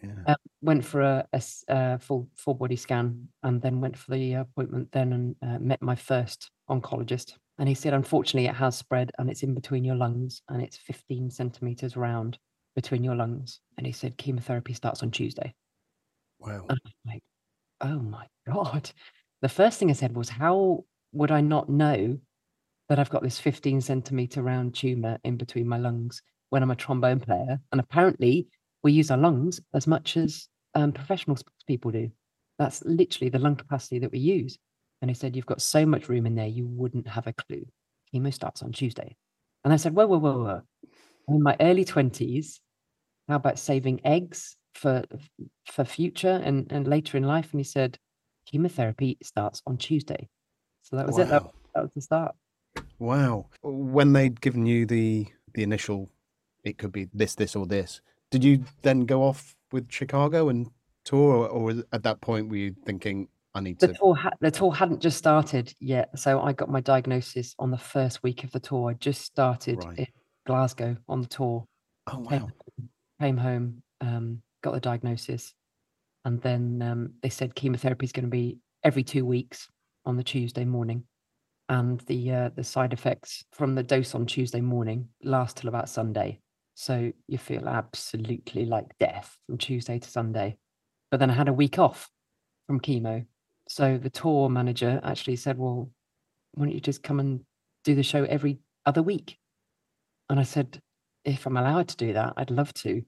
Yeah. 0.03 0.11
Um, 0.27 0.37
went 0.61 0.85
for 0.85 1.25
a 1.33 1.99
full 1.99 2.29
full 2.37 2.55
body 2.55 2.77
scan 2.77 3.29
and 3.43 3.63
then 3.63 3.81
went 3.81 3.97
for 3.97 4.11
the 4.11 4.35
appointment 4.35 4.91
then 4.93 5.13
and 5.13 5.37
uh, 5.43 5.59
met 5.59 5.83
my 5.83 5.95
first 5.95 6.51
oncologist. 6.69 7.35
And 7.59 7.69
he 7.69 7.75
said, 7.75 7.95
unfortunately, 7.95 8.49
it 8.49 8.55
has 8.55 8.77
spread 8.77 9.13
and 9.19 9.31
it's 9.31 9.45
in 9.45 9.55
between 9.55 9.85
your 9.85 9.95
lungs 9.95 10.43
and 10.49 10.61
it's 10.61 10.77
15 10.77 11.31
centimeters 11.31 11.97
round 11.97 12.39
between 12.75 13.05
your 13.05 13.15
lungs. 13.15 13.61
And 13.77 13.87
he 13.87 13.93
said, 13.93 14.17
chemotherapy 14.17 14.73
starts 14.73 15.03
on 15.03 15.13
Tuesday. 15.13 15.55
Wow. 16.41 16.67
And 16.69 16.81
I'm 16.85 17.13
like, 17.13 17.23
oh 17.81 18.01
my 18.01 18.27
God. 18.47 18.91
The 19.43 19.49
first 19.49 19.79
thing 19.79 19.91
I 19.91 19.95
said 19.95 20.17
was, 20.17 20.29
how 20.29 20.85
would 21.13 21.31
I 21.31 21.41
not 21.41 21.69
know 21.69 22.19
that 22.89 22.99
I've 22.99 23.11
got 23.11 23.23
this 23.23 23.39
15 23.39 23.81
centimeter 23.81 24.43
round 24.43 24.75
tumor 24.75 25.19
in 25.25 25.37
between 25.37 25.69
my 25.69 25.79
lungs 25.79 26.23
when 26.51 26.63
I'm 26.63 26.71
a 26.71 26.77
trombone 26.77 27.21
player? 27.21 27.61
And 27.73 27.81
apparently, 27.81 28.49
we 28.83 28.93
use 28.93 29.11
our 29.11 29.19
lungs 29.19 29.61
as 29.73 29.87
much 29.87 30.17
as 30.17 30.49
um, 30.75 30.93
professional 30.93 31.37
sports 31.37 31.65
people 31.67 31.91
do. 31.91 32.11
That's 32.59 32.83
literally 32.85 33.31
the 33.31 33.39
lung 33.39 33.57
capacity 33.57 33.99
that 34.01 34.13
we 34.13 34.19
use. 34.19 34.59
And 35.01 35.11
he 35.11 35.15
said, 35.15 35.35
You've 35.35 35.47
got 35.47 35.63
so 35.63 35.85
much 35.85 36.09
room 36.09 36.27
in 36.27 36.35
there, 36.35 36.47
you 36.47 36.67
wouldn't 36.67 37.09
have 37.09 37.27
a 37.27 37.33
clue. 37.33 37.67
Chemo 38.15 38.33
starts 38.33 38.63
on 38.63 38.73
Tuesday. 38.73 39.17
And 39.65 39.73
I 39.73 39.77
said, 39.77 39.95
Whoa, 39.95 40.07
whoa, 40.07 40.19
whoa, 40.19 40.39
whoa. 40.39 40.63
I'm 41.29 41.37
in 41.37 41.43
my 41.43 41.57
early 41.61 41.85
20s. 41.85 42.61
How 43.29 43.37
about 43.37 43.59
saving 43.59 44.01
eggs 44.05 44.57
for 44.75 45.05
for 45.67 45.85
future 45.85 46.41
and, 46.45 46.71
and 46.71 46.87
later 46.87 47.17
in 47.17 47.25
life? 47.25 47.49
And 47.53 47.61
he 47.61 47.65
said, 47.65 47.99
Chemotherapy 48.47 49.19
starts 49.23 49.63
on 49.67 49.79
Tuesday. 49.79 50.29
So 50.83 50.97
that 50.97 51.07
was 51.07 51.19
it. 51.19 51.29
That, 51.29 51.45
that 51.75 51.83
was 51.83 51.93
the 51.95 52.03
start. 52.03 52.35
Wow. 53.05 53.47
When 53.63 54.13
they'd 54.13 54.41
given 54.41 54.67
you 54.67 54.87
the 54.87 55.27
the 55.55 55.63
initial, 55.63 56.11
it 56.65 56.79
could 56.79 56.91
be 56.93 57.09
this, 57.13 57.35
this, 57.35 57.55
or 57.55 57.67
this. 57.67 58.01
Did 58.31 58.43
you 58.43 58.65
then 58.83 59.07
go 59.07 59.23
off 59.23 59.55
with 59.73 59.91
Chicago 59.91 60.49
and 60.49 60.69
tour, 61.05 61.47
or, 61.47 61.49
or 61.49 61.85
at 61.93 62.03
that 62.03 62.21
point 62.21 62.49
were 62.49 62.57
you 62.57 62.75
thinking, 62.87 63.29
I 63.55 63.61
need 63.61 63.79
The 63.79 63.89
to? 63.89 63.95
tour, 63.95 64.15
ha- 64.17 64.31
the 64.41 64.51
tour 64.51 64.75
hadn't 64.75 65.01
just 65.01 65.17
started 65.19 65.73
yet. 65.79 66.19
So 66.19 66.41
I 66.41 66.53
got 66.53 66.69
my 66.71 66.81
diagnosis 66.81 67.55
on 67.59 67.71
the 67.71 67.79
first 67.79 68.23
week 68.23 68.43
of 68.43 68.51
the 68.51 68.59
tour. 68.61 68.91
I 68.91 68.95
just 68.95 69.21
started 69.23 69.85
Right. 69.85 69.99
in 70.01 70.07
Glasgow 70.47 70.97
on 71.09 71.21
the 71.21 71.29
tour. 71.29 71.65
Oh 72.09 72.25
came, 72.29 72.43
wow. 72.43 72.49
came 73.21 73.37
home, 73.37 73.83
um, 74.01 74.43
got 74.63 74.73
the 74.73 74.81
diagnosis, 74.81 75.55
and 76.25 76.41
then 76.43 76.83
um, 76.83 77.13
they 77.23 77.29
said 77.31 77.55
chemotherapy 77.55 78.05
is 78.07 78.13
going 78.13 78.25
to 78.25 78.31
be 78.31 78.59
every 78.83 79.05
two 79.05 79.25
weeks 79.25 79.69
on 80.05 80.17
the 80.17 80.25
Tuesday 80.25 80.65
morning, 80.65 81.05
and 81.69 82.01
the 82.01 82.31
uh, 82.31 82.51
the 82.55 82.65
side 82.65 82.93
effects 82.93 83.45
from 83.53 83.75
the 83.75 83.83
dose 83.83 84.15
on 84.15 84.27
Tuesday 84.27 84.61
morning 84.61 85.09
last 85.23 85.57
till 85.57 85.69
about 85.69 85.89
Sunday. 85.89 86.41
So 86.75 87.13
you 87.29 87.39
feel 87.39 87.69
absolutely 87.69 88.67
like 88.67 88.99
death 88.99 89.37
from 89.47 89.59
Tuesday 89.59 89.99
to 89.99 90.11
Sunday. 90.11 90.57
But 91.11 91.21
then 91.21 91.31
I 91.31 91.35
had 91.35 91.49
a 91.49 91.53
week 91.53 91.79
off 91.79 92.11
from 92.67 92.81
chemo, 92.81 93.25
so 93.69 93.99
the 93.99 94.11
tour 94.11 94.49
manager 94.49 95.01
actually 95.03 95.37
said, 95.37 95.59
"Well, 95.59 95.91
why 96.53 96.67
don't 96.67 96.75
you 96.75 96.81
just 96.81 97.03
come 97.03 97.21
and 97.21 97.41
do 97.85 97.95
the 97.95 98.03
show 98.03 98.25
every 98.25 98.59
other 98.87 99.03
week?" 99.03 99.39
And 100.29 100.41
I 100.41 100.43
said, 100.43 100.81
if 101.25 101.47
I'm 101.47 101.57
allowed 101.57 101.89
to 101.89 101.97
do 101.97 102.13
that, 102.13 102.35
I'd 102.37 102.51
love 102.51 102.73
to, 102.75 103.03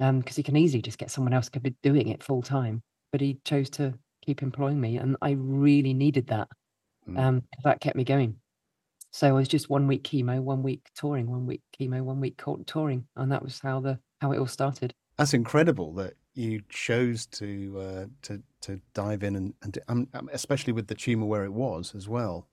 um, 0.00 0.20
because 0.20 0.36
he 0.36 0.42
can 0.42 0.56
easily 0.56 0.82
just 0.82 0.98
get 0.98 1.10
someone 1.10 1.34
else 1.34 1.48
to 1.50 1.60
be 1.60 1.74
doing 1.82 2.08
it 2.08 2.22
full 2.22 2.42
time. 2.42 2.82
But 3.12 3.20
he 3.20 3.38
chose 3.44 3.70
to 3.70 3.94
keep 4.24 4.42
employing 4.42 4.80
me, 4.80 4.96
and 4.96 5.16
I 5.22 5.32
really 5.32 5.94
needed 5.94 6.28
that. 6.28 6.48
Mm. 7.08 7.18
Um, 7.18 7.42
that 7.64 7.80
kept 7.80 7.96
me 7.96 8.04
going. 8.04 8.36
So 9.12 9.28
I 9.28 9.32
was 9.32 9.48
just 9.48 9.70
one 9.70 9.86
week 9.86 10.04
chemo, 10.04 10.40
one 10.40 10.62
week 10.62 10.90
touring, 10.94 11.30
one 11.30 11.46
week 11.46 11.62
chemo, 11.78 12.02
one 12.02 12.20
week 12.20 12.40
touring, 12.66 13.06
and 13.16 13.32
that 13.32 13.42
was 13.42 13.60
how 13.60 13.80
the 13.80 13.98
how 14.20 14.32
it 14.32 14.38
all 14.38 14.46
started. 14.46 14.94
That's 15.16 15.34
incredible 15.34 15.94
that 15.94 16.14
you 16.34 16.60
chose 16.68 17.26
to 17.26 17.80
uh, 17.80 18.06
to 18.22 18.42
to 18.62 18.80
dive 18.92 19.22
in 19.22 19.36
and, 19.36 19.54
and 19.62 19.78
um, 19.88 20.08
um, 20.12 20.28
especially 20.32 20.72
with 20.72 20.86
the 20.86 20.94
tumor 20.94 21.26
where 21.26 21.44
it 21.44 21.52
was 21.52 21.94
as 21.94 22.08
well. 22.08 22.48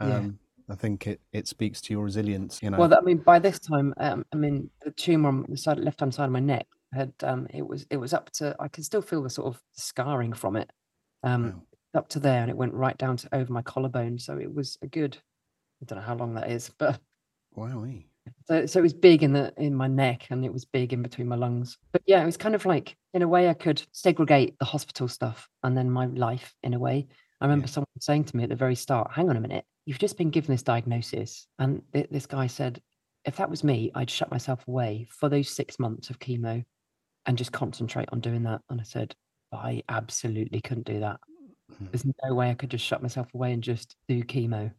Yeah. 0.00 0.16
Um, 0.16 0.38
I 0.68 0.74
think 0.74 1.06
it, 1.06 1.20
it 1.32 1.48
speaks 1.48 1.80
to 1.82 1.94
your 1.94 2.04
resilience. 2.04 2.60
You 2.62 2.70
know. 2.70 2.78
Well, 2.78 2.94
I 2.94 3.00
mean, 3.00 3.18
by 3.18 3.38
this 3.38 3.58
time, 3.58 3.94
um, 3.96 4.24
I 4.32 4.36
mean, 4.36 4.70
the 4.84 4.90
tumor 4.90 5.28
on 5.28 5.46
the 5.48 5.56
side, 5.56 5.78
left 5.78 6.00
hand 6.00 6.14
side 6.14 6.26
of 6.26 6.30
my 6.30 6.40
neck 6.40 6.66
had 6.92 7.12
um, 7.22 7.46
it 7.52 7.66
was 7.66 7.86
it 7.90 7.96
was 7.96 8.12
up 8.12 8.30
to 8.32 8.54
I 8.60 8.68
can 8.68 8.84
still 8.84 9.02
feel 9.02 9.22
the 9.22 9.30
sort 9.30 9.54
of 9.54 9.62
scarring 9.72 10.32
from 10.32 10.56
it, 10.56 10.70
um, 11.22 11.44
Wow. 11.44 11.62
Up 11.94 12.08
to 12.10 12.20
there, 12.20 12.40
and 12.42 12.50
it 12.50 12.56
went 12.56 12.74
right 12.74 12.96
down 12.98 13.16
to 13.18 13.34
over 13.34 13.52
my 13.52 13.62
collarbone. 13.62 14.18
So 14.18 14.38
it 14.38 14.52
was 14.52 14.78
a 14.82 14.86
good, 14.86 15.16
I 15.82 15.84
don't 15.86 15.98
know 15.98 16.04
how 16.04 16.14
long 16.16 16.34
that 16.34 16.50
is, 16.50 16.70
but 16.78 17.00
Wowee. 17.56 18.06
so 18.46 18.66
so 18.66 18.78
it 18.78 18.82
was 18.82 18.94
big 18.94 19.22
in 19.22 19.32
the 19.32 19.52
in 19.56 19.74
my 19.74 19.88
neck, 19.88 20.26
and 20.30 20.44
it 20.44 20.52
was 20.52 20.64
big 20.64 20.92
in 20.92 21.02
between 21.02 21.28
my 21.28 21.36
lungs. 21.36 21.78
But 21.92 22.02
yeah, 22.06 22.22
it 22.22 22.26
was 22.26 22.36
kind 22.36 22.54
of 22.54 22.64
like 22.66 22.96
in 23.14 23.22
a 23.22 23.28
way 23.28 23.48
I 23.48 23.54
could 23.54 23.82
segregate 23.92 24.58
the 24.58 24.64
hospital 24.64 25.08
stuff 25.08 25.48
and 25.62 25.76
then 25.76 25.90
my 25.90 26.06
life 26.06 26.54
in 26.62 26.74
a 26.74 26.78
way. 26.78 27.06
I 27.40 27.44
remember 27.46 27.66
Yeah. 27.66 27.72
someone 27.72 27.86
saying 28.00 28.24
to 28.26 28.36
me 28.36 28.44
at 28.44 28.48
the 28.48 28.56
very 28.56 28.74
start, 28.76 29.10
"Hang 29.12 29.28
on 29.28 29.36
a 29.36 29.40
minute, 29.40 29.64
you've 29.84 29.98
just 29.98 30.16
been 30.16 30.30
given 30.30 30.52
this 30.52 30.62
diagnosis," 30.62 31.46
and 31.58 31.82
th- 31.92 32.08
this 32.10 32.26
guy 32.26 32.46
said, 32.46 32.80
"If 33.24 33.36
that 33.36 33.50
was 33.50 33.64
me, 33.64 33.90
I'd 33.94 34.08
shut 34.10 34.30
myself 34.30 34.66
away 34.68 35.06
for 35.10 35.28
those 35.28 35.50
six 35.50 35.78
months 35.78 36.08
of 36.08 36.18
chemo 36.20 36.64
and 37.26 37.36
just 37.36 37.52
concentrate 37.52 38.08
on 38.12 38.20
doing 38.20 38.44
that." 38.44 38.62
And 38.70 38.80
I 38.80 38.84
said, 38.84 39.14
"I 39.52 39.82
absolutely 39.88 40.60
couldn't 40.60 40.86
do 40.86 41.00
that. 41.00 41.18
Mhm. 41.80 41.90
There's 41.90 42.06
no 42.24 42.34
way 42.34 42.50
I 42.50 42.54
could 42.54 42.70
just 42.70 42.84
shut 42.84 43.02
myself 43.02 43.32
away 43.34 43.52
and 43.52 43.62
just 43.62 43.96
do 44.08 44.22
chemo 44.22 44.72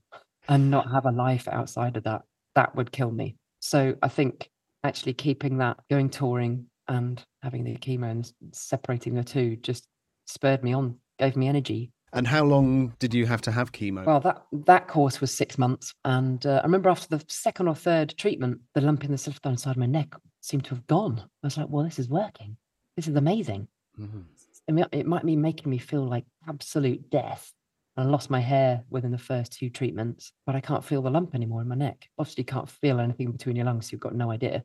and 0.50 0.70
not 0.72 0.92
have 0.92 1.06
a 1.06 1.12
life 1.12 1.48
outside 1.48 1.98
of 1.98 2.04
that. 2.04 2.24
That 2.56 2.76
would 2.76 2.92
kill 2.92 3.12
me." 3.12 3.36
So 3.60 3.96
I 4.02 4.10
think 4.10 4.50
actually 4.84 5.14
keeping 5.14 5.58
that 5.58 5.80
going 5.90 6.10
touring 6.10 6.70
and 6.88 7.24
having 7.42 7.64
the 7.64 7.76
chemo 7.78 8.12
and 8.12 8.32
separating 8.52 9.14
the 9.14 9.24
two 9.24 9.56
just 9.58 9.88
spurred 10.26 10.64
me 10.64 10.74
on, 10.74 11.00
gave 11.18 11.36
me 11.36 11.48
energy. 11.48 11.92
And 12.12 12.28
how 12.28 12.44
long 12.44 12.94
did 13.00 13.14
you 13.14 13.26
have 13.26 13.42
to 13.44 13.52
have 13.52 13.72
chemo? 13.72 14.06
Well, 14.06 14.20
that 14.20 14.46
that 14.66 14.88
course 14.88 15.20
was 15.20 15.34
six 15.34 15.58
months, 15.58 15.94
and 16.06 16.46
uh, 16.46 16.60
I 16.62 16.64
remember 16.64 16.90
after 16.90 17.08
the 17.18 17.26
second 17.28 17.68
or 17.68 17.76
third 17.76 18.16
treatment, 18.18 18.62
the 18.76 18.82
lump 18.82 19.04
in 19.04 19.12
the 19.12 19.18
stuff 19.18 19.42
down 19.42 19.54
inside 19.54 19.78
my 19.78 19.88
neck 19.88 20.14
seemed 20.42 20.66
to 20.66 20.76
have 20.76 20.86
gone. 20.86 21.20
I 21.20 21.48
was 21.48 21.58
like, 21.58 21.70
"Well, 21.70 21.84
this 21.84 21.98
is 21.98 22.10
working. 22.10 22.58
This 22.96 23.08
is 23.08 23.16
amazing." 23.16 23.68
Mm-hmm. 23.98 24.22
It 24.68 25.06
might 25.06 25.26
be 25.26 25.36
making 25.36 25.70
me 25.70 25.78
feel 25.78 26.08
like 26.08 26.26
absolute 26.48 27.10
death. 27.10 27.52
I 27.96 28.04
lost 28.04 28.30
my 28.30 28.40
hair 28.40 28.84
within 28.90 29.12
the 29.12 29.18
first 29.18 29.54
two 29.54 29.70
treatments, 29.70 30.32
but 30.46 30.56
I 30.56 30.62
can't 30.62 30.84
feel 30.84 31.02
the 31.02 31.12
lump 31.12 31.36
anymore 31.36 31.62
in 31.62 31.68
my 31.68 31.76
neck. 31.76 32.08
Obviously, 32.18 32.42
you 32.42 32.46
can't 32.46 32.70
feel 32.70 33.00
anything 33.00 33.32
between 33.32 33.56
your 33.56 33.66
lungs, 33.66 33.86
so 33.86 33.90
you've 33.92 34.02
got 34.02 34.16
no 34.16 34.32
idea. 34.32 34.64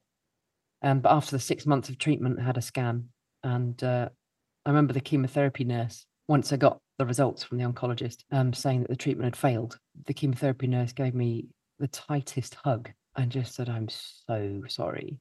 Um, 0.83 1.01
but 1.01 1.13
after 1.13 1.33
the 1.33 1.41
six 1.41 1.67
months 1.67 1.89
of 1.89 1.99
treatment, 1.99 2.39
I 2.39 2.45
had 2.45 2.57
a 2.57 2.63
scan, 2.63 3.09
and 3.43 3.83
uh, 3.83 4.09
I 4.65 4.71
remember 4.71 4.93
the 4.93 5.01
chemotherapy 5.01 5.65
nurse. 5.65 6.07
Once 6.29 6.53
I 6.53 6.57
got 6.57 6.81
the 6.99 7.07
results 7.07 7.43
from 7.43 7.59
the 7.59 7.65
oncologist, 7.65 8.25
um, 8.31 8.53
saying 8.53 8.83
that 8.83 8.91
the 8.91 8.97
treatment 8.97 9.27
had 9.27 9.37
failed, 9.37 9.79
the 10.07 10.15
chemotherapy 10.15 10.67
nurse 10.67 10.93
gave 10.93 11.15
me 11.15 11.47
the 11.79 11.89
tightest 11.89 12.55
hug 12.55 12.91
and 13.17 13.33
just 13.33 13.55
said, 13.55 13.69
"I'm 13.69 13.89
so 13.89 14.63
sorry." 14.69 15.19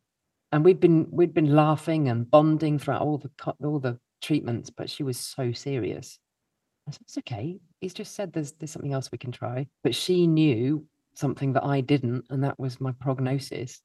And 0.51 0.63
we'd 0.63 0.80
been 0.80 1.07
we'd 1.11 1.34
been 1.34 1.55
laughing 1.55 2.07
and 2.09 2.30
bonding 2.30 2.80
throughout 2.80 3.01
all 3.01 3.17
the 3.17 3.32
all 3.63 3.80
the 3.80 3.99
treatments, 4.22 4.70
but 4.70 4.89
she 4.89 5.03
was 5.03 5.18
so 5.18 5.51
serious. 5.51 6.20
I 6.88 6.91
said, 6.91 7.01
"It's 7.01 7.18
okay. 7.20 7.59
He's 7.82 7.93
just 7.93 8.15
said 8.15 8.34
there's 8.34 8.53
there's 8.53 8.72
something 8.72 8.93
else 8.93 9.11
we 9.11 9.18
can 9.18 9.32
try." 9.32 9.68
But 9.84 9.95
she 9.95 10.28
knew 10.28 10.86
something 11.15 11.53
that 11.53 11.63
I 11.65 11.82
didn't, 11.82 12.26
and 12.30 12.43
that 12.43 12.59
was 12.59 12.80
my 12.80 12.91
prognosis 12.93 13.82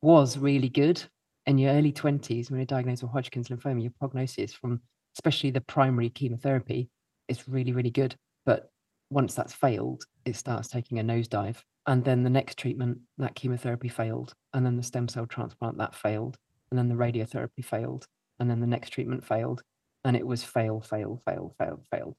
was 0.00 0.38
really 0.38 0.68
good 0.68 1.02
in 1.48 1.58
your 1.58 1.72
early 1.72 1.92
20s 1.92 2.50
when 2.50 2.60
you're 2.60 2.66
diagnosed 2.66 3.02
with 3.02 3.10
Hodgkin's 3.10 3.48
lymphoma, 3.48 3.82
your 3.82 3.92
prognosis 3.98 4.52
from 4.52 4.80
especially 5.16 5.50
the 5.50 5.62
primary 5.62 6.10
chemotherapy 6.10 6.90
is 7.26 7.48
really, 7.48 7.72
really 7.72 7.90
good. 7.90 8.14
But 8.44 8.70
once 9.10 9.34
that's 9.34 9.54
failed, 9.54 10.04
it 10.26 10.36
starts 10.36 10.68
taking 10.68 10.98
a 10.98 11.02
nosedive. 11.02 11.56
And 11.86 12.04
then 12.04 12.22
the 12.22 12.30
next 12.30 12.58
treatment, 12.58 12.98
that 13.16 13.34
chemotherapy 13.34 13.88
failed. 13.88 14.34
And 14.52 14.64
then 14.64 14.76
the 14.76 14.82
stem 14.82 15.08
cell 15.08 15.26
transplant, 15.26 15.78
that 15.78 15.94
failed. 15.94 16.36
And 16.70 16.78
then 16.78 16.88
the 16.88 16.94
radiotherapy 16.94 17.64
failed. 17.64 18.06
And 18.38 18.50
then 18.50 18.60
the 18.60 18.66
next 18.66 18.90
treatment 18.90 19.24
failed. 19.24 19.62
And 20.04 20.16
it 20.16 20.26
was 20.26 20.44
fail, 20.44 20.80
fail, 20.80 21.20
fail, 21.26 21.54
fail, 21.58 21.82
fail. 21.90 22.16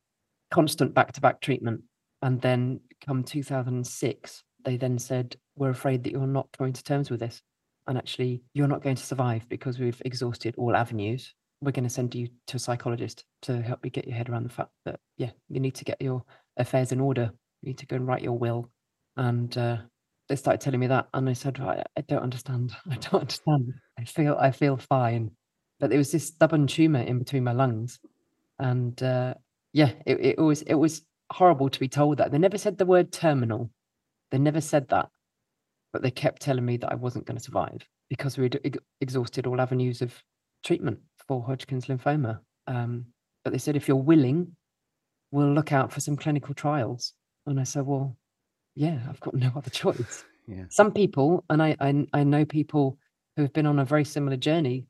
Constant 0.51 0.93
back 0.93 1.11
to 1.13 1.21
back 1.21 1.41
treatment. 1.41 1.81
And 2.21 2.41
then 2.41 2.81
come 3.05 3.23
2006, 3.23 4.43
they 4.65 4.77
then 4.77 4.99
said, 4.99 5.35
We're 5.55 5.69
afraid 5.69 6.03
that 6.03 6.11
you're 6.11 6.27
not 6.27 6.51
coming 6.57 6.73
to 6.73 6.83
terms 6.83 7.09
with 7.09 7.19
this. 7.19 7.41
And 7.87 7.97
actually 7.97 8.43
you're 8.53 8.67
not 8.67 8.83
going 8.83 8.95
to 8.95 9.05
survive 9.05 9.47
because 9.49 9.79
we've 9.79 10.01
exhausted 10.05 10.55
all 10.57 10.75
avenues. 10.75 11.33
We're 11.61 11.71
going 11.71 11.85
to 11.85 11.89
send 11.89 12.15
you 12.15 12.27
to 12.47 12.57
a 12.57 12.59
psychologist 12.59 13.25
to 13.43 13.61
help 13.61 13.83
you 13.83 13.89
get 13.89 14.07
your 14.07 14.15
head 14.15 14.29
around 14.29 14.43
the 14.43 14.53
fact 14.53 14.71
that 14.85 14.99
yeah 15.17 15.31
you 15.49 15.59
need 15.59 15.75
to 15.75 15.85
get 15.85 16.01
your 16.01 16.23
affairs 16.57 16.91
in 16.91 17.01
order. 17.01 17.31
You 17.61 17.69
need 17.69 17.79
to 17.79 17.85
go 17.85 17.95
and 17.95 18.07
write 18.07 18.21
your 18.21 18.37
will. 18.37 18.69
And 19.17 19.57
uh, 19.57 19.77
they 20.29 20.35
started 20.35 20.61
telling 20.61 20.79
me 20.79 20.87
that 20.87 21.07
and 21.13 21.27
i 21.27 21.33
said 21.33 21.59
I, 21.59 21.83
I 21.97 22.01
don't 22.01 22.21
understand. 22.21 22.73
I 22.89 22.95
don't 22.95 23.21
understand. 23.21 23.73
I 23.97 24.03
feel 24.05 24.37
i 24.39 24.51
feel 24.51 24.77
fine 24.77 25.31
but 25.79 25.89
there 25.89 25.97
was 25.99 26.11
this 26.11 26.27
stubborn 26.27 26.67
tumor 26.67 27.01
in 27.01 27.19
between 27.19 27.43
my 27.43 27.53
lungs 27.53 27.99
and 28.59 29.01
uh, 29.03 29.33
yeah 29.73 29.91
it, 30.05 30.37
it 30.37 30.39
was 30.39 30.61
it 30.63 30.75
was 30.75 31.01
horrible 31.31 31.69
to 31.69 31.79
be 31.79 31.87
told 31.87 32.17
that 32.17 32.31
they 32.31 32.37
never 32.39 32.57
said 32.57 32.77
the 32.77 32.85
word 32.85 33.11
terminal 33.11 33.69
they 34.31 34.37
never 34.37 34.61
said 34.61 34.87
that 34.89 35.09
but 35.91 36.01
they 36.01 36.11
kept 36.11 36.41
telling 36.41 36.65
me 36.65 36.77
that 36.77 36.91
I 36.91 36.95
wasn't 36.95 37.25
going 37.25 37.37
to 37.37 37.43
survive 37.43 37.87
because 38.09 38.37
we 38.37 38.45
had 38.45 38.59
ex- 38.63 38.77
exhausted 39.01 39.47
all 39.47 39.61
avenues 39.61 40.01
of 40.01 40.13
treatment 40.63 40.99
for 41.27 41.43
Hodgkin's 41.43 41.85
lymphoma. 41.85 42.39
Um, 42.67 43.05
but 43.43 43.51
they 43.51 43.59
said, 43.59 43.75
if 43.75 43.87
you're 43.87 43.97
willing, 43.97 44.55
we'll 45.31 45.53
look 45.53 45.71
out 45.71 45.91
for 45.91 45.99
some 45.99 46.17
clinical 46.17 46.53
trials. 46.53 47.13
And 47.45 47.59
I 47.59 47.63
said, 47.63 47.85
well, 47.85 48.17
yeah, 48.75 48.99
I've 49.07 49.19
got 49.19 49.33
no 49.35 49.51
other 49.55 49.69
choice. 49.69 50.25
Yeah. 50.47 50.63
Some 50.71 50.93
people, 50.93 51.43
and 51.51 51.61
I, 51.61 51.75
I, 51.79 52.07
I 52.11 52.23
know 52.23 52.43
people 52.43 52.97
who 53.35 53.43
have 53.43 53.53
been 53.53 53.67
on 53.67 53.77
a 53.77 53.85
very 53.85 54.03
similar 54.03 54.35
journey, 54.35 54.87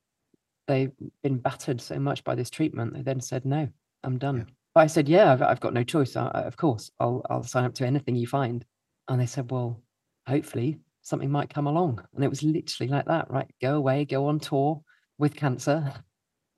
they've 0.70 0.94
been 1.24 1.40
battered 1.40 1.82
so 1.82 2.00
much 2.00 2.24
by 2.24 2.36
this 2.36 2.50
treatment. 2.50 2.94
They 2.94 3.02
then 3.02 3.20
said, 3.20 3.44
no, 3.44 3.68
I'm 4.04 4.18
done. 4.18 4.38
Yeah. 4.38 4.54
But 4.76 4.82
I 4.82 4.88
said, 4.88 5.10
yeah, 5.10 5.34
I've, 5.34 5.42
I've 5.42 5.60
got 5.60 5.74
no 5.74 5.84
choice. 5.84 6.16
I, 6.16 6.28
of 6.30 6.56
course, 6.56 6.92
I'll, 7.00 7.26
I'll 7.30 7.44
sign 7.44 7.66
up 7.66 7.74
to 7.76 7.86
anything 7.88 8.16
you 8.16 8.28
find. 8.28 8.64
And 9.10 9.20
they 9.20 9.26
said, 9.26 9.52
well, 9.52 9.82
hopefully 10.28 10.78
something 11.02 11.32
might 11.32 11.54
come 11.54 11.68
along. 11.68 12.06
And 12.14 12.24
it 12.24 12.30
was 12.30 12.44
literally 12.44 12.90
like 12.90 13.06
that, 13.06 13.30
right? 13.32 13.50
Go 13.60 13.76
away, 13.76 14.06
go 14.06 14.28
on 14.28 14.40
tour 14.40 14.82
with 15.18 15.36
cancer, 15.36 15.92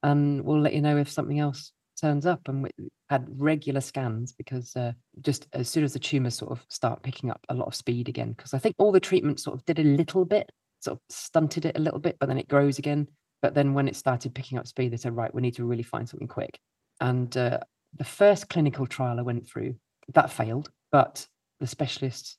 and 0.04 0.44
we'll 0.44 0.60
let 0.60 0.74
you 0.74 0.82
know 0.82 0.98
if 0.98 1.10
something 1.10 1.40
else 1.40 1.72
turns 2.00 2.26
up. 2.26 2.42
And 2.48 2.64
we 2.64 2.70
had 3.10 3.26
regular 3.30 3.82
scans 3.82 4.34
because 4.34 4.76
uh, 4.76 4.92
just 5.22 5.48
as 5.54 5.70
soon 5.70 5.86
as 5.86 5.94
the 5.94 6.00
tumors 6.00 6.36
sort 6.36 6.52
of 6.52 6.66
start 6.68 7.02
picking 7.02 7.32
up 7.32 7.40
a 7.48 7.56
lot 7.56 7.68
of 7.68 7.76
speed 7.76 8.10
again, 8.10 8.34
because 8.34 8.54
I 8.54 8.60
think 8.60 8.76
all 8.78 8.92
the 8.92 9.00
treatment 9.00 9.40
sort 9.40 9.58
of 9.58 9.66
did 9.66 9.80
a 9.80 9.84
little 9.84 10.26
bit, 10.26 10.52
sort 10.82 10.98
of 10.98 11.02
stunted 11.10 11.66
it 11.66 11.78
a 11.78 11.82
little 11.82 12.00
bit, 12.00 12.18
but 12.20 12.28
then 12.28 12.38
it 12.38 12.50
grows 12.50 12.78
again. 12.78 13.08
But 13.42 13.54
then 13.54 13.74
when 13.74 13.88
it 13.88 13.96
started 13.96 14.36
picking 14.36 14.58
up 14.58 14.68
speed, 14.68 14.92
they 14.92 14.98
said, 14.98 15.16
right, 15.16 15.34
we 15.34 15.42
need 15.42 15.56
to 15.56 15.66
really 15.66 15.84
find 15.84 16.08
something 16.08 16.28
quick. 16.28 16.60
And 17.00 17.36
uh, 17.36 17.60
the 17.98 18.04
first 18.04 18.50
clinical 18.50 18.86
trial 18.86 19.20
I 19.20 19.24
went 19.24 19.48
through, 19.48 19.76
that 20.14 20.32
failed, 20.32 20.70
but 20.92 21.26
the 21.60 21.68
specialist 21.68 22.38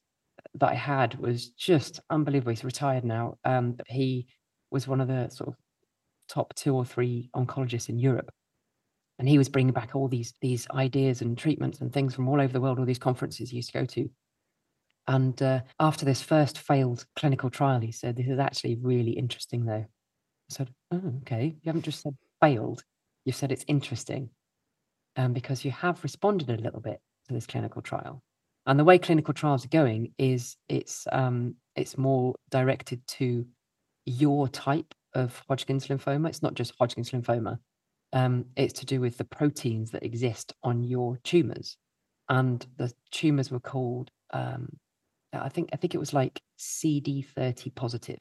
that 0.55 0.71
I 0.71 0.75
had 0.75 1.19
was 1.19 1.51
just 1.51 2.01
unbelievable. 2.11 2.51
He's 2.51 2.65
retired 2.65 3.05
now, 3.05 3.39
um, 3.45 3.73
but 3.73 3.87
he 3.89 4.27
was 4.71 4.89
one 4.89 5.01
of 5.01 5.09
the 5.09 5.29
sort 5.29 5.49
of 5.49 5.57
top 6.29 6.55
two 6.55 6.75
or 6.75 6.85
three 6.85 7.31
oncologists 7.35 7.89
in 7.89 7.99
Europe, 7.99 8.31
and 9.19 9.29
he 9.29 9.39
was 9.39 9.49
bringing 9.49 9.73
back 9.73 9.95
all 9.95 10.09
these 10.09 10.35
these 10.41 10.67
ideas 10.73 11.21
and 11.23 11.37
treatments 11.37 11.81
and 11.81 11.93
things 11.93 12.15
from 12.15 12.29
all 12.29 12.41
over 12.41 12.53
the 12.53 12.61
world. 12.61 12.79
All 12.79 12.85
these 12.85 12.99
conferences 12.99 13.51
he 13.51 13.57
used 13.57 13.73
to 13.73 13.79
go 13.79 13.85
to, 13.87 14.11
and 15.07 15.41
uh, 15.43 15.61
after 15.79 16.05
this 16.05 16.23
first 16.23 16.59
failed 16.59 17.07
clinical 17.17 17.51
trial, 17.51 17.81
he 17.81 17.93
said, 17.93 18.17
"This 18.17 18.29
is 18.29 18.39
actually 18.39 18.77
really 18.77 19.13
interesting, 19.13 19.65
though." 19.65 19.87
Said, 20.53 20.71
"Oh, 20.91 21.03
okay. 21.23 21.57
You 21.63 21.67
haven't 21.67 21.85
just 21.85 22.03
said 22.03 22.17
failed. 22.41 22.83
You've 23.25 23.37
said 23.37 23.53
it's 23.53 23.65
interesting, 23.69 24.31
um, 25.17 25.33
because 25.33 25.65
you 25.65 25.71
have 25.71 26.03
responded 26.03 26.51
a 26.51 26.63
little 26.63 26.81
bit 26.81 27.01
to 27.29 27.35
this 27.35 27.47
clinical 27.47 27.83
trial." 27.83 28.23
And 28.67 28.79
the 28.79 28.85
way 28.85 28.99
clinical 28.99 29.35
trials 29.35 29.65
are 29.65 29.69
going 29.69 30.13
is 30.19 30.57
it's 30.69 31.07
um, 31.11 31.57
it's 31.77 31.99
more 31.99 32.35
directed 32.51 33.05
to 33.19 33.47
your 34.07 34.49
type 34.49 34.95
of 35.15 35.43
Hodgkin's 35.49 35.89
lymphoma. 35.89 36.29
It's 36.29 36.43
not 36.43 36.55
just 36.55 36.75
Hodgkin's 36.79 37.11
lymphoma. 37.11 37.59
Um, 38.13 38.47
it's 38.57 38.75
to 38.81 38.87
do 38.87 39.01
with 39.01 39.17
the 39.17 39.25
proteins 39.25 39.91
that 39.93 40.05
exist 40.05 40.53
on 40.63 40.85
your 40.85 41.19
tumors, 41.25 41.77
and 42.29 42.65
the 42.77 42.93
tumors 43.11 43.51
were 43.51 43.61
called. 43.61 44.11
Um, 44.33 44.69
I 45.33 45.49
think 45.49 45.71
I 45.73 45.77
think 45.77 45.95
it 45.95 45.99
was 45.99 46.13
like 46.13 46.41
CD30 46.59 47.75
positive. 47.75 48.21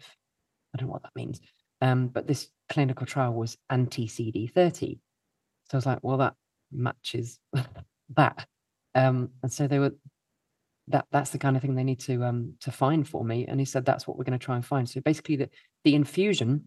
I 0.74 0.78
don't 0.78 0.88
know 0.88 0.94
what 0.94 1.04
that 1.04 1.16
means. 1.16 1.40
Um, 1.82 2.08
but 2.08 2.28
this 2.28 2.50
clinical 2.70 3.06
trial 3.06 3.34
was 3.34 3.58
anti 3.70 4.08
CD30. 4.08 5.00
So 5.70 5.74
I 5.74 5.78
was 5.78 5.86
like, 5.86 6.00
well, 6.02 6.18
that 6.18 6.36
matches 6.72 7.40
that. 8.16 8.48
Um, 8.94 9.30
and 9.42 9.52
so 9.52 9.68
they 9.68 9.80
were 9.80 9.94
that 10.88 11.06
that's 11.12 11.30
the 11.30 11.38
kind 11.38 11.56
of 11.56 11.62
thing 11.62 11.76
they 11.76 11.84
need 11.84 12.00
to 12.02 12.24
um 12.24 12.54
to 12.60 12.72
find 12.72 13.08
for 13.08 13.24
me. 13.24 13.46
And 13.46 13.60
he 13.60 13.66
said 13.66 13.86
that's 13.86 14.08
what 14.08 14.18
we're 14.18 14.26
going 14.26 14.38
to 14.38 14.46
try 14.46 14.56
and 14.56 14.66
find. 14.66 14.88
So 14.88 15.02
basically 15.02 15.38
the 15.38 15.50
the 15.84 15.96
infusion 15.96 16.66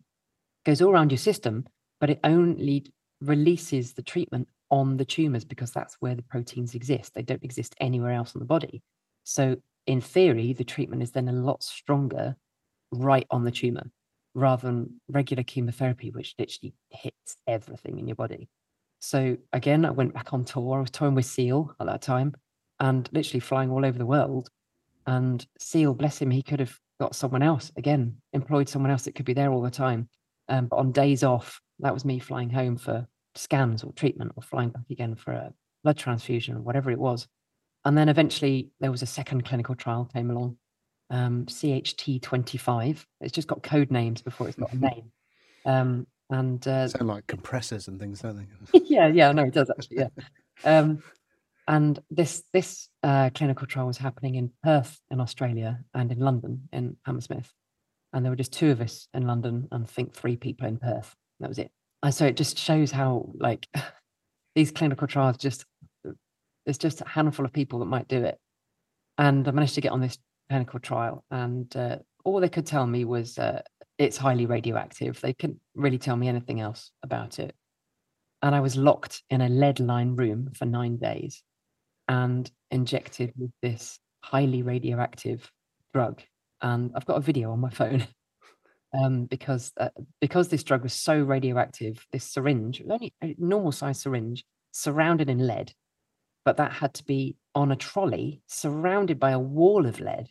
goes 0.64 0.80
all 0.80 0.90
around 0.90 1.10
your 1.10 1.18
system 1.18 1.64
but 2.00 2.10
it 2.10 2.20
only 2.24 2.84
releases 3.20 3.92
the 3.92 4.02
treatment 4.02 4.48
on 4.70 4.96
the 4.96 5.04
tumors 5.04 5.44
because 5.44 5.70
that's 5.70 5.96
where 6.00 6.14
the 6.14 6.22
proteins 6.22 6.74
exist. 6.74 7.14
They 7.14 7.22
don't 7.22 7.42
exist 7.42 7.74
anywhere 7.80 8.12
else 8.12 8.34
in 8.34 8.40
the 8.40 8.44
body. 8.44 8.82
So 9.22 9.56
in 9.86 10.00
theory 10.00 10.52
the 10.52 10.64
treatment 10.64 11.02
is 11.02 11.12
then 11.12 11.28
a 11.28 11.32
lot 11.32 11.62
stronger 11.62 12.36
right 12.90 13.26
on 13.30 13.44
the 13.44 13.50
tumor 13.50 13.90
rather 14.34 14.66
than 14.66 15.00
regular 15.08 15.42
chemotherapy 15.42 16.10
which 16.10 16.34
literally 16.38 16.74
hits 16.90 17.36
everything 17.46 17.98
in 17.98 18.08
your 18.08 18.16
body 18.16 18.48
so 19.00 19.36
again 19.52 19.84
i 19.84 19.90
went 19.90 20.12
back 20.12 20.32
on 20.32 20.44
tour 20.44 20.78
i 20.78 20.80
was 20.80 20.90
touring 20.90 21.14
with 21.14 21.24
seal 21.24 21.74
at 21.80 21.86
that 21.86 22.02
time 22.02 22.34
and 22.80 23.08
literally 23.12 23.40
flying 23.40 23.70
all 23.70 23.84
over 23.84 23.98
the 23.98 24.06
world. 24.06 24.48
And 25.06 25.44
Seal, 25.58 25.94
bless 25.94 26.20
him, 26.20 26.30
he 26.30 26.42
could 26.42 26.60
have 26.60 26.78
got 27.00 27.14
someone 27.14 27.42
else 27.42 27.70
again, 27.76 28.16
employed 28.32 28.68
someone 28.68 28.90
else 28.90 29.04
that 29.04 29.14
could 29.14 29.26
be 29.26 29.34
there 29.34 29.52
all 29.52 29.62
the 29.62 29.70
time. 29.70 30.08
Um, 30.48 30.66
but 30.66 30.76
on 30.76 30.92
days 30.92 31.22
off, 31.22 31.60
that 31.80 31.94
was 31.94 32.04
me 32.04 32.18
flying 32.18 32.50
home 32.50 32.76
for 32.76 33.06
scans 33.34 33.82
or 33.82 33.92
treatment 33.92 34.32
or 34.36 34.42
flying 34.42 34.70
back 34.70 34.84
again 34.90 35.14
for 35.14 35.32
a 35.32 35.52
blood 35.82 35.98
transfusion 35.98 36.56
or 36.56 36.60
whatever 36.60 36.90
it 36.90 36.98
was. 36.98 37.26
And 37.84 37.98
then 37.98 38.08
eventually 38.08 38.70
there 38.80 38.90
was 38.90 39.02
a 39.02 39.06
second 39.06 39.44
clinical 39.44 39.74
trial 39.74 40.08
came 40.12 40.30
along, 40.30 40.56
um, 41.14 41.46
CHT25. 41.46 43.04
It's 43.20 43.32
just 43.32 43.48
got 43.48 43.62
code 43.62 43.90
names 43.90 44.20
before 44.20 44.48
it's 44.48 44.56
got 44.56 44.72
a 44.72 44.76
name. 44.80 45.12
Um, 45.64 46.06
and 46.30 46.66
uh, 46.66 46.88
sound 46.88 47.06
like 47.06 47.26
compressors 47.26 47.86
and 47.86 48.00
things, 48.00 48.20
don't 48.20 48.36
they? 48.36 48.80
yeah, 48.84 49.06
yeah, 49.06 49.30
no, 49.30 49.44
it 49.44 49.54
does 49.54 49.70
actually. 49.70 49.98
Yeah. 49.98 50.08
Um, 50.64 51.02
and 51.68 51.98
this 52.10 52.42
this 52.52 52.88
uh, 53.02 53.30
clinical 53.34 53.66
trial 53.66 53.86
was 53.86 53.98
happening 53.98 54.34
in 54.34 54.50
Perth 54.62 54.98
in 55.10 55.20
Australia 55.20 55.80
and 55.94 56.10
in 56.10 56.18
London 56.18 56.68
in 56.72 56.96
Hammersmith. 57.06 57.52
And 58.12 58.24
there 58.24 58.30
were 58.30 58.36
just 58.36 58.52
two 58.52 58.70
of 58.70 58.80
us 58.80 59.08
in 59.14 59.26
London 59.26 59.68
and 59.70 59.84
I 59.84 59.86
think 59.86 60.14
three 60.14 60.36
people 60.36 60.66
in 60.66 60.78
Perth. 60.78 61.14
That 61.40 61.48
was 61.48 61.58
it. 61.58 61.70
And 62.02 62.14
so 62.14 62.26
it 62.26 62.36
just 62.36 62.58
shows 62.58 62.90
how 62.90 63.30
like 63.38 63.68
these 64.54 64.72
clinical 64.72 65.06
trials 65.06 65.36
just 65.36 65.64
There's 66.64 66.78
just 66.78 67.00
a 67.00 67.08
handful 67.08 67.44
of 67.44 67.52
people 67.52 67.78
that 67.78 67.86
might 67.86 68.08
do 68.08 68.24
it. 68.24 68.38
And 69.18 69.46
I 69.46 69.52
managed 69.52 69.74
to 69.76 69.80
get 69.80 69.92
on 69.92 70.00
this 70.00 70.18
clinical 70.48 70.80
trial, 70.80 71.24
and 71.30 71.74
uh, 71.76 71.98
all 72.24 72.40
they 72.40 72.48
could 72.48 72.66
tell 72.66 72.86
me 72.86 73.04
was 73.04 73.38
uh, 73.38 73.62
it's 73.98 74.16
highly 74.16 74.46
radioactive. 74.46 75.20
They 75.20 75.34
couldn't 75.34 75.60
really 75.74 75.98
tell 75.98 76.16
me 76.16 76.28
anything 76.28 76.60
else 76.60 76.90
about 77.02 77.38
it. 77.38 77.54
And 78.42 78.54
I 78.54 78.60
was 78.60 78.76
locked 78.76 79.22
in 79.30 79.40
a 79.40 79.48
lead 79.48 79.80
line 79.80 80.16
room 80.16 80.50
for 80.54 80.66
nine 80.66 80.96
days 80.96 81.42
and 82.08 82.50
injected 82.70 83.32
with 83.38 83.52
this 83.62 83.98
highly 84.22 84.62
radioactive 84.62 85.50
drug. 85.92 86.22
And 86.60 86.92
I've 86.94 87.06
got 87.06 87.16
a 87.16 87.22
video 87.22 87.52
on 87.52 87.60
my 87.60 87.70
phone 87.70 88.06
um, 88.98 89.26
because 89.26 89.72
uh, 89.78 89.88
because 90.20 90.48
this 90.48 90.64
drug 90.64 90.82
was 90.82 90.92
so 90.92 91.22
radioactive. 91.22 92.04
This 92.12 92.24
syringe, 92.24 92.82
only 92.90 93.14
a 93.22 93.34
normal 93.38 93.72
size 93.72 94.00
syringe, 94.00 94.44
surrounded 94.72 95.30
in 95.30 95.46
lead, 95.46 95.72
but 96.44 96.56
that 96.56 96.72
had 96.72 96.94
to 96.94 97.04
be 97.04 97.36
on 97.54 97.70
a 97.70 97.76
trolley 97.76 98.42
surrounded 98.46 99.20
by 99.20 99.30
a 99.30 99.38
wall 99.38 99.86
of 99.86 100.00
lead 100.00 100.28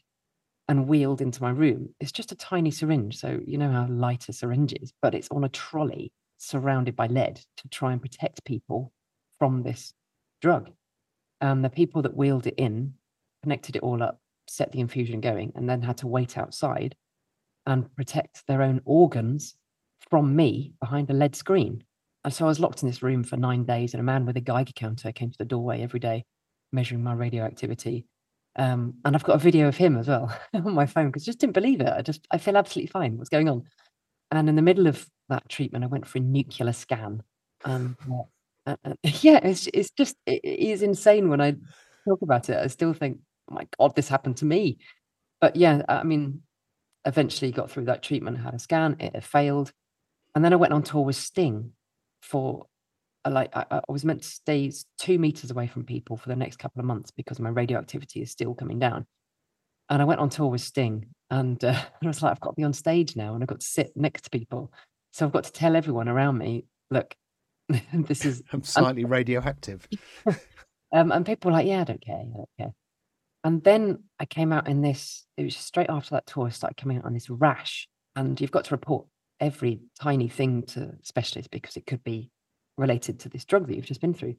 and 0.67 0.87
wheeled 0.87 1.21
into 1.21 1.41
my 1.41 1.49
room. 1.49 1.89
It's 1.99 2.11
just 2.11 2.31
a 2.31 2.35
tiny 2.35 2.71
syringe. 2.71 3.17
So, 3.17 3.39
you 3.45 3.57
know 3.57 3.71
how 3.71 3.87
light 3.89 4.29
a 4.29 4.33
syringe 4.33 4.73
is, 4.81 4.93
but 5.01 5.13
it's 5.13 5.29
on 5.29 5.43
a 5.43 5.49
trolley 5.49 6.11
surrounded 6.37 6.95
by 6.95 7.07
lead 7.07 7.41
to 7.57 7.67
try 7.69 7.91
and 7.91 8.01
protect 8.01 8.45
people 8.45 8.91
from 9.39 9.63
this 9.63 9.93
drug. 10.41 10.71
And 11.41 11.63
the 11.63 11.69
people 11.69 12.01
that 12.03 12.15
wheeled 12.15 12.47
it 12.47 12.55
in 12.57 12.93
connected 13.43 13.75
it 13.75 13.83
all 13.83 14.01
up, 14.01 14.19
set 14.47 14.71
the 14.71 14.79
infusion 14.79 15.19
going, 15.21 15.51
and 15.55 15.69
then 15.69 15.81
had 15.81 15.97
to 15.97 16.07
wait 16.07 16.37
outside 16.37 16.95
and 17.65 17.93
protect 17.95 18.45
their 18.47 18.61
own 18.61 18.81
organs 18.85 19.55
from 20.09 20.35
me 20.35 20.73
behind 20.79 21.09
a 21.09 21.13
lead 21.13 21.35
screen. 21.35 21.83
And 22.23 22.33
so 22.33 22.45
I 22.45 22.47
was 22.47 22.59
locked 22.59 22.83
in 22.83 22.87
this 22.87 23.03
room 23.03 23.23
for 23.23 23.35
nine 23.35 23.65
days, 23.65 23.93
and 23.93 23.99
a 23.99 24.03
man 24.03 24.25
with 24.25 24.37
a 24.37 24.41
Geiger 24.41 24.73
counter 24.73 25.11
came 25.11 25.29
to 25.31 25.37
the 25.37 25.45
doorway 25.45 25.81
every 25.81 25.99
day, 25.99 26.23
measuring 26.71 27.03
my 27.03 27.13
radioactivity. 27.13 28.05
Um, 28.55 28.95
and 29.03 29.15
I've 29.15 29.23
got 29.23 29.35
a 29.35 29.39
video 29.39 29.67
of 29.67 29.77
him 29.77 29.97
as 29.97 30.07
well 30.07 30.35
on 30.53 30.73
my 30.73 30.85
phone 30.85 31.07
because 31.07 31.23
I 31.23 31.25
just 31.25 31.39
didn't 31.39 31.53
believe 31.53 31.81
it. 31.81 31.89
I 31.89 32.01
just 32.01 32.27
I 32.31 32.37
feel 32.37 32.57
absolutely 32.57 32.91
fine. 32.91 33.17
What's 33.17 33.29
going 33.29 33.49
on? 33.49 33.63
And 34.31 34.49
in 34.49 34.55
the 34.55 34.61
middle 34.61 34.87
of 34.87 35.07
that 35.29 35.47
treatment, 35.49 35.83
I 35.83 35.87
went 35.87 36.07
for 36.07 36.19
a 36.19 36.21
nuclear 36.21 36.73
scan. 36.73 37.23
And 37.65 37.95
uh, 38.65 38.75
uh, 38.85 38.93
yeah, 39.03 39.39
it's 39.43 39.67
it's 39.73 39.91
just 39.91 40.15
it 40.25 40.43
is 40.43 40.81
insane 40.81 41.29
when 41.29 41.41
I 41.41 41.55
talk 42.07 42.21
about 42.21 42.49
it. 42.49 42.57
I 42.57 42.67
still 42.67 42.93
think, 42.93 43.19
oh 43.49 43.55
my 43.55 43.67
god, 43.79 43.95
this 43.95 44.09
happened 44.09 44.37
to 44.37 44.45
me. 44.45 44.77
But 45.41 45.55
yeah, 45.55 45.81
I 45.89 46.03
mean, 46.03 46.41
eventually 47.05 47.51
got 47.51 47.69
through 47.69 47.85
that 47.85 48.03
treatment, 48.03 48.39
had 48.39 48.53
a 48.53 48.59
scan, 48.59 48.97
it 48.99 49.23
failed, 49.23 49.71
and 50.35 50.43
then 50.43 50.53
I 50.53 50.57
went 50.57 50.73
on 50.73 50.83
tour 50.83 51.03
with 51.03 51.15
Sting 51.15 51.71
for 52.21 52.67
like 53.29 53.55
I, 53.55 53.65
I, 53.71 53.81
was 53.87 54.03
meant 54.03 54.23
to 54.23 54.27
stay 54.27 54.71
two 54.97 55.17
meters 55.17 55.51
away 55.51 55.67
from 55.67 55.85
people 55.85 56.17
for 56.17 56.29
the 56.29 56.35
next 56.35 56.57
couple 56.57 56.79
of 56.79 56.85
months 56.85 57.11
because 57.11 57.39
my 57.39 57.49
radioactivity 57.49 58.21
is 58.21 58.31
still 58.31 58.53
coming 58.53 58.79
down. 58.79 59.05
And 59.89 60.01
I 60.01 60.05
went 60.05 60.19
on 60.19 60.29
tour 60.29 60.47
with 60.47 60.61
Sting, 60.61 61.07
and, 61.29 61.63
uh, 61.63 61.79
I 62.03 62.07
was 62.07 62.21
like, 62.21 62.31
I've 62.31 62.39
got 62.39 62.51
to 62.51 62.55
be 62.55 62.63
on 62.63 62.73
stage 62.73 63.15
now, 63.15 63.33
and 63.33 63.43
I've 63.43 63.49
got 63.49 63.59
to 63.59 63.65
sit 63.65 63.91
next 63.95 64.23
to 64.23 64.29
people, 64.29 64.71
so 65.11 65.25
I've 65.25 65.31
got 65.31 65.43
to 65.45 65.51
tell 65.51 65.75
everyone 65.75 66.09
around 66.09 66.37
me, 66.37 66.65
look, 66.89 67.15
this 67.93 68.25
is 68.25 68.41
I'm 68.51 68.63
slightly 68.63 69.03
and, 69.03 69.11
radioactive. 69.11 69.87
um, 70.91 71.11
and 71.11 71.25
people 71.25 71.51
were 71.51 71.57
like, 71.57 71.67
yeah, 71.67 71.81
I 71.81 71.85
don't 71.85 72.03
care, 72.03 72.15
I 72.15 72.37
don't 72.37 72.49
care. 72.59 72.73
And 73.43 73.63
then 73.63 74.03
I 74.19 74.25
came 74.25 74.53
out 74.53 74.69
in 74.69 74.81
this. 74.81 75.25
It 75.35 75.43
was 75.43 75.57
straight 75.57 75.89
after 75.89 76.11
that 76.11 76.25
tour. 76.25 76.47
I 76.47 76.49
started 76.49 76.77
coming 76.77 76.97
out 76.97 77.05
on 77.05 77.13
this 77.13 77.29
rash, 77.29 77.89
and 78.15 78.39
you've 78.39 78.51
got 78.51 78.65
to 78.65 78.73
report 78.73 79.05
every 79.39 79.81
tiny 80.01 80.29
thing 80.29 80.63
to 80.63 80.93
specialists 81.01 81.49
because 81.51 81.75
it 81.75 81.85
could 81.85 82.03
be 82.03 82.31
related 82.77 83.19
to 83.19 83.29
this 83.29 83.45
drug 83.45 83.67
that 83.67 83.75
you've 83.75 83.85
just 83.85 84.01
been 84.01 84.13
through. 84.13 84.35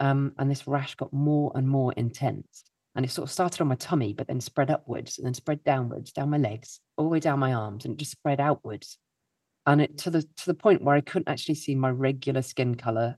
Um, 0.00 0.32
and 0.38 0.50
this 0.50 0.66
rash 0.66 0.94
got 0.94 1.12
more 1.12 1.52
and 1.54 1.68
more 1.68 1.92
intense. 1.94 2.64
And 2.96 3.04
it 3.04 3.10
sort 3.10 3.28
of 3.28 3.32
started 3.32 3.60
on 3.60 3.68
my 3.68 3.74
tummy, 3.74 4.12
but 4.12 4.28
then 4.28 4.40
spread 4.40 4.70
upwards 4.70 5.18
and 5.18 5.26
then 5.26 5.34
spread 5.34 5.64
downwards, 5.64 6.12
down 6.12 6.30
my 6.30 6.38
legs, 6.38 6.80
all 6.96 7.04
the 7.04 7.10
way 7.10 7.20
down 7.20 7.38
my 7.38 7.52
arms, 7.52 7.84
and 7.84 7.94
it 7.94 7.98
just 7.98 8.12
spread 8.12 8.40
outwards. 8.40 8.98
And 9.66 9.80
it 9.80 9.98
to 9.98 10.10
the 10.10 10.22
to 10.22 10.46
the 10.46 10.54
point 10.54 10.82
where 10.82 10.94
I 10.94 11.00
couldn't 11.00 11.28
actually 11.28 11.56
see 11.56 11.74
my 11.74 11.90
regular 11.90 12.42
skin 12.42 12.74
color 12.76 13.16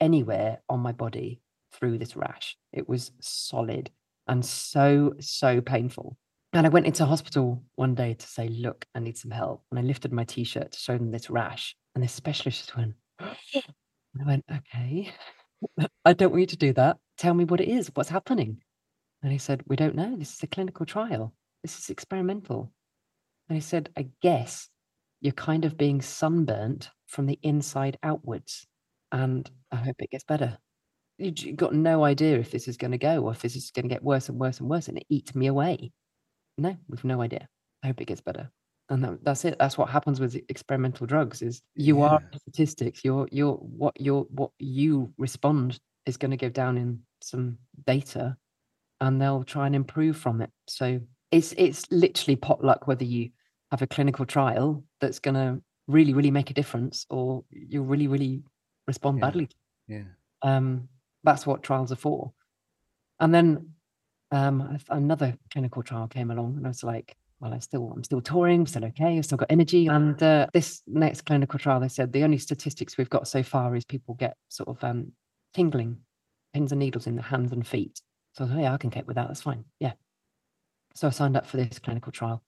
anywhere 0.00 0.60
on 0.68 0.80
my 0.80 0.92
body 0.92 1.40
through 1.72 1.98
this 1.98 2.16
rash. 2.16 2.56
It 2.72 2.88
was 2.88 3.12
solid 3.20 3.90
and 4.26 4.44
so, 4.44 5.14
so 5.20 5.60
painful. 5.60 6.16
And 6.52 6.66
I 6.66 6.70
went 6.70 6.86
into 6.86 7.06
hospital 7.06 7.62
one 7.76 7.94
day 7.94 8.14
to 8.14 8.26
say, 8.26 8.48
look, 8.48 8.84
I 8.94 9.00
need 9.00 9.16
some 9.16 9.30
help. 9.30 9.64
And 9.70 9.78
I 9.78 9.82
lifted 9.82 10.12
my 10.12 10.24
t-shirt 10.24 10.72
to 10.72 10.78
show 10.78 10.98
them 10.98 11.10
this 11.10 11.30
rash. 11.30 11.74
And 11.94 12.04
this 12.04 12.12
specialist 12.12 12.58
just 12.58 12.76
went, 12.76 12.94
I 14.20 14.24
went, 14.24 14.44
okay, 14.50 15.12
I 16.04 16.12
don't 16.12 16.30
want 16.30 16.40
you 16.40 16.46
to 16.46 16.56
do 16.56 16.72
that. 16.74 16.98
Tell 17.18 17.34
me 17.34 17.44
what 17.44 17.60
it 17.60 17.68
is. 17.68 17.90
What's 17.94 18.08
happening? 18.08 18.62
And 19.22 19.32
he 19.32 19.38
said, 19.38 19.62
We 19.66 19.76
don't 19.76 19.94
know. 19.94 20.16
This 20.16 20.34
is 20.34 20.42
a 20.42 20.48
clinical 20.48 20.84
trial. 20.84 21.32
This 21.62 21.78
is 21.78 21.90
experimental. 21.90 22.72
And 23.48 23.56
he 23.56 23.60
said, 23.60 23.90
I 23.96 24.08
guess 24.20 24.68
you're 25.20 25.32
kind 25.32 25.64
of 25.64 25.78
being 25.78 26.02
sunburnt 26.02 26.90
from 27.06 27.26
the 27.26 27.38
inside 27.42 27.98
outwards. 28.02 28.66
And 29.12 29.48
I 29.70 29.76
hope 29.76 29.96
it 30.00 30.10
gets 30.10 30.24
better. 30.24 30.58
You've 31.18 31.56
got 31.56 31.74
no 31.74 32.02
idea 32.02 32.38
if 32.38 32.50
this 32.50 32.66
is 32.66 32.76
going 32.76 32.90
to 32.90 32.98
go 32.98 33.22
or 33.22 33.32
if 33.32 33.42
this 33.42 33.54
is 33.54 33.70
going 33.70 33.84
to 33.84 33.94
get 33.94 34.02
worse 34.02 34.28
and 34.28 34.40
worse 34.40 34.58
and 34.58 34.68
worse 34.68 34.88
and 34.88 34.98
it 34.98 35.06
eats 35.08 35.34
me 35.34 35.46
away. 35.46 35.92
No, 36.58 36.76
we've 36.88 37.04
no 37.04 37.20
idea. 37.20 37.46
I 37.84 37.88
hope 37.88 38.00
it 38.00 38.06
gets 38.06 38.20
better 38.20 38.50
and 38.92 39.02
that, 39.02 39.24
that's 39.24 39.46
it. 39.46 39.56
That's 39.58 39.78
what 39.78 39.88
happens 39.88 40.20
with 40.20 40.38
experimental 40.50 41.06
drugs 41.06 41.40
is 41.40 41.62
you 41.74 42.00
yeah. 42.00 42.04
are 42.04 42.22
statistics. 42.36 43.02
You're 43.02 43.26
you're 43.32 43.54
what 43.54 43.98
you're 43.98 44.24
what 44.24 44.50
you 44.58 45.10
respond 45.16 45.80
is 46.04 46.18
going 46.18 46.30
to 46.30 46.36
go 46.36 46.50
down 46.50 46.76
in 46.76 47.00
some 47.22 47.56
data 47.86 48.36
and 49.00 49.20
they'll 49.20 49.44
try 49.44 49.64
and 49.64 49.74
improve 49.74 50.18
from 50.18 50.42
it. 50.42 50.50
So 50.68 51.00
it's 51.30 51.54
it's 51.56 51.90
literally 51.90 52.36
potluck 52.36 52.86
whether 52.86 53.04
you 53.04 53.30
have 53.70 53.80
a 53.80 53.86
clinical 53.86 54.26
trial 54.26 54.84
that's 55.00 55.18
going 55.18 55.36
to 55.36 55.62
really 55.88 56.12
really 56.12 56.30
make 56.30 56.50
a 56.50 56.54
difference 56.54 57.06
or 57.08 57.44
you'll 57.48 57.86
really 57.86 58.08
really 58.08 58.42
respond 58.86 59.18
yeah. 59.18 59.24
badly. 59.24 59.48
Yeah. 59.88 60.02
Um 60.42 60.90
that's 61.24 61.46
what 61.46 61.62
trials 61.62 61.92
are 61.92 61.96
for. 61.96 62.30
And 63.20 63.34
then 63.34 63.70
um 64.32 64.78
another 64.90 65.34
clinical 65.50 65.82
trial 65.82 66.08
came 66.08 66.30
along 66.30 66.56
and 66.56 66.66
i 66.66 66.68
was 66.68 66.82
like 66.82 67.16
well, 67.42 67.52
I 67.52 67.58
still 67.58 67.90
I'm 67.92 68.04
still 68.04 68.20
touring, 68.20 68.60
I'm 68.60 68.66
still 68.66 68.84
okay, 68.84 69.18
I've 69.18 69.24
still 69.24 69.36
got 69.36 69.50
energy. 69.50 69.88
And 69.88 70.22
uh, 70.22 70.46
this 70.54 70.80
next 70.86 71.22
clinical 71.22 71.58
trial, 71.58 71.80
they 71.80 71.88
said 71.88 72.12
the 72.12 72.22
only 72.22 72.38
statistics 72.38 72.96
we've 72.96 73.10
got 73.10 73.26
so 73.26 73.42
far 73.42 73.74
is 73.74 73.84
people 73.84 74.14
get 74.14 74.36
sort 74.48 74.68
of 74.68 74.82
um, 74.84 75.10
tingling, 75.52 75.98
pins 76.54 76.70
and 76.70 76.78
needles 76.78 77.08
in 77.08 77.16
the 77.16 77.22
hands 77.22 77.50
and 77.50 77.66
feet. 77.66 78.00
So 78.34 78.44
I 78.44 78.48
thought, 78.48 78.60
yeah, 78.60 78.72
I 78.72 78.76
can 78.76 78.92
cope 78.92 79.08
with 79.08 79.16
that. 79.16 79.26
That's 79.26 79.42
fine. 79.42 79.64
Yeah. 79.80 79.92
So 80.94 81.08
I 81.08 81.10
signed 81.10 81.36
up 81.36 81.46
for 81.46 81.56
this 81.56 81.80
clinical 81.80 82.12
trial, 82.12 82.44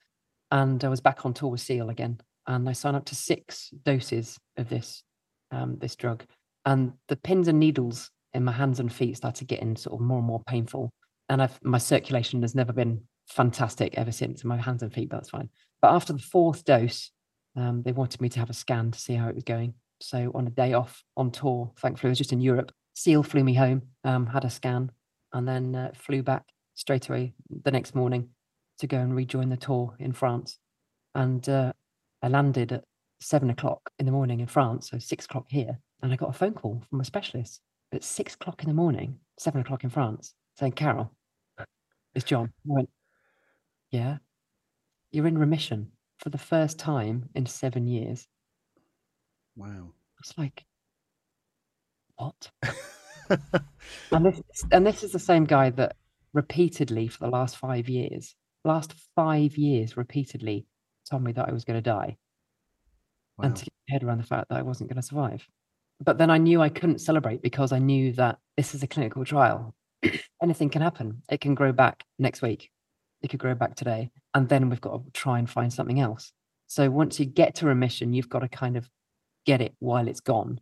and 0.52 0.82
I 0.84 0.88
was 0.88 1.00
back 1.00 1.26
on 1.26 1.34
tour 1.34 1.50
with 1.50 1.60
Seal 1.60 1.90
again, 1.90 2.20
and 2.46 2.68
I 2.68 2.72
signed 2.72 2.96
up 2.96 3.06
to 3.06 3.16
six 3.16 3.70
doses 3.84 4.38
of 4.56 4.68
this 4.68 5.02
um, 5.50 5.76
this 5.80 5.96
drug, 5.96 6.24
and 6.66 6.92
the 7.08 7.16
pins 7.16 7.48
and 7.48 7.58
needles 7.58 8.12
in 8.32 8.44
my 8.44 8.52
hands 8.52 8.78
and 8.78 8.92
feet 8.92 9.16
started 9.16 9.48
getting 9.48 9.74
sort 9.74 10.00
of 10.00 10.06
more 10.06 10.18
and 10.18 10.26
more 10.26 10.42
painful, 10.46 10.92
and 11.28 11.42
I've 11.42 11.58
my 11.64 11.78
circulation 11.78 12.42
has 12.42 12.54
never 12.54 12.72
been 12.72 13.02
fantastic 13.28 13.94
ever 13.96 14.12
since. 14.12 14.44
My 14.44 14.56
hands 14.56 14.82
and 14.82 14.92
feet, 14.92 15.08
but 15.08 15.16
that's 15.16 15.30
fine. 15.30 15.48
But 15.80 15.92
after 15.92 16.12
the 16.12 16.18
fourth 16.18 16.64
dose, 16.64 17.10
um, 17.56 17.82
they 17.82 17.92
wanted 17.92 18.20
me 18.20 18.28
to 18.30 18.38
have 18.38 18.50
a 18.50 18.54
scan 18.54 18.90
to 18.90 18.98
see 18.98 19.14
how 19.14 19.28
it 19.28 19.34
was 19.34 19.44
going. 19.44 19.74
So 20.00 20.30
on 20.34 20.46
a 20.46 20.50
day 20.50 20.72
off 20.72 21.02
on 21.16 21.30
tour, 21.30 21.72
thankfully 21.78 22.08
I 22.08 22.12
was 22.12 22.18
just 22.18 22.32
in 22.32 22.40
Europe. 22.40 22.72
Seal 22.94 23.22
flew 23.22 23.44
me 23.44 23.54
home, 23.54 23.82
um, 24.04 24.26
had 24.26 24.44
a 24.44 24.50
scan, 24.50 24.90
and 25.32 25.46
then 25.46 25.74
uh, 25.74 25.92
flew 25.94 26.22
back 26.22 26.44
straight 26.74 27.08
away 27.08 27.34
the 27.64 27.70
next 27.70 27.94
morning 27.94 28.28
to 28.78 28.86
go 28.86 28.98
and 28.98 29.14
rejoin 29.14 29.48
the 29.48 29.56
tour 29.56 29.94
in 29.98 30.12
France. 30.12 30.58
And 31.14 31.48
uh, 31.48 31.72
I 32.22 32.28
landed 32.28 32.72
at 32.72 32.84
seven 33.20 33.50
o'clock 33.50 33.90
in 33.98 34.06
the 34.06 34.12
morning 34.12 34.40
in 34.40 34.46
France, 34.46 34.90
so 34.90 34.98
six 34.98 35.24
o'clock 35.24 35.46
here, 35.48 35.78
and 36.02 36.12
I 36.12 36.16
got 36.16 36.30
a 36.30 36.32
phone 36.32 36.54
call 36.54 36.82
from 36.90 37.00
a 37.00 37.04
specialist 37.04 37.60
at 37.92 38.04
six 38.04 38.34
o'clock 38.34 38.62
in 38.62 38.68
the 38.68 38.74
morning, 38.74 39.18
seven 39.38 39.60
o'clock 39.60 39.84
in 39.84 39.90
France, 39.90 40.34
saying, 40.58 40.72
"Carol, 40.72 41.12
it's 42.14 42.24
John." 42.24 42.52
I 42.68 42.74
went, 42.74 42.90
yeah. 43.94 44.16
You're 45.12 45.28
in 45.28 45.38
remission 45.38 45.92
for 46.18 46.28
the 46.28 46.38
first 46.38 46.80
time 46.80 47.28
in 47.36 47.46
seven 47.46 47.86
years. 47.86 48.26
Wow. 49.54 49.92
It's 50.18 50.36
like, 50.36 50.64
what? 52.16 52.50
and 54.10 54.26
this 54.26 54.42
and 54.72 54.84
this 54.84 55.04
is 55.04 55.12
the 55.12 55.18
same 55.20 55.44
guy 55.44 55.70
that 55.70 55.94
repeatedly 56.32 57.06
for 57.06 57.20
the 57.20 57.30
last 57.30 57.56
five 57.56 57.88
years, 57.88 58.34
last 58.64 58.94
five 59.14 59.56
years, 59.56 59.96
repeatedly 59.96 60.66
told 61.08 61.22
me 61.22 61.30
that 61.32 61.48
I 61.48 61.52
was 61.52 61.64
going 61.64 61.78
to 61.78 61.90
die, 61.90 62.16
wow. 63.38 63.46
and 63.46 63.56
to 63.56 63.64
get 63.64 63.72
my 63.88 63.92
head 63.92 64.02
around 64.02 64.18
the 64.18 64.26
fact 64.26 64.48
that 64.48 64.58
I 64.58 64.62
wasn't 64.62 64.90
going 64.90 65.00
to 65.00 65.06
survive. 65.06 65.46
But 66.00 66.18
then 66.18 66.30
I 66.30 66.38
knew 66.38 66.60
I 66.60 66.68
couldn't 66.68 66.98
celebrate 67.00 67.42
because 67.42 67.70
I 67.70 67.78
knew 67.78 68.12
that 68.14 68.38
this 68.56 68.74
is 68.74 68.82
a 68.82 68.88
clinical 68.88 69.24
trial. 69.24 69.72
Anything 70.42 70.70
can 70.70 70.82
happen. 70.82 71.22
It 71.30 71.40
can 71.40 71.54
grow 71.54 71.72
back 71.72 72.02
next 72.18 72.42
week 72.42 72.70
it 73.24 73.28
could 73.28 73.40
grow 73.40 73.54
back 73.54 73.74
today. 73.74 74.10
And 74.34 74.48
then 74.48 74.68
we've 74.68 74.80
got 74.80 75.04
to 75.04 75.10
try 75.12 75.38
and 75.38 75.48
find 75.48 75.72
something 75.72 76.00
else. 76.00 76.32
So 76.66 76.90
once 76.90 77.18
you 77.18 77.26
get 77.26 77.56
to 77.56 77.66
remission, 77.66 78.12
you've 78.12 78.28
got 78.28 78.40
to 78.40 78.48
kind 78.48 78.76
of 78.76 78.88
get 79.46 79.60
it 79.60 79.74
while 79.78 80.08
it's 80.08 80.20
gone 80.20 80.60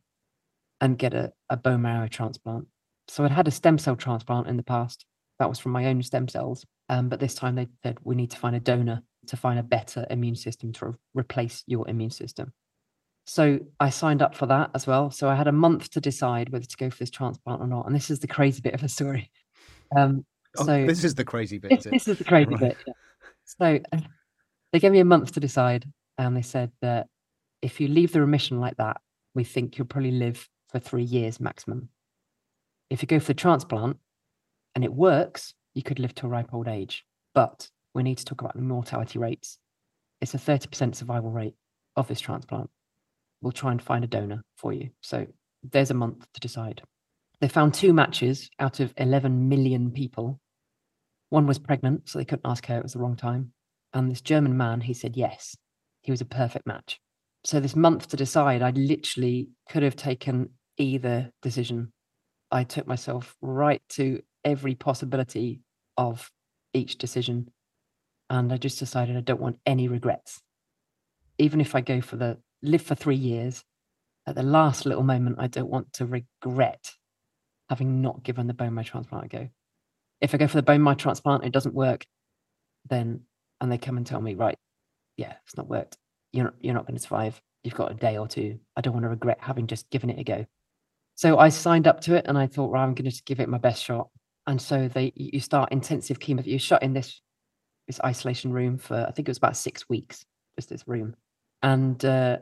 and 0.80 0.98
get 0.98 1.14
a, 1.14 1.32
a 1.48 1.56
bone 1.56 1.82
marrow 1.82 2.08
transplant. 2.08 2.66
So 3.08 3.24
I'd 3.24 3.30
had 3.30 3.48
a 3.48 3.52
stem 3.52 3.78
cell 3.78 3.96
transplant 3.96 4.46
in 4.46 4.56
the 4.56 4.62
past. 4.62 5.04
That 5.38 5.48
was 5.48 5.58
from 5.58 5.72
my 5.72 5.86
own 5.86 6.02
stem 6.02 6.28
cells. 6.28 6.64
Um, 6.88 7.08
but 7.08 7.20
this 7.20 7.34
time 7.34 7.54
they 7.54 7.68
said 7.82 7.98
we 8.02 8.14
need 8.14 8.30
to 8.32 8.36
find 8.36 8.54
a 8.54 8.60
donor 8.60 9.02
to 9.28 9.36
find 9.36 9.58
a 9.58 9.62
better 9.62 10.06
immune 10.10 10.36
system 10.36 10.72
to 10.74 10.86
re- 10.86 10.94
replace 11.14 11.62
your 11.66 11.88
immune 11.88 12.10
system. 12.10 12.52
So 13.24 13.60
I 13.78 13.90
signed 13.90 14.20
up 14.20 14.34
for 14.34 14.46
that 14.46 14.70
as 14.74 14.86
well. 14.86 15.10
So 15.10 15.28
I 15.28 15.36
had 15.36 15.46
a 15.46 15.52
month 15.52 15.90
to 15.90 16.00
decide 16.00 16.48
whether 16.50 16.64
to 16.64 16.76
go 16.76 16.90
for 16.90 16.98
this 16.98 17.10
transplant 17.10 17.60
or 17.60 17.68
not. 17.68 17.86
And 17.86 17.94
this 17.94 18.10
is 18.10 18.18
the 18.18 18.26
crazy 18.26 18.60
bit 18.60 18.74
of 18.74 18.80
the 18.80 18.88
story. 18.88 19.30
Um, 19.96 20.24
Oh, 20.58 20.64
so 20.66 20.86
this 20.86 21.04
is 21.04 21.14
the 21.14 21.24
crazy 21.24 21.58
bit. 21.58 21.70
this, 21.70 21.86
is 21.86 21.90
this 21.92 22.08
is 22.08 22.18
the 22.18 22.24
crazy 22.24 22.50
Right. 22.50 22.60
bit. 22.60 22.76
yeah. 22.86 22.92
So 23.44 23.78
uh, 23.92 24.00
they 24.72 24.78
gave 24.78 24.92
me 24.92 25.00
a 25.00 25.04
month 25.04 25.32
to 25.32 25.40
decide, 25.40 25.90
and 26.18 26.36
they 26.36 26.42
said 26.42 26.70
that 26.82 27.08
if 27.62 27.80
you 27.80 27.88
leave 27.88 28.12
the 28.12 28.20
remission 28.20 28.60
like 28.60 28.76
that, 28.76 29.00
we 29.34 29.44
think 29.44 29.78
you'll 29.78 29.86
probably 29.86 30.10
live 30.12 30.48
for 30.70 30.78
three 30.78 31.04
years 31.04 31.40
maximum. 31.40 31.88
If 32.90 33.02
you 33.02 33.06
go 33.08 33.18
for 33.20 33.28
the 33.28 33.34
transplant 33.34 33.96
and 34.74 34.84
it 34.84 34.92
works, 34.92 35.54
you 35.74 35.82
could 35.82 35.98
live 35.98 36.14
to 36.16 36.26
a 36.26 36.28
ripe 36.28 36.52
old 36.52 36.68
age. 36.68 37.04
But 37.34 37.68
we 37.94 38.02
need 38.02 38.18
to 38.18 38.24
talk 38.24 38.40
about 38.42 38.54
the 38.54 38.62
mortality 38.62 39.18
rates. 39.18 39.58
It's 40.20 40.34
a 40.34 40.38
30% 40.38 40.94
survival 40.94 41.30
rate 41.30 41.54
of 41.96 42.08
this 42.08 42.20
transplant. 42.20 42.68
We'll 43.40 43.52
try 43.52 43.72
and 43.72 43.82
find 43.82 44.04
a 44.04 44.06
donor 44.06 44.42
for 44.56 44.72
you. 44.72 44.90
So 45.00 45.26
there's 45.62 45.90
a 45.90 45.94
month 45.94 46.26
to 46.34 46.40
decide. 46.40 46.82
They 47.40 47.48
found 47.48 47.74
two 47.74 47.92
matches 47.92 48.50
out 48.58 48.80
of 48.80 48.92
11 48.98 49.48
million 49.48 49.90
people 49.90 50.38
one 51.32 51.46
was 51.46 51.58
pregnant, 51.58 52.10
so 52.10 52.18
they 52.18 52.26
couldn't 52.26 52.44
ask 52.44 52.66
her, 52.66 52.76
it 52.76 52.82
was 52.82 52.92
the 52.92 52.98
wrong 52.98 53.16
time. 53.16 53.52
And 53.94 54.10
this 54.10 54.20
German 54.20 54.54
man, 54.54 54.82
he 54.82 54.92
said 54.92 55.16
yes. 55.16 55.56
He 56.02 56.10
was 56.10 56.20
a 56.20 56.26
perfect 56.26 56.66
match. 56.66 57.00
So 57.42 57.58
this 57.58 57.74
month 57.74 58.08
to 58.08 58.18
decide, 58.18 58.60
I 58.60 58.68
literally 58.70 59.48
could 59.70 59.82
have 59.82 59.96
taken 59.96 60.50
either 60.76 61.32
decision. 61.40 61.94
I 62.50 62.64
took 62.64 62.86
myself 62.86 63.34
right 63.40 63.80
to 63.90 64.20
every 64.44 64.74
possibility 64.74 65.62
of 65.96 66.30
each 66.74 66.98
decision. 66.98 67.50
And 68.28 68.52
I 68.52 68.58
just 68.58 68.78
decided 68.78 69.16
I 69.16 69.22
don't 69.22 69.40
want 69.40 69.58
any 69.64 69.88
regrets. 69.88 70.42
Even 71.38 71.62
if 71.62 71.74
I 71.74 71.80
go 71.80 72.02
for 72.02 72.16
the 72.16 72.36
live 72.62 72.82
for 72.82 72.94
three 72.94 73.16
years, 73.16 73.64
at 74.26 74.34
the 74.34 74.42
last 74.42 74.84
little 74.84 75.02
moment, 75.02 75.36
I 75.38 75.46
don't 75.46 75.70
want 75.70 75.94
to 75.94 76.04
regret 76.04 76.92
having 77.70 78.02
not 78.02 78.22
given 78.22 78.48
the 78.48 78.54
bone 78.54 78.74
marrow 78.74 78.84
transplant 78.84 79.24
a 79.24 79.28
go 79.28 79.48
if 80.22 80.34
I 80.34 80.38
go 80.38 80.46
for 80.46 80.56
the 80.56 80.62
bone 80.62 80.82
marrow 80.82 80.96
transplant, 80.96 81.44
it 81.44 81.52
doesn't 81.52 81.74
work, 81.74 82.06
then 82.88 83.22
and 83.60 83.70
they 83.70 83.78
come 83.78 83.96
and 83.96 84.06
tell 84.06 84.20
me, 84.20 84.34
right, 84.34 84.56
yeah, 85.16 85.34
it's 85.44 85.56
not 85.56 85.68
worked. 85.68 85.98
You're 86.32 86.44
not, 86.44 86.54
you're 86.60 86.74
not 86.74 86.86
going 86.86 86.96
to 86.96 87.02
survive. 87.02 87.40
You've 87.64 87.74
got 87.74 87.90
a 87.90 87.94
day 87.94 88.16
or 88.16 88.26
two. 88.26 88.58
I 88.76 88.80
don't 88.80 88.94
want 88.94 89.04
to 89.04 89.10
regret 89.10 89.38
having 89.40 89.66
just 89.66 89.90
given 89.90 90.10
it 90.10 90.18
a 90.18 90.24
go. 90.24 90.46
So 91.16 91.38
I 91.38 91.50
signed 91.50 91.86
up 91.86 92.00
to 92.02 92.14
it 92.14 92.24
and 92.26 92.38
I 92.38 92.46
thought, 92.46 92.70
well, 92.70 92.82
I'm 92.82 92.94
going 92.94 93.10
to 93.10 93.22
give 93.24 93.40
it 93.40 93.48
my 93.48 93.58
best 93.58 93.84
shot. 93.84 94.08
And 94.46 94.60
so 94.60 94.88
they 94.88 95.12
you 95.14 95.40
start 95.40 95.70
intensive 95.72 96.18
chemo. 96.18 96.42
You're 96.44 96.58
shut 96.58 96.82
in 96.82 96.92
this 96.92 97.20
this 97.86 98.00
isolation 98.04 98.52
room 98.52 98.78
for 98.78 99.04
I 99.06 99.10
think 99.10 99.28
it 99.28 99.30
was 99.30 99.38
about 99.38 99.56
six 99.56 99.88
weeks, 99.88 100.24
just 100.56 100.68
this 100.68 100.88
room, 100.88 101.14
and 101.62 102.02
uh, 102.04 102.38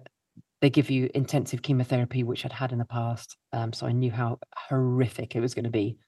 they 0.60 0.70
give 0.70 0.90
you 0.90 1.10
intensive 1.14 1.60
chemotherapy, 1.60 2.22
which 2.22 2.44
I'd 2.44 2.52
had 2.52 2.72
in 2.72 2.78
the 2.78 2.84
past. 2.84 3.36
Um, 3.52 3.72
so 3.72 3.86
I 3.86 3.92
knew 3.92 4.10
how 4.10 4.38
horrific 4.56 5.36
it 5.36 5.40
was 5.40 5.54
going 5.54 5.64
to 5.64 5.70
be 5.70 5.98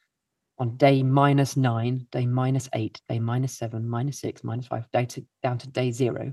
on 0.62 0.76
day 0.76 1.02
minus 1.02 1.56
nine, 1.56 2.06
day 2.12 2.24
minus 2.24 2.68
eight, 2.72 3.00
day 3.08 3.18
minus 3.18 3.52
seven, 3.52 3.88
minus 3.88 4.20
six, 4.20 4.44
minus 4.44 4.68
five, 4.68 4.88
day 4.92 5.04
to, 5.04 5.26
down 5.42 5.58
to 5.58 5.66
day 5.66 5.90
zero. 5.90 6.32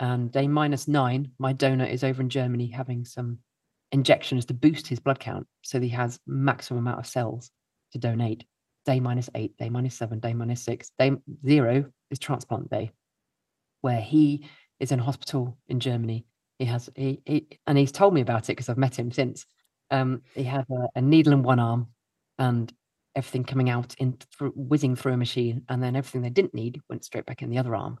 And 0.00 0.32
day 0.32 0.48
minus 0.48 0.88
nine, 0.88 1.30
my 1.38 1.52
donor 1.52 1.84
is 1.84 2.02
over 2.02 2.20
in 2.20 2.28
Germany 2.28 2.66
having 2.66 3.04
some 3.04 3.38
injections 3.92 4.46
to 4.46 4.54
boost 4.54 4.88
his 4.88 4.98
blood 4.98 5.20
count. 5.20 5.46
So 5.62 5.78
he 5.80 5.90
has 5.90 6.18
maximum 6.26 6.80
amount 6.80 6.98
of 6.98 7.06
cells 7.06 7.52
to 7.92 7.98
donate. 7.98 8.44
Day 8.84 8.98
minus 8.98 9.30
eight, 9.36 9.56
day 9.58 9.70
minus 9.70 9.94
seven, 9.94 10.18
day 10.18 10.34
minus 10.34 10.62
six, 10.62 10.90
day 10.98 11.12
zero 11.46 11.84
is 12.10 12.18
transplant 12.18 12.68
day, 12.68 12.90
where 13.80 14.00
he 14.00 14.44
is 14.80 14.90
in 14.90 14.98
hospital 14.98 15.56
in 15.68 15.78
Germany. 15.78 16.26
He 16.58 16.64
has, 16.64 16.90
he, 16.96 17.22
he 17.24 17.46
and 17.64 17.78
he's 17.78 17.92
told 17.92 18.12
me 18.12 18.22
about 18.22 18.46
it 18.46 18.56
because 18.56 18.68
I've 18.68 18.76
met 18.76 18.98
him 18.98 19.12
since. 19.12 19.46
Um, 19.92 20.22
he 20.34 20.42
had 20.42 20.66
a, 20.68 20.98
a 20.98 21.00
needle 21.00 21.32
in 21.32 21.44
one 21.44 21.60
arm 21.60 21.86
and 22.40 22.72
everything 23.16 23.44
coming 23.44 23.70
out 23.70 23.94
in 23.98 24.16
through, 24.36 24.52
whizzing 24.54 24.94
through 24.94 25.14
a 25.14 25.16
machine, 25.16 25.62
and 25.68 25.82
then 25.82 25.96
everything 25.96 26.22
they 26.22 26.30
didn't 26.30 26.54
need 26.54 26.80
went 26.88 27.04
straight 27.04 27.26
back 27.26 27.42
in 27.42 27.50
the 27.50 27.58
other 27.58 27.74
arm, 27.74 27.98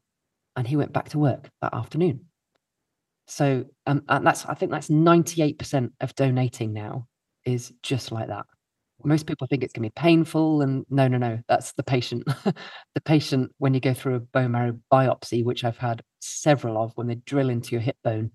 and 0.54 0.66
he 0.66 0.76
went 0.76 0.92
back 0.92 1.08
to 1.08 1.18
work 1.18 1.48
that 1.62 1.74
afternoon. 1.74 2.26
So, 3.26 3.64
um, 3.86 4.02
and 4.08 4.24
that's 4.24 4.46
I 4.46 4.54
think 4.54 4.70
that's 4.70 4.90
ninety 4.90 5.42
eight 5.42 5.58
percent 5.58 5.92
of 6.00 6.14
donating 6.14 6.72
now 6.72 7.08
is 7.44 7.72
just 7.82 8.12
like 8.12 8.28
that. 8.28 8.46
Most 9.04 9.26
people 9.26 9.46
think 9.46 9.62
it's 9.62 9.72
going 9.72 9.84
to 9.84 9.90
be 9.90 10.00
painful, 10.00 10.62
and 10.62 10.84
no, 10.90 11.08
no, 11.08 11.18
no, 11.18 11.38
that's 11.48 11.72
the 11.72 11.82
patient. 11.82 12.24
the 12.94 13.00
patient 13.04 13.52
when 13.58 13.74
you 13.74 13.80
go 13.80 13.94
through 13.94 14.16
a 14.16 14.20
bone 14.20 14.52
marrow 14.52 14.78
biopsy, 14.92 15.44
which 15.44 15.64
I've 15.64 15.78
had 15.78 16.02
several 16.20 16.82
of, 16.82 16.92
when 16.94 17.06
they 17.06 17.16
drill 17.16 17.50
into 17.50 17.72
your 17.72 17.80
hip 17.80 17.96
bone, 18.02 18.30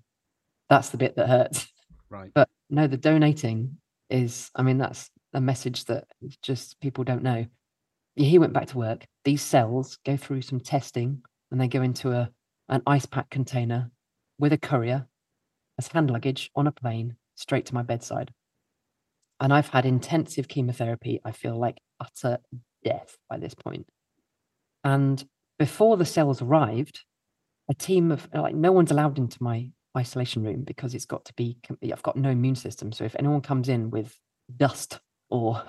that's 0.68 0.90
the 0.90 0.98
bit 0.98 1.16
that 1.16 1.28
hurts. 1.28 1.66
Right. 2.08 2.30
But 2.34 2.48
no, 2.70 2.86
the 2.86 2.96
donating 2.96 3.78
is, 4.08 4.50
I 4.54 4.62
mean, 4.62 4.78
that's 4.78 5.10
a 5.32 5.40
message 5.40 5.84
that 5.86 6.04
just 6.42 6.80
people 6.80 7.04
don't 7.04 7.22
know. 7.22 7.46
He 8.14 8.38
went 8.38 8.52
back 8.52 8.66
to 8.68 8.78
work. 8.78 9.06
These 9.24 9.42
cells 9.42 9.98
go 10.04 10.16
through 10.16 10.42
some 10.42 10.60
testing 10.60 11.22
and 11.50 11.60
they 11.60 11.68
go 11.68 11.82
into 11.82 12.12
a 12.12 12.30
an 12.68 12.82
ice 12.86 13.06
pack 13.06 13.28
container 13.30 13.90
with 14.38 14.52
a 14.52 14.58
courier 14.58 15.06
as 15.78 15.88
hand 15.88 16.10
luggage 16.10 16.50
on 16.54 16.66
a 16.66 16.72
plane 16.72 17.16
straight 17.34 17.66
to 17.66 17.74
my 17.74 17.82
bedside. 17.82 18.32
And 19.40 19.52
I've 19.52 19.68
had 19.68 19.84
intensive 19.84 20.48
chemotherapy. 20.48 21.20
I 21.24 21.32
feel 21.32 21.58
like 21.58 21.80
utter 22.00 22.38
death 22.84 23.16
by 23.28 23.38
this 23.38 23.54
point. 23.54 23.86
And 24.84 25.22
before 25.58 25.96
the 25.96 26.04
cells 26.04 26.40
arrived, 26.40 27.04
a 27.68 27.74
team 27.74 28.10
of 28.10 28.28
like 28.34 28.54
no 28.54 28.72
one's 28.72 28.90
allowed 28.90 29.18
into 29.18 29.42
my 29.42 29.70
isolation 29.96 30.42
room 30.42 30.62
because 30.62 30.94
it's 30.94 31.06
got 31.06 31.24
to 31.26 31.34
be 31.34 31.58
I've 31.82 32.02
got 32.02 32.16
no 32.16 32.30
immune 32.30 32.56
system. 32.56 32.92
So 32.92 33.04
if 33.04 33.16
anyone 33.18 33.40
comes 33.40 33.68
in 33.68 33.90
with 33.90 34.18
dust 34.56 35.00
or 35.32 35.64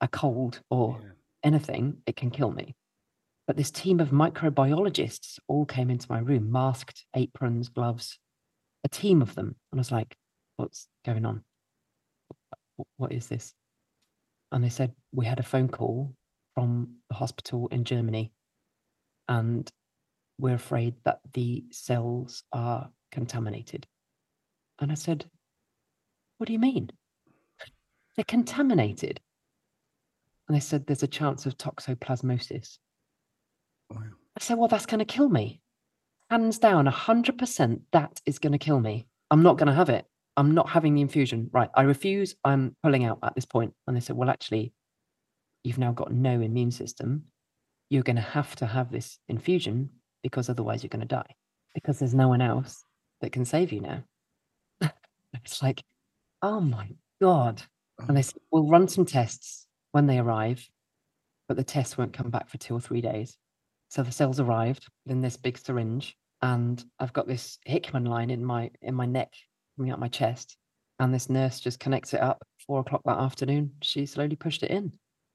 a 0.00 0.08
cold 0.08 0.60
or 0.70 1.00
Yeah. 1.00 1.12
anything, 1.44 2.02
it 2.06 2.16
can 2.16 2.30
kill 2.30 2.50
me. 2.50 2.74
But 3.46 3.56
this 3.56 3.70
team 3.70 4.00
of 4.00 4.10
microbiologists 4.10 5.38
all 5.48 5.66
came 5.66 5.90
into 5.90 6.10
my 6.10 6.18
room, 6.18 6.50
masked, 6.50 7.06
aprons, 7.14 7.68
gloves, 7.68 8.18
a 8.84 8.88
team 8.88 9.22
of 9.22 9.34
them. 9.34 9.56
And 9.70 9.78
I 9.78 9.82
was 9.82 9.92
like, 9.92 10.16
what's 10.56 10.88
going 11.04 11.24
on? 11.24 11.44
What 12.96 13.12
is 13.12 13.28
this? 13.28 13.54
And 14.50 14.62
they 14.64 14.68
said, 14.68 14.94
we 15.12 15.26
had 15.26 15.40
a 15.40 15.44
phone 15.44 15.68
call 15.68 16.14
from 16.54 16.96
the 17.08 17.14
hospital 17.14 17.68
in 17.68 17.84
Germany 17.84 18.32
and 19.28 19.70
we're 20.38 20.54
afraid 20.54 20.94
that 21.04 21.20
the 21.32 21.64
cells 21.70 22.44
are 22.52 22.90
contaminated. 23.12 23.86
And 24.80 24.90
I 24.90 24.94
said, 24.94 25.30
What 26.38 26.48
do 26.48 26.52
you 26.52 26.58
mean? 26.58 26.90
They're 28.16 28.24
contaminated. 28.24 29.20
And 30.48 30.56
they 30.56 30.60
said, 30.60 30.86
There's 30.86 31.02
a 31.02 31.08
chance 31.08 31.46
of 31.46 31.56
toxoplasmosis. 31.56 32.78
Oh, 33.90 33.96
wow. 33.96 34.02
I 34.36 34.40
said, 34.40 34.58
Well, 34.58 34.68
that's 34.68 34.86
going 34.86 34.98
to 34.98 35.04
kill 35.04 35.28
me. 35.28 35.60
Hands 36.30 36.58
down, 36.58 36.86
100% 36.86 37.80
that 37.92 38.20
is 38.24 38.38
going 38.38 38.52
to 38.52 38.58
kill 38.58 38.80
me. 38.80 39.06
I'm 39.30 39.42
not 39.42 39.58
going 39.58 39.68
to 39.68 39.74
have 39.74 39.88
it. 39.88 40.06
I'm 40.36 40.54
not 40.54 40.68
having 40.68 40.94
the 40.94 41.02
infusion. 41.02 41.50
Right. 41.52 41.68
I 41.74 41.82
refuse. 41.82 42.34
I'm 42.44 42.74
pulling 42.82 43.04
out 43.04 43.18
at 43.22 43.34
this 43.34 43.44
point. 43.44 43.74
And 43.86 43.96
they 43.96 44.00
said, 44.00 44.16
Well, 44.16 44.30
actually, 44.30 44.72
you've 45.64 45.78
now 45.78 45.92
got 45.92 46.12
no 46.12 46.40
immune 46.40 46.70
system. 46.70 47.24
You're 47.90 48.02
going 48.02 48.16
to 48.16 48.22
have 48.22 48.56
to 48.56 48.66
have 48.66 48.90
this 48.90 49.18
infusion 49.28 49.90
because 50.22 50.48
otherwise 50.48 50.82
you're 50.82 50.88
going 50.88 51.00
to 51.00 51.06
die 51.06 51.34
because 51.74 51.98
there's 51.98 52.14
no 52.14 52.28
one 52.28 52.40
else 52.40 52.84
that 53.20 53.32
can 53.32 53.44
save 53.44 53.72
you 53.72 53.80
now. 53.80 54.04
it's 55.34 55.62
like, 55.62 55.82
oh 56.40 56.60
my 56.60 56.88
God. 57.20 57.62
And 58.08 58.16
they 58.16 58.22
said, 58.22 58.40
we'll 58.50 58.68
run 58.68 58.88
some 58.88 59.04
tests 59.04 59.66
when 59.92 60.06
they 60.06 60.18
arrive, 60.18 60.68
but 61.48 61.56
the 61.56 61.64
tests 61.64 61.96
won't 61.96 62.12
come 62.12 62.30
back 62.30 62.48
for 62.48 62.58
two 62.58 62.74
or 62.74 62.80
three 62.80 63.00
days. 63.00 63.36
So 63.88 64.02
the 64.02 64.12
cells 64.12 64.40
arrived 64.40 64.86
in 65.06 65.20
this 65.20 65.36
big 65.36 65.58
syringe, 65.58 66.16
and 66.40 66.82
I've 66.98 67.12
got 67.12 67.26
this 67.28 67.58
Hickman 67.64 68.04
line 68.06 68.30
in 68.30 68.44
my 68.44 68.70
in 68.80 68.94
my 68.94 69.06
neck, 69.06 69.32
coming 69.76 69.92
out 69.92 70.00
my 70.00 70.08
chest, 70.08 70.56
and 70.98 71.12
this 71.12 71.28
nurse 71.28 71.60
just 71.60 71.78
connects 71.78 72.14
it 72.14 72.20
up. 72.20 72.42
Four 72.66 72.80
o'clock 72.80 73.02
that 73.04 73.18
afternoon, 73.18 73.72
she 73.82 74.06
slowly 74.06 74.36
pushed 74.36 74.62
it 74.62 74.70
in, 74.70 74.92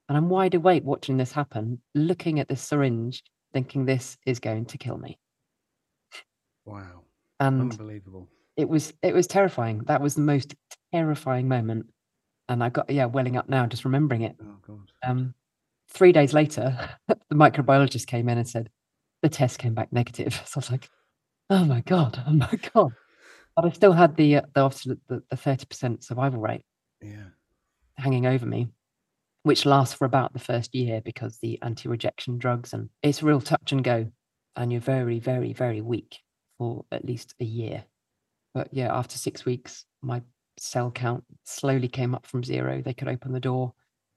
and 0.09 0.17
I'm 0.17 0.29
wide 0.29 0.55
awake 0.55 0.83
watching 0.83 1.17
this 1.17 1.31
happen, 1.31 1.81
looking 1.93 2.39
at 2.39 2.47
this 2.47 2.61
syringe, 2.61 3.21
thinking 3.53 3.85
this 3.85 4.17
is 4.25 4.39
going 4.39 4.65
to 4.65 4.77
kill 4.77 4.97
me. 4.97 5.19
Wow. 6.65 7.03
And 7.39 7.61
Unbelievable. 7.71 8.27
it 8.55 8.67
was 8.67 8.91
it 9.03 9.13
was 9.13 9.27
terrifying. 9.27 9.83
That 9.85 10.01
was 10.01 10.15
the 10.15 10.21
most 10.21 10.55
terrifying 10.91 11.47
moment, 11.47 11.87
and 12.49 12.63
I 12.63 12.69
got 12.69 12.89
yeah 12.89 13.05
welling 13.05 13.37
up 13.37 13.49
now 13.49 13.65
just 13.65 13.85
remembering 13.85 14.21
it. 14.23 14.35
Oh 14.41 14.57
God. 14.65 14.91
Um, 15.03 15.33
three 15.89 16.11
days 16.11 16.33
later, 16.33 16.77
the 17.07 17.35
microbiologist 17.35 18.07
came 18.07 18.29
in 18.29 18.37
and 18.37 18.47
said 18.47 18.69
the 19.21 19.29
test 19.29 19.59
came 19.59 19.73
back 19.73 19.91
negative. 19.91 20.33
So 20.45 20.57
I 20.57 20.59
was 20.59 20.71
like, 20.71 20.89
oh 21.49 21.65
my 21.65 21.81
god, 21.81 22.23
oh 22.27 22.33
my 22.33 22.59
god. 22.73 22.91
But 23.55 23.65
I 23.65 23.69
still 23.71 23.93
had 23.93 24.15
the 24.15 24.37
uh, 24.37 24.41
the 24.53 24.61
obviously 24.61 24.97
the 25.07 25.21
thirty 25.37 25.65
percent 25.65 26.03
survival 26.03 26.39
rate 26.39 26.63
Yeah. 27.01 27.29
hanging 27.97 28.25
over 28.27 28.45
me. 28.45 28.67
which 29.43 29.65
lasts 29.65 29.95
for 29.95 30.05
about 30.05 30.33
the 30.33 30.39
first 30.39 30.75
year 30.75 31.01
because 31.01 31.37
the 31.39 31.59
anti-rejection 31.61 32.37
drugs 32.37 32.73
and 32.73 32.89
it's 33.01 33.23
real 33.23 33.41
touch 33.41 33.71
and 33.71 33.83
go, 33.83 34.11
and 34.55 34.71
you're 34.71 34.81
very, 34.81 35.19
very, 35.19 35.53
very 35.53 35.81
weak 35.81 36.19
for 36.57 36.85
at 36.91 37.05
least 37.05 37.33
a 37.39 37.45
year. 37.45 37.85
But 38.53 38.69
yeah, 38.73 38.93
after 38.95 39.17
six 39.17 39.45
weeks, 39.45 39.85
my 40.01 40.21
cell 40.59 40.91
count 40.91 41.23
slowly 41.43 41.87
came 41.87 42.15
up 42.15 42.25
from 42.25 42.43
zero. 42.43 42.81
They 42.81 42.93
could 42.93 43.07
open 43.07 43.31
the 43.31 43.39
door. 43.39 43.73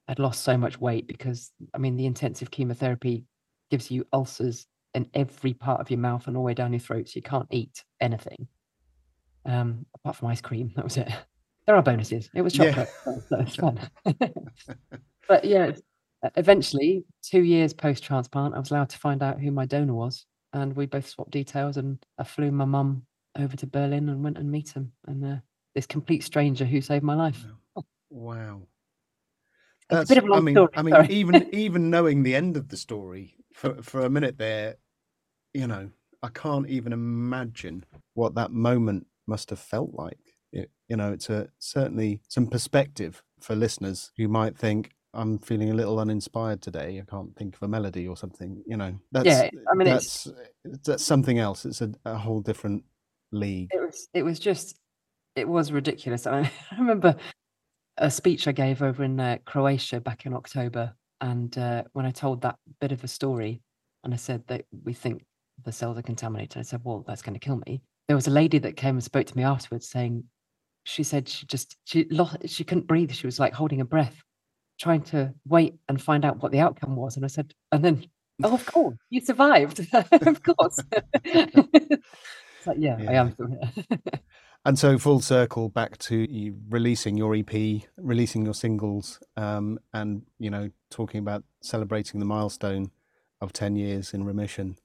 I'd 0.08 0.18
lost 0.18 0.42
so 0.42 0.56
much 0.56 0.80
weight 0.80 1.06
because 1.06 1.52
I 1.74 1.78
mean 1.78 1.96
the 1.96 2.06
intensive 2.06 2.50
chemotherapy 2.50 3.24
gives 3.70 3.90
you 3.90 4.06
ulcers 4.12 4.66
in 4.94 5.08
every 5.14 5.54
part 5.54 5.80
of 5.80 5.90
your 5.90 6.00
mouth 6.00 6.26
and 6.26 6.36
all 6.36 6.42
the 6.42 6.46
way 6.46 6.54
down 6.54 6.72
your 6.72 6.80
throat, 6.80 7.08
so 7.08 7.12
you 7.16 7.22
can't 7.22 7.46
eat 7.50 7.84
anything. 8.00 8.48
Um, 9.46 9.86
apart 9.94 10.16
from 10.16 10.28
ice 10.28 10.40
cream, 10.40 10.72
that 10.76 10.84
was 10.84 10.96
it. 10.96 11.08
There 11.66 11.76
are 11.76 11.82
bonuses. 11.82 12.28
It 12.34 12.42
was 12.42 12.54
chocolate, 12.54 12.88
yeah. 13.06 13.14
so 13.28 13.38
it's 13.38 13.56
fun. 13.56 13.78
but 15.28 15.44
yeah, 15.44 15.72
eventually, 16.36 17.04
two 17.22 17.42
years 17.42 17.72
post 17.72 18.02
transplant, 18.02 18.54
I 18.54 18.58
was 18.58 18.70
allowed 18.70 18.88
to 18.90 18.98
find 18.98 19.22
out 19.22 19.40
who 19.40 19.50
my 19.52 19.66
donor 19.66 19.94
was, 19.94 20.26
and 20.52 20.74
we 20.74 20.86
both 20.86 21.08
swapped 21.08 21.30
details. 21.30 21.76
And 21.76 22.04
I 22.18 22.24
flew 22.24 22.50
my 22.50 22.64
mum 22.64 23.02
over 23.38 23.56
to 23.56 23.66
Berlin 23.66 24.08
and 24.08 24.24
went 24.24 24.38
and 24.38 24.50
meet 24.50 24.70
him. 24.70 24.92
And 25.06 25.24
uh, 25.24 25.36
this 25.74 25.86
complete 25.86 26.24
stranger 26.24 26.64
who 26.64 26.80
saved 26.80 27.04
my 27.04 27.14
life. 27.14 27.44
Wow. 28.10 28.62
That's, 29.88 30.10
I 30.10 30.40
mean, 30.40 30.54
story, 30.54 30.68
I 30.76 30.82
mean, 30.82 31.10
even 31.10 31.48
even 31.52 31.90
knowing 31.90 32.22
the 32.22 32.36
end 32.36 32.56
of 32.56 32.68
the 32.68 32.76
story 32.76 33.34
for 33.54 33.82
for 33.82 34.02
a 34.02 34.10
minute 34.10 34.38
there, 34.38 34.76
you 35.52 35.66
know, 35.66 35.90
I 36.22 36.28
can't 36.28 36.68
even 36.68 36.92
imagine 36.92 37.84
what 38.14 38.34
that 38.36 38.52
moment 38.52 39.06
must 39.26 39.50
have 39.50 39.58
felt 39.58 39.90
like. 39.94 40.18
It, 40.52 40.70
you 40.88 40.96
know, 40.96 41.12
it's 41.12 41.30
a 41.30 41.48
certainly 41.58 42.20
some 42.28 42.46
perspective 42.46 43.22
for 43.40 43.56
listeners 43.56 44.12
who 44.16 44.28
might 44.28 44.56
think, 44.56 44.90
I'm 45.14 45.38
feeling 45.38 45.70
a 45.70 45.74
little 45.74 45.98
uninspired 45.98 46.62
today. 46.62 47.02
I 47.02 47.10
can't 47.10 47.34
think 47.36 47.56
of 47.56 47.62
a 47.62 47.68
melody 47.68 48.06
or 48.06 48.16
something. 48.16 48.62
You 48.66 48.76
know, 48.76 48.94
that's 49.10 49.26
yeah. 49.26 49.50
I 49.70 49.74
mean, 49.74 49.88
that's 49.88 50.28
that's 50.84 51.04
something 51.04 51.38
else. 51.38 51.64
It's 51.64 51.80
a, 51.80 51.92
a 52.04 52.16
whole 52.16 52.40
different 52.40 52.84
league. 53.32 53.70
It 53.72 53.80
was 53.80 54.08
it 54.14 54.22
was 54.22 54.38
just 54.38 54.78
it 55.40 55.48
was 55.48 55.72
ridiculous. 55.72 56.26
I, 56.26 56.40
I 56.70 56.78
remember 56.78 57.16
a 57.96 58.10
speech 58.10 58.46
I 58.46 58.52
gave 58.52 58.82
over 58.82 59.02
in 59.04 59.18
uh, 59.18 59.38
Croatia 59.44 60.00
back 60.00 60.26
in 60.26 60.34
October, 60.34 60.92
and 61.20 61.56
uh, 61.58 61.84
when 61.92 62.06
I 62.06 62.10
told 62.10 62.42
that 62.42 62.56
bit 62.80 62.92
of 62.92 63.02
a 63.04 63.08
story, 63.08 63.62
and 64.04 64.14
I 64.14 64.16
said 64.16 64.46
that 64.46 64.64
we 64.84 64.92
think 64.92 65.24
the 65.64 65.72
cells 65.72 65.98
are 65.98 66.02
contaminated, 66.02 66.58
I 66.58 66.62
said, 66.62 66.80
"Well, 66.84 67.04
that's 67.06 67.22
going 67.22 67.34
to 67.34 67.40
kill 67.40 67.60
me." 67.66 67.82
There 68.08 68.16
was 68.16 68.26
a 68.26 68.30
lady 68.30 68.58
that 68.58 68.76
came 68.76 68.96
and 68.96 69.04
spoke 69.04 69.26
to 69.26 69.36
me 69.36 69.42
afterwards, 69.42 69.88
saying 69.88 70.24
she 70.84 71.02
said 71.02 71.28
she 71.28 71.46
just 71.46 71.76
she 71.84 72.06
lost 72.10 72.48
she 72.48 72.64
couldn't 72.64 72.86
breathe. 72.86 73.12
She 73.12 73.26
was 73.26 73.38
like 73.38 73.52
holding 73.52 73.80
a 73.80 73.84
breath, 73.84 74.22
trying 74.78 75.02
to 75.02 75.34
wait 75.46 75.74
and 75.88 76.00
find 76.00 76.24
out 76.24 76.42
what 76.42 76.52
the 76.52 76.60
outcome 76.60 76.96
was. 76.96 77.16
And 77.16 77.24
I 77.24 77.28
said, 77.28 77.52
and 77.72 77.84
then, 77.84 78.06
oh, 78.42 78.54
of 78.54 78.64
course, 78.66 78.96
you 79.10 79.20
survived, 79.20 79.86
of 80.12 80.42
course. 80.42 80.78
like, 82.66 82.76
yeah, 82.78 82.96
yeah, 82.98 83.10
I 83.10 83.14
am. 83.14 83.36
And 84.66 84.78
so, 84.78 84.98
full 84.98 85.20
circle 85.20 85.70
back 85.70 85.96
to 85.98 86.54
releasing 86.68 87.16
your 87.16 87.34
EP, 87.34 87.82
releasing 87.96 88.44
your 88.44 88.52
singles, 88.52 89.18
um, 89.36 89.78
and 89.94 90.22
you 90.38 90.50
know, 90.50 90.70
talking 90.90 91.20
about 91.20 91.44
celebrating 91.62 92.20
the 92.20 92.26
milestone 92.26 92.90
of 93.40 93.54
ten 93.54 93.74
years 93.74 94.12
in 94.12 94.24
remission. 94.24 94.76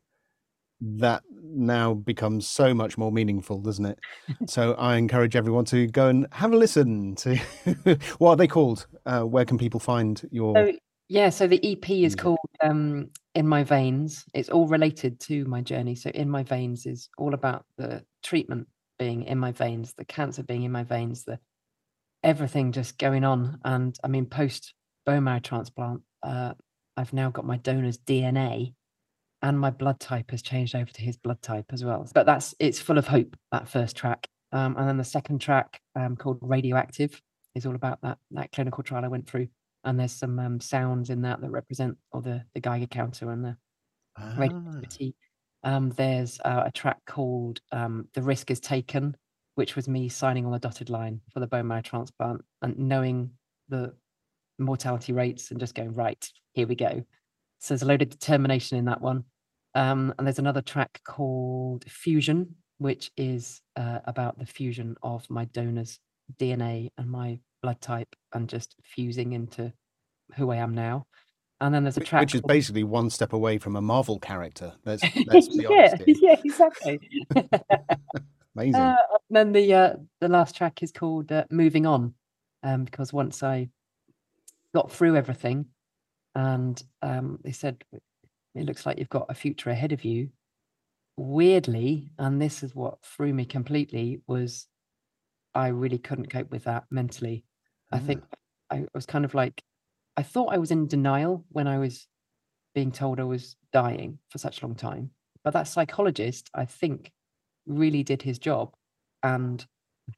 That 0.79 1.23
now 1.31 1.93
becomes 1.93 2.47
so 2.47 2.73
much 2.73 2.97
more 2.97 3.11
meaningful, 3.11 3.59
doesn't 3.59 3.85
it? 3.85 3.99
so, 4.47 4.75
I 4.75 4.95
encourage 4.95 5.35
everyone 5.35 5.65
to 5.65 5.87
go 5.87 6.07
and 6.07 6.27
have 6.31 6.53
a 6.53 6.57
listen 6.57 7.15
to 7.17 7.35
what 8.17 8.29
are 8.29 8.37
they 8.37 8.47
called? 8.47 8.87
Uh, 9.05 9.23
where 9.23 9.45
can 9.45 9.57
people 9.57 9.81
find 9.81 10.25
your? 10.31 10.55
So, 10.55 10.71
yeah, 11.09 11.29
so 11.29 11.47
the 11.47 11.59
EP 11.69 11.89
is 11.89 12.15
called 12.15 12.39
um, 12.63 13.09
"In 13.33 13.45
My 13.45 13.65
Veins." 13.65 14.23
It's 14.33 14.47
all 14.47 14.67
related 14.69 15.19
to 15.21 15.43
my 15.45 15.59
journey. 15.59 15.95
So, 15.95 16.11
"In 16.11 16.29
My 16.29 16.43
Veins" 16.43 16.85
is 16.85 17.09
all 17.17 17.33
about 17.33 17.65
the 17.77 18.05
treatment 18.23 18.69
being 18.97 19.23
in 19.23 19.37
my 19.37 19.51
veins, 19.51 19.93
the 19.97 20.05
cancer 20.05 20.43
being 20.43 20.63
in 20.63 20.71
my 20.71 20.83
veins, 20.83 21.23
the 21.23 21.39
everything 22.23 22.71
just 22.71 22.97
going 22.97 23.23
on. 23.23 23.59
And 23.63 23.97
I 24.03 24.07
mean, 24.07 24.25
post 24.25 24.73
bone 25.05 25.23
marrow 25.23 25.39
transplant, 25.39 26.01
uh, 26.23 26.53
I've 26.97 27.13
now 27.13 27.29
got 27.29 27.45
my 27.45 27.57
donor's 27.57 27.97
DNA 27.97 28.73
and 29.41 29.59
my 29.59 29.69
blood 29.69 29.99
type 29.99 30.31
has 30.31 30.41
changed 30.41 30.75
over 30.75 30.89
to 30.91 31.01
his 31.01 31.17
blood 31.17 31.41
type 31.41 31.65
as 31.71 31.83
well. 31.83 32.07
But 32.13 32.25
that's 32.25 32.55
it's 32.59 32.79
full 32.79 32.97
of 32.97 33.07
hope, 33.07 33.35
that 33.51 33.67
first 33.67 33.95
track. 33.95 34.27
Um, 34.51 34.75
and 34.77 34.87
then 34.87 34.97
the 34.97 35.03
second 35.03 35.39
track 35.39 35.79
um, 35.95 36.15
called 36.15 36.39
Radioactive 36.41 37.21
is 37.53 37.65
all 37.65 37.75
about 37.75 38.01
that 38.01 38.17
that 38.31 38.51
clinical 38.51 38.83
trial 38.83 39.05
I 39.05 39.09
went 39.09 39.27
through. 39.27 39.47
And 39.83 39.99
there's 39.99 40.13
some 40.13 40.39
um, 40.39 40.59
sounds 40.59 41.09
in 41.09 41.21
that 41.21 41.41
that 41.41 41.51
represent 41.51 41.97
or 42.11 42.21
the 42.21 42.43
the 42.53 42.59
Geiger 42.59 42.87
counter 42.87 43.29
and 43.31 43.45
the 43.45 43.57
ah. 44.17 44.33
radioactivity 44.37 45.15
um, 45.65 45.89
there's 45.89 46.39
uh, 46.45 46.63
a 46.67 46.71
track 46.71 46.99
called 47.05 47.59
um, 47.71 48.07
The 48.13 48.21
Risk 48.21 48.51
is 48.51 48.59
Taken, 48.59 49.17
which 49.55 49.75
was 49.75 49.89
me 49.89 50.07
signing 50.07 50.45
on 50.45 50.51
the 50.51 50.59
dotted 50.59 50.89
line 50.89 51.21
for 51.33 51.39
the 51.39 51.47
bone 51.47 51.67
marrow 51.67 51.81
transplant 51.81 52.45
and 52.61 52.77
knowing 52.77 53.31
the 53.67 53.93
mortality 54.59 55.11
rates 55.11 55.51
and 55.51 55.59
just 55.59 55.73
going, 55.73 55.93
right, 55.93 56.23
here 56.53 56.67
we 56.67 56.75
go. 56.75 57.03
So 57.59 57.73
there's 57.73 57.81
a 57.81 57.87
load 57.87 58.03
of 58.03 58.09
determination 58.09 58.77
in 58.77 58.85
that 58.85 59.01
one. 59.01 59.23
Um, 59.73 60.13
and 60.17 60.27
there's 60.27 60.39
another 60.39 60.61
track 60.61 61.01
called 61.03 61.83
Fusion, 61.89 62.55
which 62.77 63.11
is 63.17 63.61
uh, 63.75 63.99
about 64.05 64.37
the 64.37 64.45
fusion 64.45 64.95
of 65.01 65.27
my 65.29 65.45
donor's 65.45 65.99
DNA 66.39 66.91
and 66.97 67.09
my 67.09 67.39
blood 67.63 67.81
type 67.81 68.15
and 68.33 68.47
just 68.47 68.75
fusing 68.83 69.33
into 69.33 69.73
who 70.35 70.51
I 70.51 70.57
am 70.57 70.75
now. 70.75 71.07
And 71.61 71.73
then 71.73 71.83
there's 71.83 71.97
a 71.97 72.01
track 72.01 72.21
which 72.21 72.35
is 72.35 72.41
basically 72.41 72.83
one 72.83 73.09
step 73.09 73.33
away 73.33 73.57
from 73.57 73.75
a 73.75 73.81
Marvel 73.81 74.19
character. 74.19 74.73
Let's, 74.83 75.03
let's 75.27 75.47
be 75.47 75.65
yeah, 75.69 75.69
honest. 75.69 76.03
Here. 76.03 76.15
Yeah, 76.21 76.35
exactly. 76.43 76.99
Amazing. 78.55 78.81
Uh, 78.81 78.95
then 79.29 79.51
the 79.51 79.73
uh, 79.73 79.93
the 80.21 80.29
last 80.29 80.55
track 80.55 80.81
is 80.81 80.91
called 80.91 81.31
uh, 81.31 81.45
"Moving 81.49 81.85
On," 81.85 82.13
um, 82.63 82.85
because 82.85 83.11
once 83.11 83.43
I 83.43 83.69
got 84.73 84.91
through 84.91 85.15
everything, 85.15 85.65
and 86.35 86.81
um, 87.01 87.39
they 87.43 87.51
said 87.51 87.83
it 87.91 88.65
looks 88.65 88.85
like 88.85 88.97
you've 88.97 89.09
got 89.09 89.25
a 89.29 89.33
future 89.33 89.69
ahead 89.69 89.91
of 89.91 90.05
you. 90.05 90.29
Weirdly, 91.17 92.11
and 92.17 92.41
this 92.41 92.63
is 92.63 92.75
what 92.75 93.03
threw 93.03 93.33
me 93.33 93.45
completely, 93.45 94.21
was 94.27 94.67
I 95.53 95.69
really 95.69 95.97
couldn't 95.97 96.29
cope 96.29 96.51
with 96.51 96.65
that 96.65 96.85
mentally. 96.91 97.45
I 97.91 97.99
think 97.99 98.23
I 98.69 98.85
was 98.93 99.05
kind 99.05 99.23
of 99.23 99.33
like 99.33 99.61
I 100.17 100.23
thought 100.23 100.53
I 100.53 100.57
was 100.57 100.71
in 100.71 100.87
denial 100.87 101.45
when 101.49 101.67
I 101.67 101.77
was 101.77 102.07
being 102.73 102.91
told 102.91 103.19
I 103.19 103.23
was 103.23 103.55
dying 103.73 104.19
for 104.29 104.37
such 104.37 104.61
a 104.61 104.65
long 104.65 104.75
time. 104.75 105.11
But 105.43 105.53
that 105.53 105.67
psychologist, 105.67 106.49
I 106.53 106.65
think, 106.65 107.11
really 107.65 108.03
did 108.03 108.21
his 108.21 108.39
job 108.39 108.73
and 109.23 109.65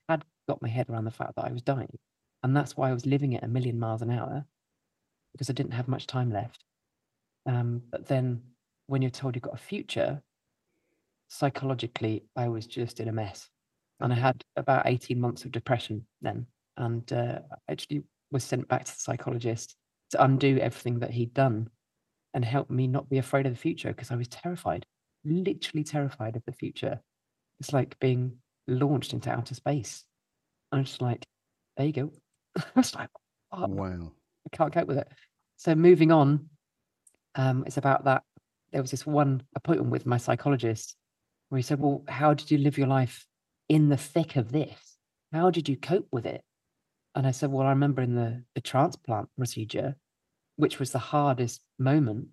had 0.09 0.23
got 0.47 0.61
my 0.61 0.69
head 0.69 0.89
around 0.89 1.05
the 1.05 1.11
fact 1.11 1.35
that 1.35 1.45
I 1.45 1.51
was 1.51 1.61
dying. 1.61 1.97
And 2.43 2.55
that's 2.55 2.77
why 2.77 2.89
I 2.89 2.93
was 2.93 3.05
living 3.05 3.35
at 3.35 3.43
a 3.43 3.47
million 3.47 3.79
miles 3.79 4.01
an 4.01 4.11
hour 4.11 4.45
because 5.33 5.49
I 5.49 5.53
didn't 5.53 5.73
have 5.73 5.87
much 5.87 6.07
time 6.07 6.31
left. 6.31 6.63
Um, 7.45 7.81
but 7.91 8.07
then 8.07 8.41
when 8.87 9.01
you're 9.01 9.11
told 9.11 9.35
you've 9.35 9.43
got 9.43 9.53
a 9.53 9.57
future, 9.57 10.21
psychologically, 11.27 12.23
I 12.35 12.47
was 12.47 12.67
just 12.67 12.99
in 12.99 13.07
a 13.07 13.13
mess. 13.13 13.49
And 13.99 14.13
I 14.13 14.15
had 14.15 14.43
about 14.55 14.87
18 14.87 15.19
months 15.19 15.43
of 15.43 15.51
depression 15.51 16.05
then. 16.21 16.45
And 16.77 17.11
uh, 17.11 17.39
I 17.51 17.71
actually 17.71 18.03
was 18.31 18.43
sent 18.43 18.67
back 18.67 18.85
to 18.85 18.93
the 18.93 18.99
psychologist 18.99 19.75
to 20.11 20.23
undo 20.23 20.57
everything 20.57 20.99
that 20.99 21.11
he'd 21.11 21.33
done 21.33 21.69
and 22.33 22.43
help 22.45 22.69
me 22.69 22.87
not 22.87 23.09
be 23.09 23.17
afraid 23.17 23.45
of 23.45 23.53
the 23.53 23.59
future 23.59 23.89
because 23.89 24.11
I 24.11 24.15
was 24.15 24.27
terrified, 24.27 24.85
literally 25.25 25.83
terrified 25.83 26.35
of 26.35 26.43
the 26.45 26.51
future. 26.51 26.99
It's 27.59 27.73
like 27.73 27.99
being 27.99 28.37
launched 28.67 29.13
into 29.13 29.29
outer 29.31 29.55
space. 29.55 30.03
I'm 30.71 30.83
just 30.83 31.01
like, 31.01 31.25
there 31.75 31.87
you 31.87 31.93
go. 31.93 32.11
I 32.57 32.63
was 32.75 32.95
like, 32.95 33.09
oh, 33.51 33.67
wow, 33.67 34.11
I 34.45 34.55
can't 34.55 34.73
cope 34.73 34.87
with 34.87 34.97
it. 34.97 35.07
So 35.57 35.73
moving 35.75 36.11
on, 36.11 36.49
um, 37.35 37.63
it's 37.65 37.77
about 37.77 38.05
that. 38.05 38.23
There 38.71 38.81
was 38.81 38.91
this 38.91 39.05
one 39.05 39.43
appointment 39.55 39.91
with 39.91 40.05
my 40.05 40.17
psychologist 40.17 40.95
where 41.49 41.57
he 41.57 41.63
said, 41.63 41.79
Well, 41.79 42.03
how 42.07 42.33
did 42.33 42.51
you 42.51 42.57
live 42.57 42.77
your 42.77 42.87
life 42.87 43.25
in 43.69 43.89
the 43.89 43.97
thick 43.97 44.35
of 44.35 44.51
this? 44.51 44.97
How 45.31 45.49
did 45.49 45.69
you 45.69 45.77
cope 45.77 46.07
with 46.11 46.25
it? 46.25 46.41
And 47.17 47.25
I 47.25 47.31
said, 47.31 47.51
Well, 47.51 47.65
I 47.65 47.71
remember 47.71 48.03
in 48.03 48.13
the, 48.13 48.43
the 48.53 48.61
transplant 48.61 49.27
procedure, 49.35 49.95
which 50.55 50.77
was 50.77 50.91
the 50.91 50.99
hardest 50.99 51.61
moment, 51.79 52.27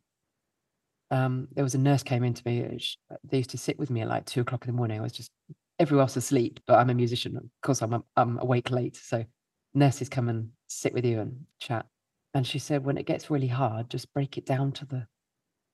um, 1.10 1.48
there 1.52 1.64
was 1.64 1.74
a 1.74 1.78
nurse 1.78 2.02
came 2.02 2.22
into 2.22 2.42
me. 2.44 2.66
Uh, 2.66 2.76
she, 2.76 2.96
they 3.24 3.38
used 3.38 3.50
to 3.50 3.58
sit 3.58 3.78
with 3.78 3.88
me 3.88 4.02
at 4.02 4.08
like 4.08 4.26
two 4.26 4.42
o'clock 4.42 4.66
in 4.66 4.72
the 4.72 4.76
morning. 4.76 5.00
I 5.00 5.02
was 5.02 5.12
just 5.12 5.30
everyone 5.78 6.02
else 6.02 6.16
asleep, 6.16 6.60
but 6.66 6.78
I'm 6.78 6.90
a 6.90 6.94
musician. 6.94 7.34
Of 7.34 7.44
course, 7.62 7.80
I'm 7.80 8.04
I'm 8.14 8.38
awake 8.38 8.70
late, 8.70 8.94
so 8.94 9.24
nurses 9.72 10.10
come 10.10 10.28
and 10.28 10.50
sit 10.66 10.92
with 10.92 11.06
you 11.06 11.18
and 11.18 11.46
chat. 11.60 11.86
And 12.34 12.46
she 12.46 12.58
said, 12.58 12.84
when 12.84 12.98
it 12.98 13.06
gets 13.06 13.30
really 13.30 13.48
hard, 13.48 13.88
just 13.88 14.12
break 14.12 14.36
it 14.36 14.44
down 14.44 14.72
to 14.72 14.84
the 14.84 15.06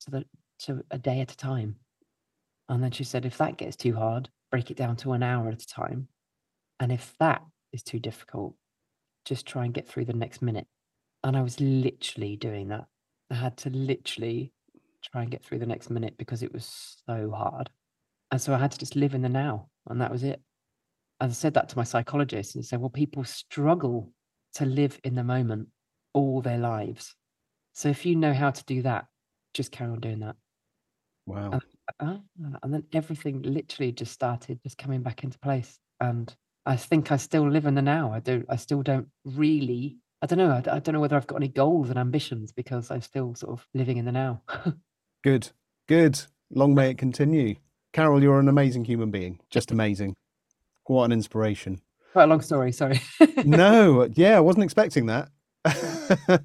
to 0.03 0.11
the 0.13 0.25
to 0.61 0.85
a 0.93 0.99
day 0.99 1.21
at 1.21 1.33
a 1.33 1.37
time. 1.37 1.75
And 2.69 2.81
then 2.81 2.93
she 2.93 3.03
said, 3.03 3.27
if 3.27 3.39
that 3.39 3.57
gets 3.57 3.75
too 3.75 3.97
hard, 3.97 4.29
break 4.53 4.71
it 4.71 4.77
down 4.77 4.95
to 4.99 5.15
an 5.15 5.25
hour 5.25 5.49
at 5.49 5.65
a 5.65 5.67
time. 5.67 6.07
And 6.79 6.93
if 6.93 7.13
that 7.19 7.43
is 7.73 7.83
too 7.83 7.99
difficult, 7.99 8.55
just 9.25 9.47
try 9.47 9.64
and 9.64 9.75
get 9.75 9.89
through 9.89 10.07
the 10.07 10.12
next 10.12 10.43
minute. 10.43 10.66
And 11.23 11.37
I 11.37 11.43
was 11.43 11.61
literally 11.61 12.37
doing 12.37 12.68
that. 12.68 12.87
I 13.31 13.35
had 13.35 13.57
to 13.59 13.71
literally 13.71 14.53
try 15.03 15.23
and 15.23 15.31
get 15.31 15.45
through 15.45 15.59
the 15.59 15.66
next 15.66 15.91
minute 15.91 16.14
because 16.18 16.43
it 16.43 16.53
was 16.53 17.03
so 17.07 17.31
hard. 17.31 17.71
And 18.31 18.41
so 18.41 18.55
I 18.55 18.59
had 18.59 18.73
to 18.73 18.79
just 18.79 18.97
live 18.97 19.14
in 19.14 19.23
the 19.23 19.29
now, 19.29 19.68
and 19.89 20.01
that 20.01 20.11
was 20.11 20.23
it. 20.23 20.41
And 21.21 21.31
I 21.31 21.35
said 21.35 21.55
that 21.55 21.68
to 21.71 21.77
my 21.77 21.85
psychologist, 21.85 22.55
and 22.55 22.62
he 22.62 22.66
said, 22.66 22.81
Well, 22.81 22.91
people 22.91 23.25
struggle 23.25 24.12
to 24.55 24.64
live 24.64 24.99
in 25.05 25.14
the 25.14 25.25
moment 25.25 25.68
all 26.12 26.41
their 26.41 26.59
lives. 26.59 27.14
So 27.73 27.89
if 27.89 28.05
you 28.05 28.16
know 28.16 28.35
how 28.35 28.51
to 28.51 28.64
do 28.64 28.83
that, 28.83 29.07
just 29.55 29.73
carry 29.73 29.91
on 29.91 30.01
doing 30.01 30.21
that. 30.21 30.37
Wow. 31.27 31.61
And, 32.01 32.23
uh, 32.45 32.59
and 32.62 32.75
then 32.75 32.85
everything 32.93 33.43
literally 33.43 33.93
just 33.93 34.12
started 34.12 34.61
just 34.62 34.79
coming 34.79 35.03
back 35.03 35.25
into 35.25 35.39
place. 35.39 35.79
And 36.01 36.35
I 36.71 36.77
think 36.77 37.11
I 37.11 37.16
still 37.16 37.51
live 37.51 37.66
in 37.66 37.75
the 37.75 37.83
now. 37.83 38.12
I 38.12 38.21
don't. 38.21 38.47
I 38.49 38.55
still 38.55 38.83
don't 38.83 39.09
really. 39.25 39.99
I 40.23 40.27
don't 40.27 40.39
know. 40.39 40.51
I, 40.53 40.77
I 40.77 40.79
don't 40.79 40.93
know 40.93 41.01
whether 41.01 41.16
I've 41.16 41.27
got 41.27 41.37
any 41.37 41.49
goals 41.49 41.91
and 41.91 41.99
ambitions 41.99 42.53
because 42.53 42.93
I'm 42.93 43.01
still 43.01 43.35
sort 43.35 43.59
of 43.59 43.66
living 43.75 43.97
in 43.97 44.05
the 44.05 44.12
now. 44.12 44.43
Good. 45.25 45.51
Good. 45.89 46.21
Long 46.49 46.73
may 46.77 46.91
it 46.91 46.99
continue. 46.99 47.57
Carol, 47.93 48.23
you're 48.23 48.39
an 48.39 48.49
amazing 48.49 48.85
human 48.85 49.11
being. 49.11 49.41
Just 49.51 49.73
amazing. 49.73 50.14
What 50.85 51.07
an 51.07 51.12
inspiration. 51.12 51.81
Quite 52.12 52.25
a 52.25 52.27
long 52.29 52.41
story. 52.41 52.71
Sorry. 52.71 53.01
no. 53.45 54.09
Yeah, 54.14 54.37
I 54.37 54.41
wasn't 54.41 54.62
expecting 54.62 55.07
that. 55.07 55.29
but 55.64 56.45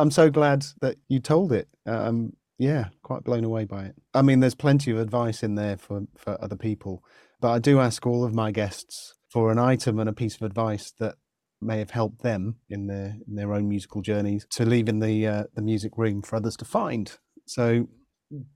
I'm 0.00 0.10
so 0.10 0.30
glad 0.30 0.66
that 0.80 0.96
you 1.08 1.20
told 1.20 1.52
it. 1.52 1.68
Um, 1.86 2.32
yeah, 2.58 2.86
quite 3.04 3.22
blown 3.22 3.44
away 3.44 3.66
by 3.66 3.84
it. 3.84 3.94
I 4.14 4.22
mean, 4.22 4.40
there's 4.40 4.56
plenty 4.56 4.90
of 4.90 4.98
advice 4.98 5.44
in 5.44 5.54
there 5.54 5.76
for, 5.76 6.02
for 6.16 6.42
other 6.42 6.56
people, 6.56 7.04
but 7.40 7.52
I 7.52 7.60
do 7.60 7.78
ask 7.78 8.04
all 8.04 8.24
of 8.24 8.34
my 8.34 8.50
guests 8.50 9.14
for 9.30 9.50
an 9.50 9.58
item 9.58 9.98
and 9.98 10.08
a 10.08 10.12
piece 10.12 10.34
of 10.34 10.42
advice 10.42 10.92
that 10.98 11.14
may 11.62 11.78
have 11.78 11.90
helped 11.90 12.22
them 12.22 12.56
in 12.68 12.86
their 12.86 13.16
in 13.26 13.34
their 13.34 13.52
own 13.54 13.68
musical 13.68 14.02
journeys 14.02 14.46
to 14.50 14.64
leave 14.64 14.88
in 14.88 14.98
the 14.98 15.26
uh, 15.26 15.44
the 15.54 15.62
music 15.62 15.92
room 15.96 16.22
for 16.22 16.36
others 16.36 16.56
to 16.56 16.64
find. 16.64 17.16
So, 17.46 17.88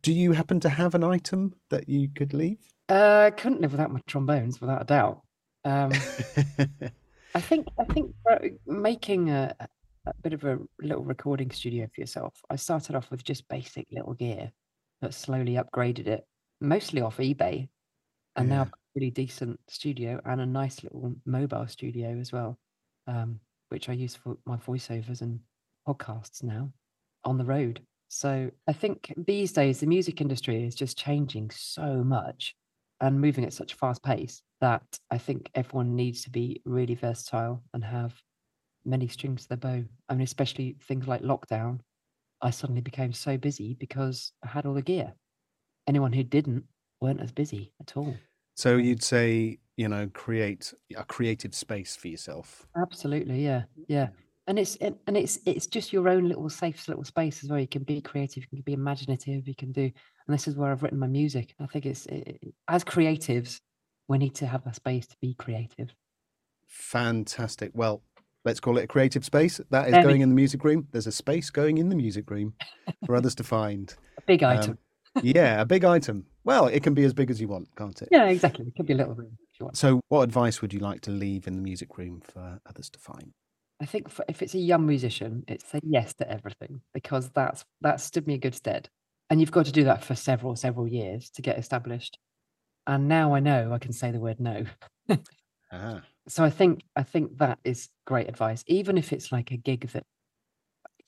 do 0.03 0.12
you 0.12 0.33
happen 0.33 0.61
to 0.61 0.68
have 0.68 0.95
an 0.95 1.05
item 1.05 1.55
that 1.70 1.89
you 1.89 2.09
could 2.14 2.35
leave? 2.35 2.59
Uh, 2.89 3.31
couldn't 3.37 3.61
live 3.61 3.72
without 3.72 3.93
my 3.93 4.01
trombones, 4.07 4.61
without 4.61 4.83
a 4.83 4.85
doubt. 4.85 5.22
Um, 5.64 5.93
I 7.35 7.41
think 7.41 7.68
I 7.79 7.85
think 7.85 8.14
making 8.66 9.31
a, 9.31 9.55
a 10.07 10.14
bit 10.22 10.33
of 10.33 10.45
a 10.45 10.59
little 10.81 11.05
recording 11.05 11.51
studio 11.51 11.89
for 11.95 12.01
yourself. 12.01 12.35
I 12.51 12.57
started 12.57 12.95
off 12.95 13.11
with 13.11 13.25
just 13.25 13.49
basic 13.49 13.87
little 13.91 14.14
gear, 14.14 14.53
but 15.01 15.14
slowly 15.14 15.55
upgraded 15.55 16.07
it, 16.07 16.27
mostly 16.61 17.01
off 17.01 17.18
eBay, 17.18 17.68
and 18.37 18.49
Yeah. 18.49 18.55
now 18.57 18.70
really 18.95 19.11
decent 19.11 19.59
studio 19.68 20.20
and 20.24 20.41
a 20.41 20.47
nice 20.47 20.82
little 20.82 21.14
mobile 21.26 21.66
studio 21.66 22.18
as 22.18 22.32
well, 22.32 22.59
um, 23.07 23.41
which 23.68 23.89
I 23.89 23.93
use 23.93 24.14
for 24.14 24.37
my 24.47 24.57
voiceovers 24.57 25.20
and 25.20 25.41
podcasts 25.87 26.43
now 26.43 26.72
on 27.24 27.39
the 27.39 27.45
road. 27.45 27.85
So 28.09 28.51
I 28.68 28.72
think 28.72 29.12
these 29.16 29.53
days 29.53 29.80
the 29.80 29.87
music 29.87 30.20
industry 30.20 30.64
is 30.64 30.74
just 30.74 30.97
changing 30.99 31.51
so 31.51 32.05
much 32.05 32.55
and 33.01 33.20
moving 33.20 33.45
at 33.45 33.53
such 33.53 33.72
a 33.72 33.76
fast 33.76 34.03
pace 34.03 34.43
that 34.61 34.85
I 35.11 35.18
think 35.18 35.51
everyone 35.55 35.97
needs 35.97 36.22
to 36.22 36.30
be 36.30 36.62
really 36.64 36.95
versatile 36.95 37.64
and 37.72 37.85
have 37.85 38.14
many 38.85 39.09
strings 39.09 39.43
to 39.43 39.49
their 39.51 39.59
bow. 39.59 39.85
I 40.09 40.14
mean, 40.14 40.22
especially 40.24 40.76
things 40.82 41.09
like 41.09 41.22
lockdown. 41.22 41.80
I 42.43 42.51
suddenly 42.51 42.82
became 42.82 43.12
so 43.12 43.39
busy 43.39 43.74
because 43.74 44.32
I 44.45 44.49
had 44.49 44.66
all 44.66 44.74
the 44.74 44.82
gear. 44.82 45.14
Anyone 45.87 46.12
who 46.12 46.22
didn't 46.24 46.64
weren't 47.05 47.21
as 47.21 47.33
busy 47.33 47.73
at 47.81 47.97
all. 47.97 48.15
so 48.57 48.77
you'd 48.77 49.03
say, 49.03 49.59
you 49.77 49.89
know, 49.89 50.09
create 50.15 50.73
a 50.97 51.05
creative 51.05 51.55
space 51.55 51.97
for 51.97 52.09
yourself. 52.09 52.67
Absolutely, 52.77 53.45
yeah, 53.45 53.63
yeah. 53.89 54.09
And 54.47 54.59
it's 54.59 54.77
and 54.77 55.17
it's 55.17 55.39
it's 55.47 55.67
just 55.67 55.93
your 55.93 56.07
own 56.09 56.29
little 56.29 56.49
safe 56.51 56.87
little 56.89 57.05
space 57.05 57.43
as 57.43 57.49
well. 57.51 57.59
You 57.59 57.67
can 57.77 57.83
be 57.83 58.01
creative, 58.01 58.43
you 58.45 58.49
can 58.59 58.63
be 58.63 58.75
imaginative, 58.75 59.49
you 59.49 59.55
can 59.55 59.73
do. 59.73 59.83
And 60.27 60.35
this 60.35 60.47
is 60.49 60.55
where 60.57 60.71
I've 60.71 60.83
written 60.83 60.99
my 60.99 61.07
music. 61.07 61.55
I 61.61 61.67
think 61.67 61.87
it's 61.87 62.05
it, 62.07 62.41
as 62.69 62.85
creatives, 62.85 63.61
we 64.09 64.19
need 64.19 64.35
to 64.37 64.47
have 64.47 64.67
a 64.67 64.75
space 64.75 65.07
to 65.09 65.17
be 65.21 65.35
creative. 65.35 65.91
Fantastic. 66.69 67.71
Well, 67.75 68.03
let's 68.45 68.61
call 68.61 68.79
it 68.79 68.85
a 68.85 68.87
creative 68.87 69.25
space. 69.25 69.61
That 69.71 69.87
is 69.87 69.93
There 69.93 70.03
we 70.03 70.09
going 70.09 70.21
in 70.23 70.29
the 70.29 70.35
music 70.35 70.63
room. 70.65 70.89
There's 70.93 71.07
a 71.07 71.13
space 71.13 71.51
going 71.51 71.79
in 71.79 71.89
the 71.89 71.97
music 71.97 72.31
room 72.31 72.55
for 73.07 73.15
others 73.17 73.35
to 73.37 73.45
find. 73.45 73.95
A 74.19 74.23
big 74.23 74.43
Um, 74.43 74.59
item. 74.59 74.79
Yeah, 75.23 75.61
a 75.61 75.65
big 75.65 75.85
item. 75.85 76.27
Well, 76.45 76.67
it 76.67 76.83
can 76.83 76.95
be 76.95 77.05
as 77.05 77.15
big 77.15 77.31
as 77.31 77.41
you 77.41 77.49
want, 77.49 77.69
can't 77.77 78.01
it? 78.03 78.09
yeah, 78.11 78.27
exactly. 78.27 78.67
It 78.67 78.75
could 78.77 78.87
be 78.87 78.93
a 78.93 78.97
little 78.97 79.15
room 79.15 79.37
if 79.53 79.61
you 79.61 79.67
want. 79.67 79.77
So, 79.77 80.01
what 80.09 80.23
advice 80.23 80.61
would 80.61 80.73
you 80.73 80.81
like 80.81 81.01
to 81.03 81.11
leave 81.11 81.47
in 81.47 81.57
the 81.57 81.62
music 81.62 81.97
room 81.99 82.21
for 82.21 82.59
others 82.67 82.91
to 82.91 82.99
find? 82.99 83.33
I 83.81 83.87
think 83.87 84.09
for, 84.09 84.25
if 84.29 84.43
it's 84.43 84.55
a 84.55 84.59
young 84.59 84.87
musician, 84.87 85.45
it's 85.49 85.67
say 85.67 85.81
yes 85.83 86.15
to 86.15 86.31
everything 86.31 86.81
because 86.93 87.31
that's 87.31 87.65
that 87.81 88.01
stood 88.01 88.27
me 88.27 88.35
a 88.35 88.39
good 88.39 88.55
stead. 88.55 88.89
And 89.31 89.41
you've 89.41 89.53
got 89.53 89.67
to 89.67 89.73
do 89.73 89.85
that 89.85 90.05
for 90.05 90.15
several 90.15 90.55
several 90.57 90.87
years 90.87 91.31
to 91.31 91.43
get 91.43 91.59
established. 91.59 92.19
And 92.87 93.09
now 93.09 93.35
I 93.35 93.41
know 93.41 93.73
I 93.73 93.79
can 93.79 93.93
say 93.93 94.11
the 94.11 94.21
word 94.21 94.41
no. 94.41 94.65
Ah, 95.71 96.05
So 96.29 96.45
I 96.45 96.51
think 96.51 96.83
I 96.97 97.03
think 97.03 97.39
that 97.39 97.59
is 97.65 97.89
great 98.07 98.29
advice. 98.29 98.62
Even 98.67 98.97
if 98.99 99.12
it's 99.12 99.33
like 99.33 99.51
a 99.51 99.57
gig 99.57 99.89
that 99.89 100.05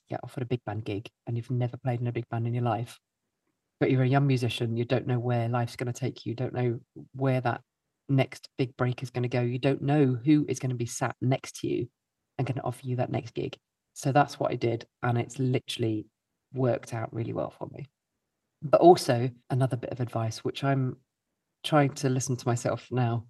get 0.09 0.19
offered 0.23 0.43
a 0.43 0.47
big 0.47 0.63
band 0.65 0.85
gig 0.85 1.09
and 1.25 1.35
you've 1.35 1.51
never 1.51 1.77
played 1.77 1.99
in 2.01 2.07
a 2.07 2.11
big 2.11 2.27
band 2.29 2.47
in 2.47 2.53
your 2.53 2.63
life, 2.63 2.99
but 3.79 3.91
you're 3.91 4.03
a 4.03 4.07
young 4.07 4.27
musician, 4.27 4.75
you 4.75 4.85
don't 4.85 5.07
know 5.07 5.19
where 5.19 5.47
life's 5.49 5.75
going 5.75 5.91
to 5.91 5.99
take 5.99 6.25
you, 6.25 6.31
you 6.31 6.35
don't 6.35 6.53
know 6.53 6.79
where 7.13 7.41
that 7.41 7.61
next 8.09 8.49
big 8.57 8.75
break 8.77 9.03
is 9.03 9.09
going 9.09 9.23
to 9.23 9.29
go, 9.29 9.41
you 9.41 9.59
don't 9.59 9.81
know 9.81 10.17
who 10.25 10.45
is 10.47 10.59
going 10.59 10.69
to 10.69 10.75
be 10.75 10.85
sat 10.85 11.15
next 11.21 11.59
to 11.59 11.67
you 11.67 11.87
and 12.37 12.47
going 12.47 12.55
to 12.55 12.63
offer 12.63 12.81
you 12.83 12.95
that 12.95 13.11
next 13.11 13.33
gig. 13.33 13.57
So 13.93 14.11
that's 14.11 14.39
what 14.39 14.51
I 14.51 14.55
did, 14.55 14.85
and 15.03 15.17
it's 15.17 15.39
literally 15.39 16.05
worked 16.53 16.93
out 16.93 17.13
really 17.13 17.33
well 17.33 17.49
for 17.49 17.67
me. 17.73 17.87
But 18.61 18.81
also 18.81 19.29
another 19.49 19.77
bit 19.77 19.91
of 19.91 19.99
advice, 19.99 20.43
which 20.43 20.63
I'm 20.63 20.97
trying 21.63 21.93
to 21.95 22.09
listen 22.09 22.35
to 22.37 22.47
myself 22.47 22.87
now, 22.91 23.25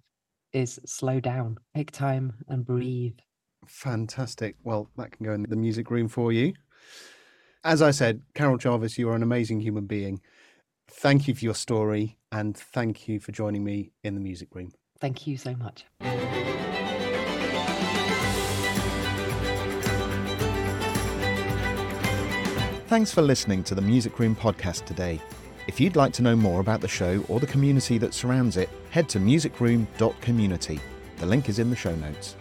is 0.52 0.78
slow 0.86 1.20
down, 1.20 1.58
take 1.74 1.90
time 1.90 2.32
and 2.48 2.64
breathe. 2.64 3.18
fantastic. 3.66 4.56
Well, 4.64 4.90
that 4.96 5.12
can 5.12 5.26
go 5.26 5.32
in 5.32 5.42
the 5.42 5.56
music 5.56 5.90
room 5.90 6.08
for 6.08 6.32
you. 6.32 6.54
As 7.64 7.82
I 7.82 7.90
said, 7.90 8.22
Carol 8.34 8.56
Jarvis, 8.56 8.98
you 8.98 9.08
are 9.10 9.16
an 9.16 9.22
amazing 9.22 9.60
human 9.60 9.86
being. 9.86 10.20
Thank 10.90 11.28
you 11.28 11.34
for 11.34 11.44
your 11.44 11.54
story 11.54 12.18
and 12.32 12.56
thank 12.56 13.08
you 13.08 13.20
for 13.20 13.32
joining 13.32 13.62
me 13.62 13.92
in 14.02 14.14
the 14.14 14.20
music 14.20 14.54
room. 14.54 14.72
Thank 14.98 15.26
you 15.26 15.36
so 15.36 15.54
much. 15.54 15.84
Thanks 22.88 23.12
for 23.12 23.20
listening 23.20 23.62
to 23.64 23.74
the 23.74 23.82
Music 23.82 24.18
Room 24.18 24.34
podcast 24.34 24.86
today. 24.86 25.20
If 25.66 25.78
you'd 25.78 25.94
like 25.94 26.14
to 26.14 26.22
know 26.22 26.34
more 26.34 26.60
about 26.60 26.80
the 26.80 26.88
show 26.88 27.22
or 27.28 27.38
the 27.38 27.46
community 27.46 27.98
that 27.98 28.14
surrounds 28.14 28.56
it, 28.56 28.70
head 28.90 29.10
to 29.10 29.20
musicroom.community. 29.20 30.80
The 31.18 31.26
link 31.26 31.50
is 31.50 31.58
in 31.58 31.68
the 31.68 31.76
show 31.76 31.94
notes. 31.96 32.34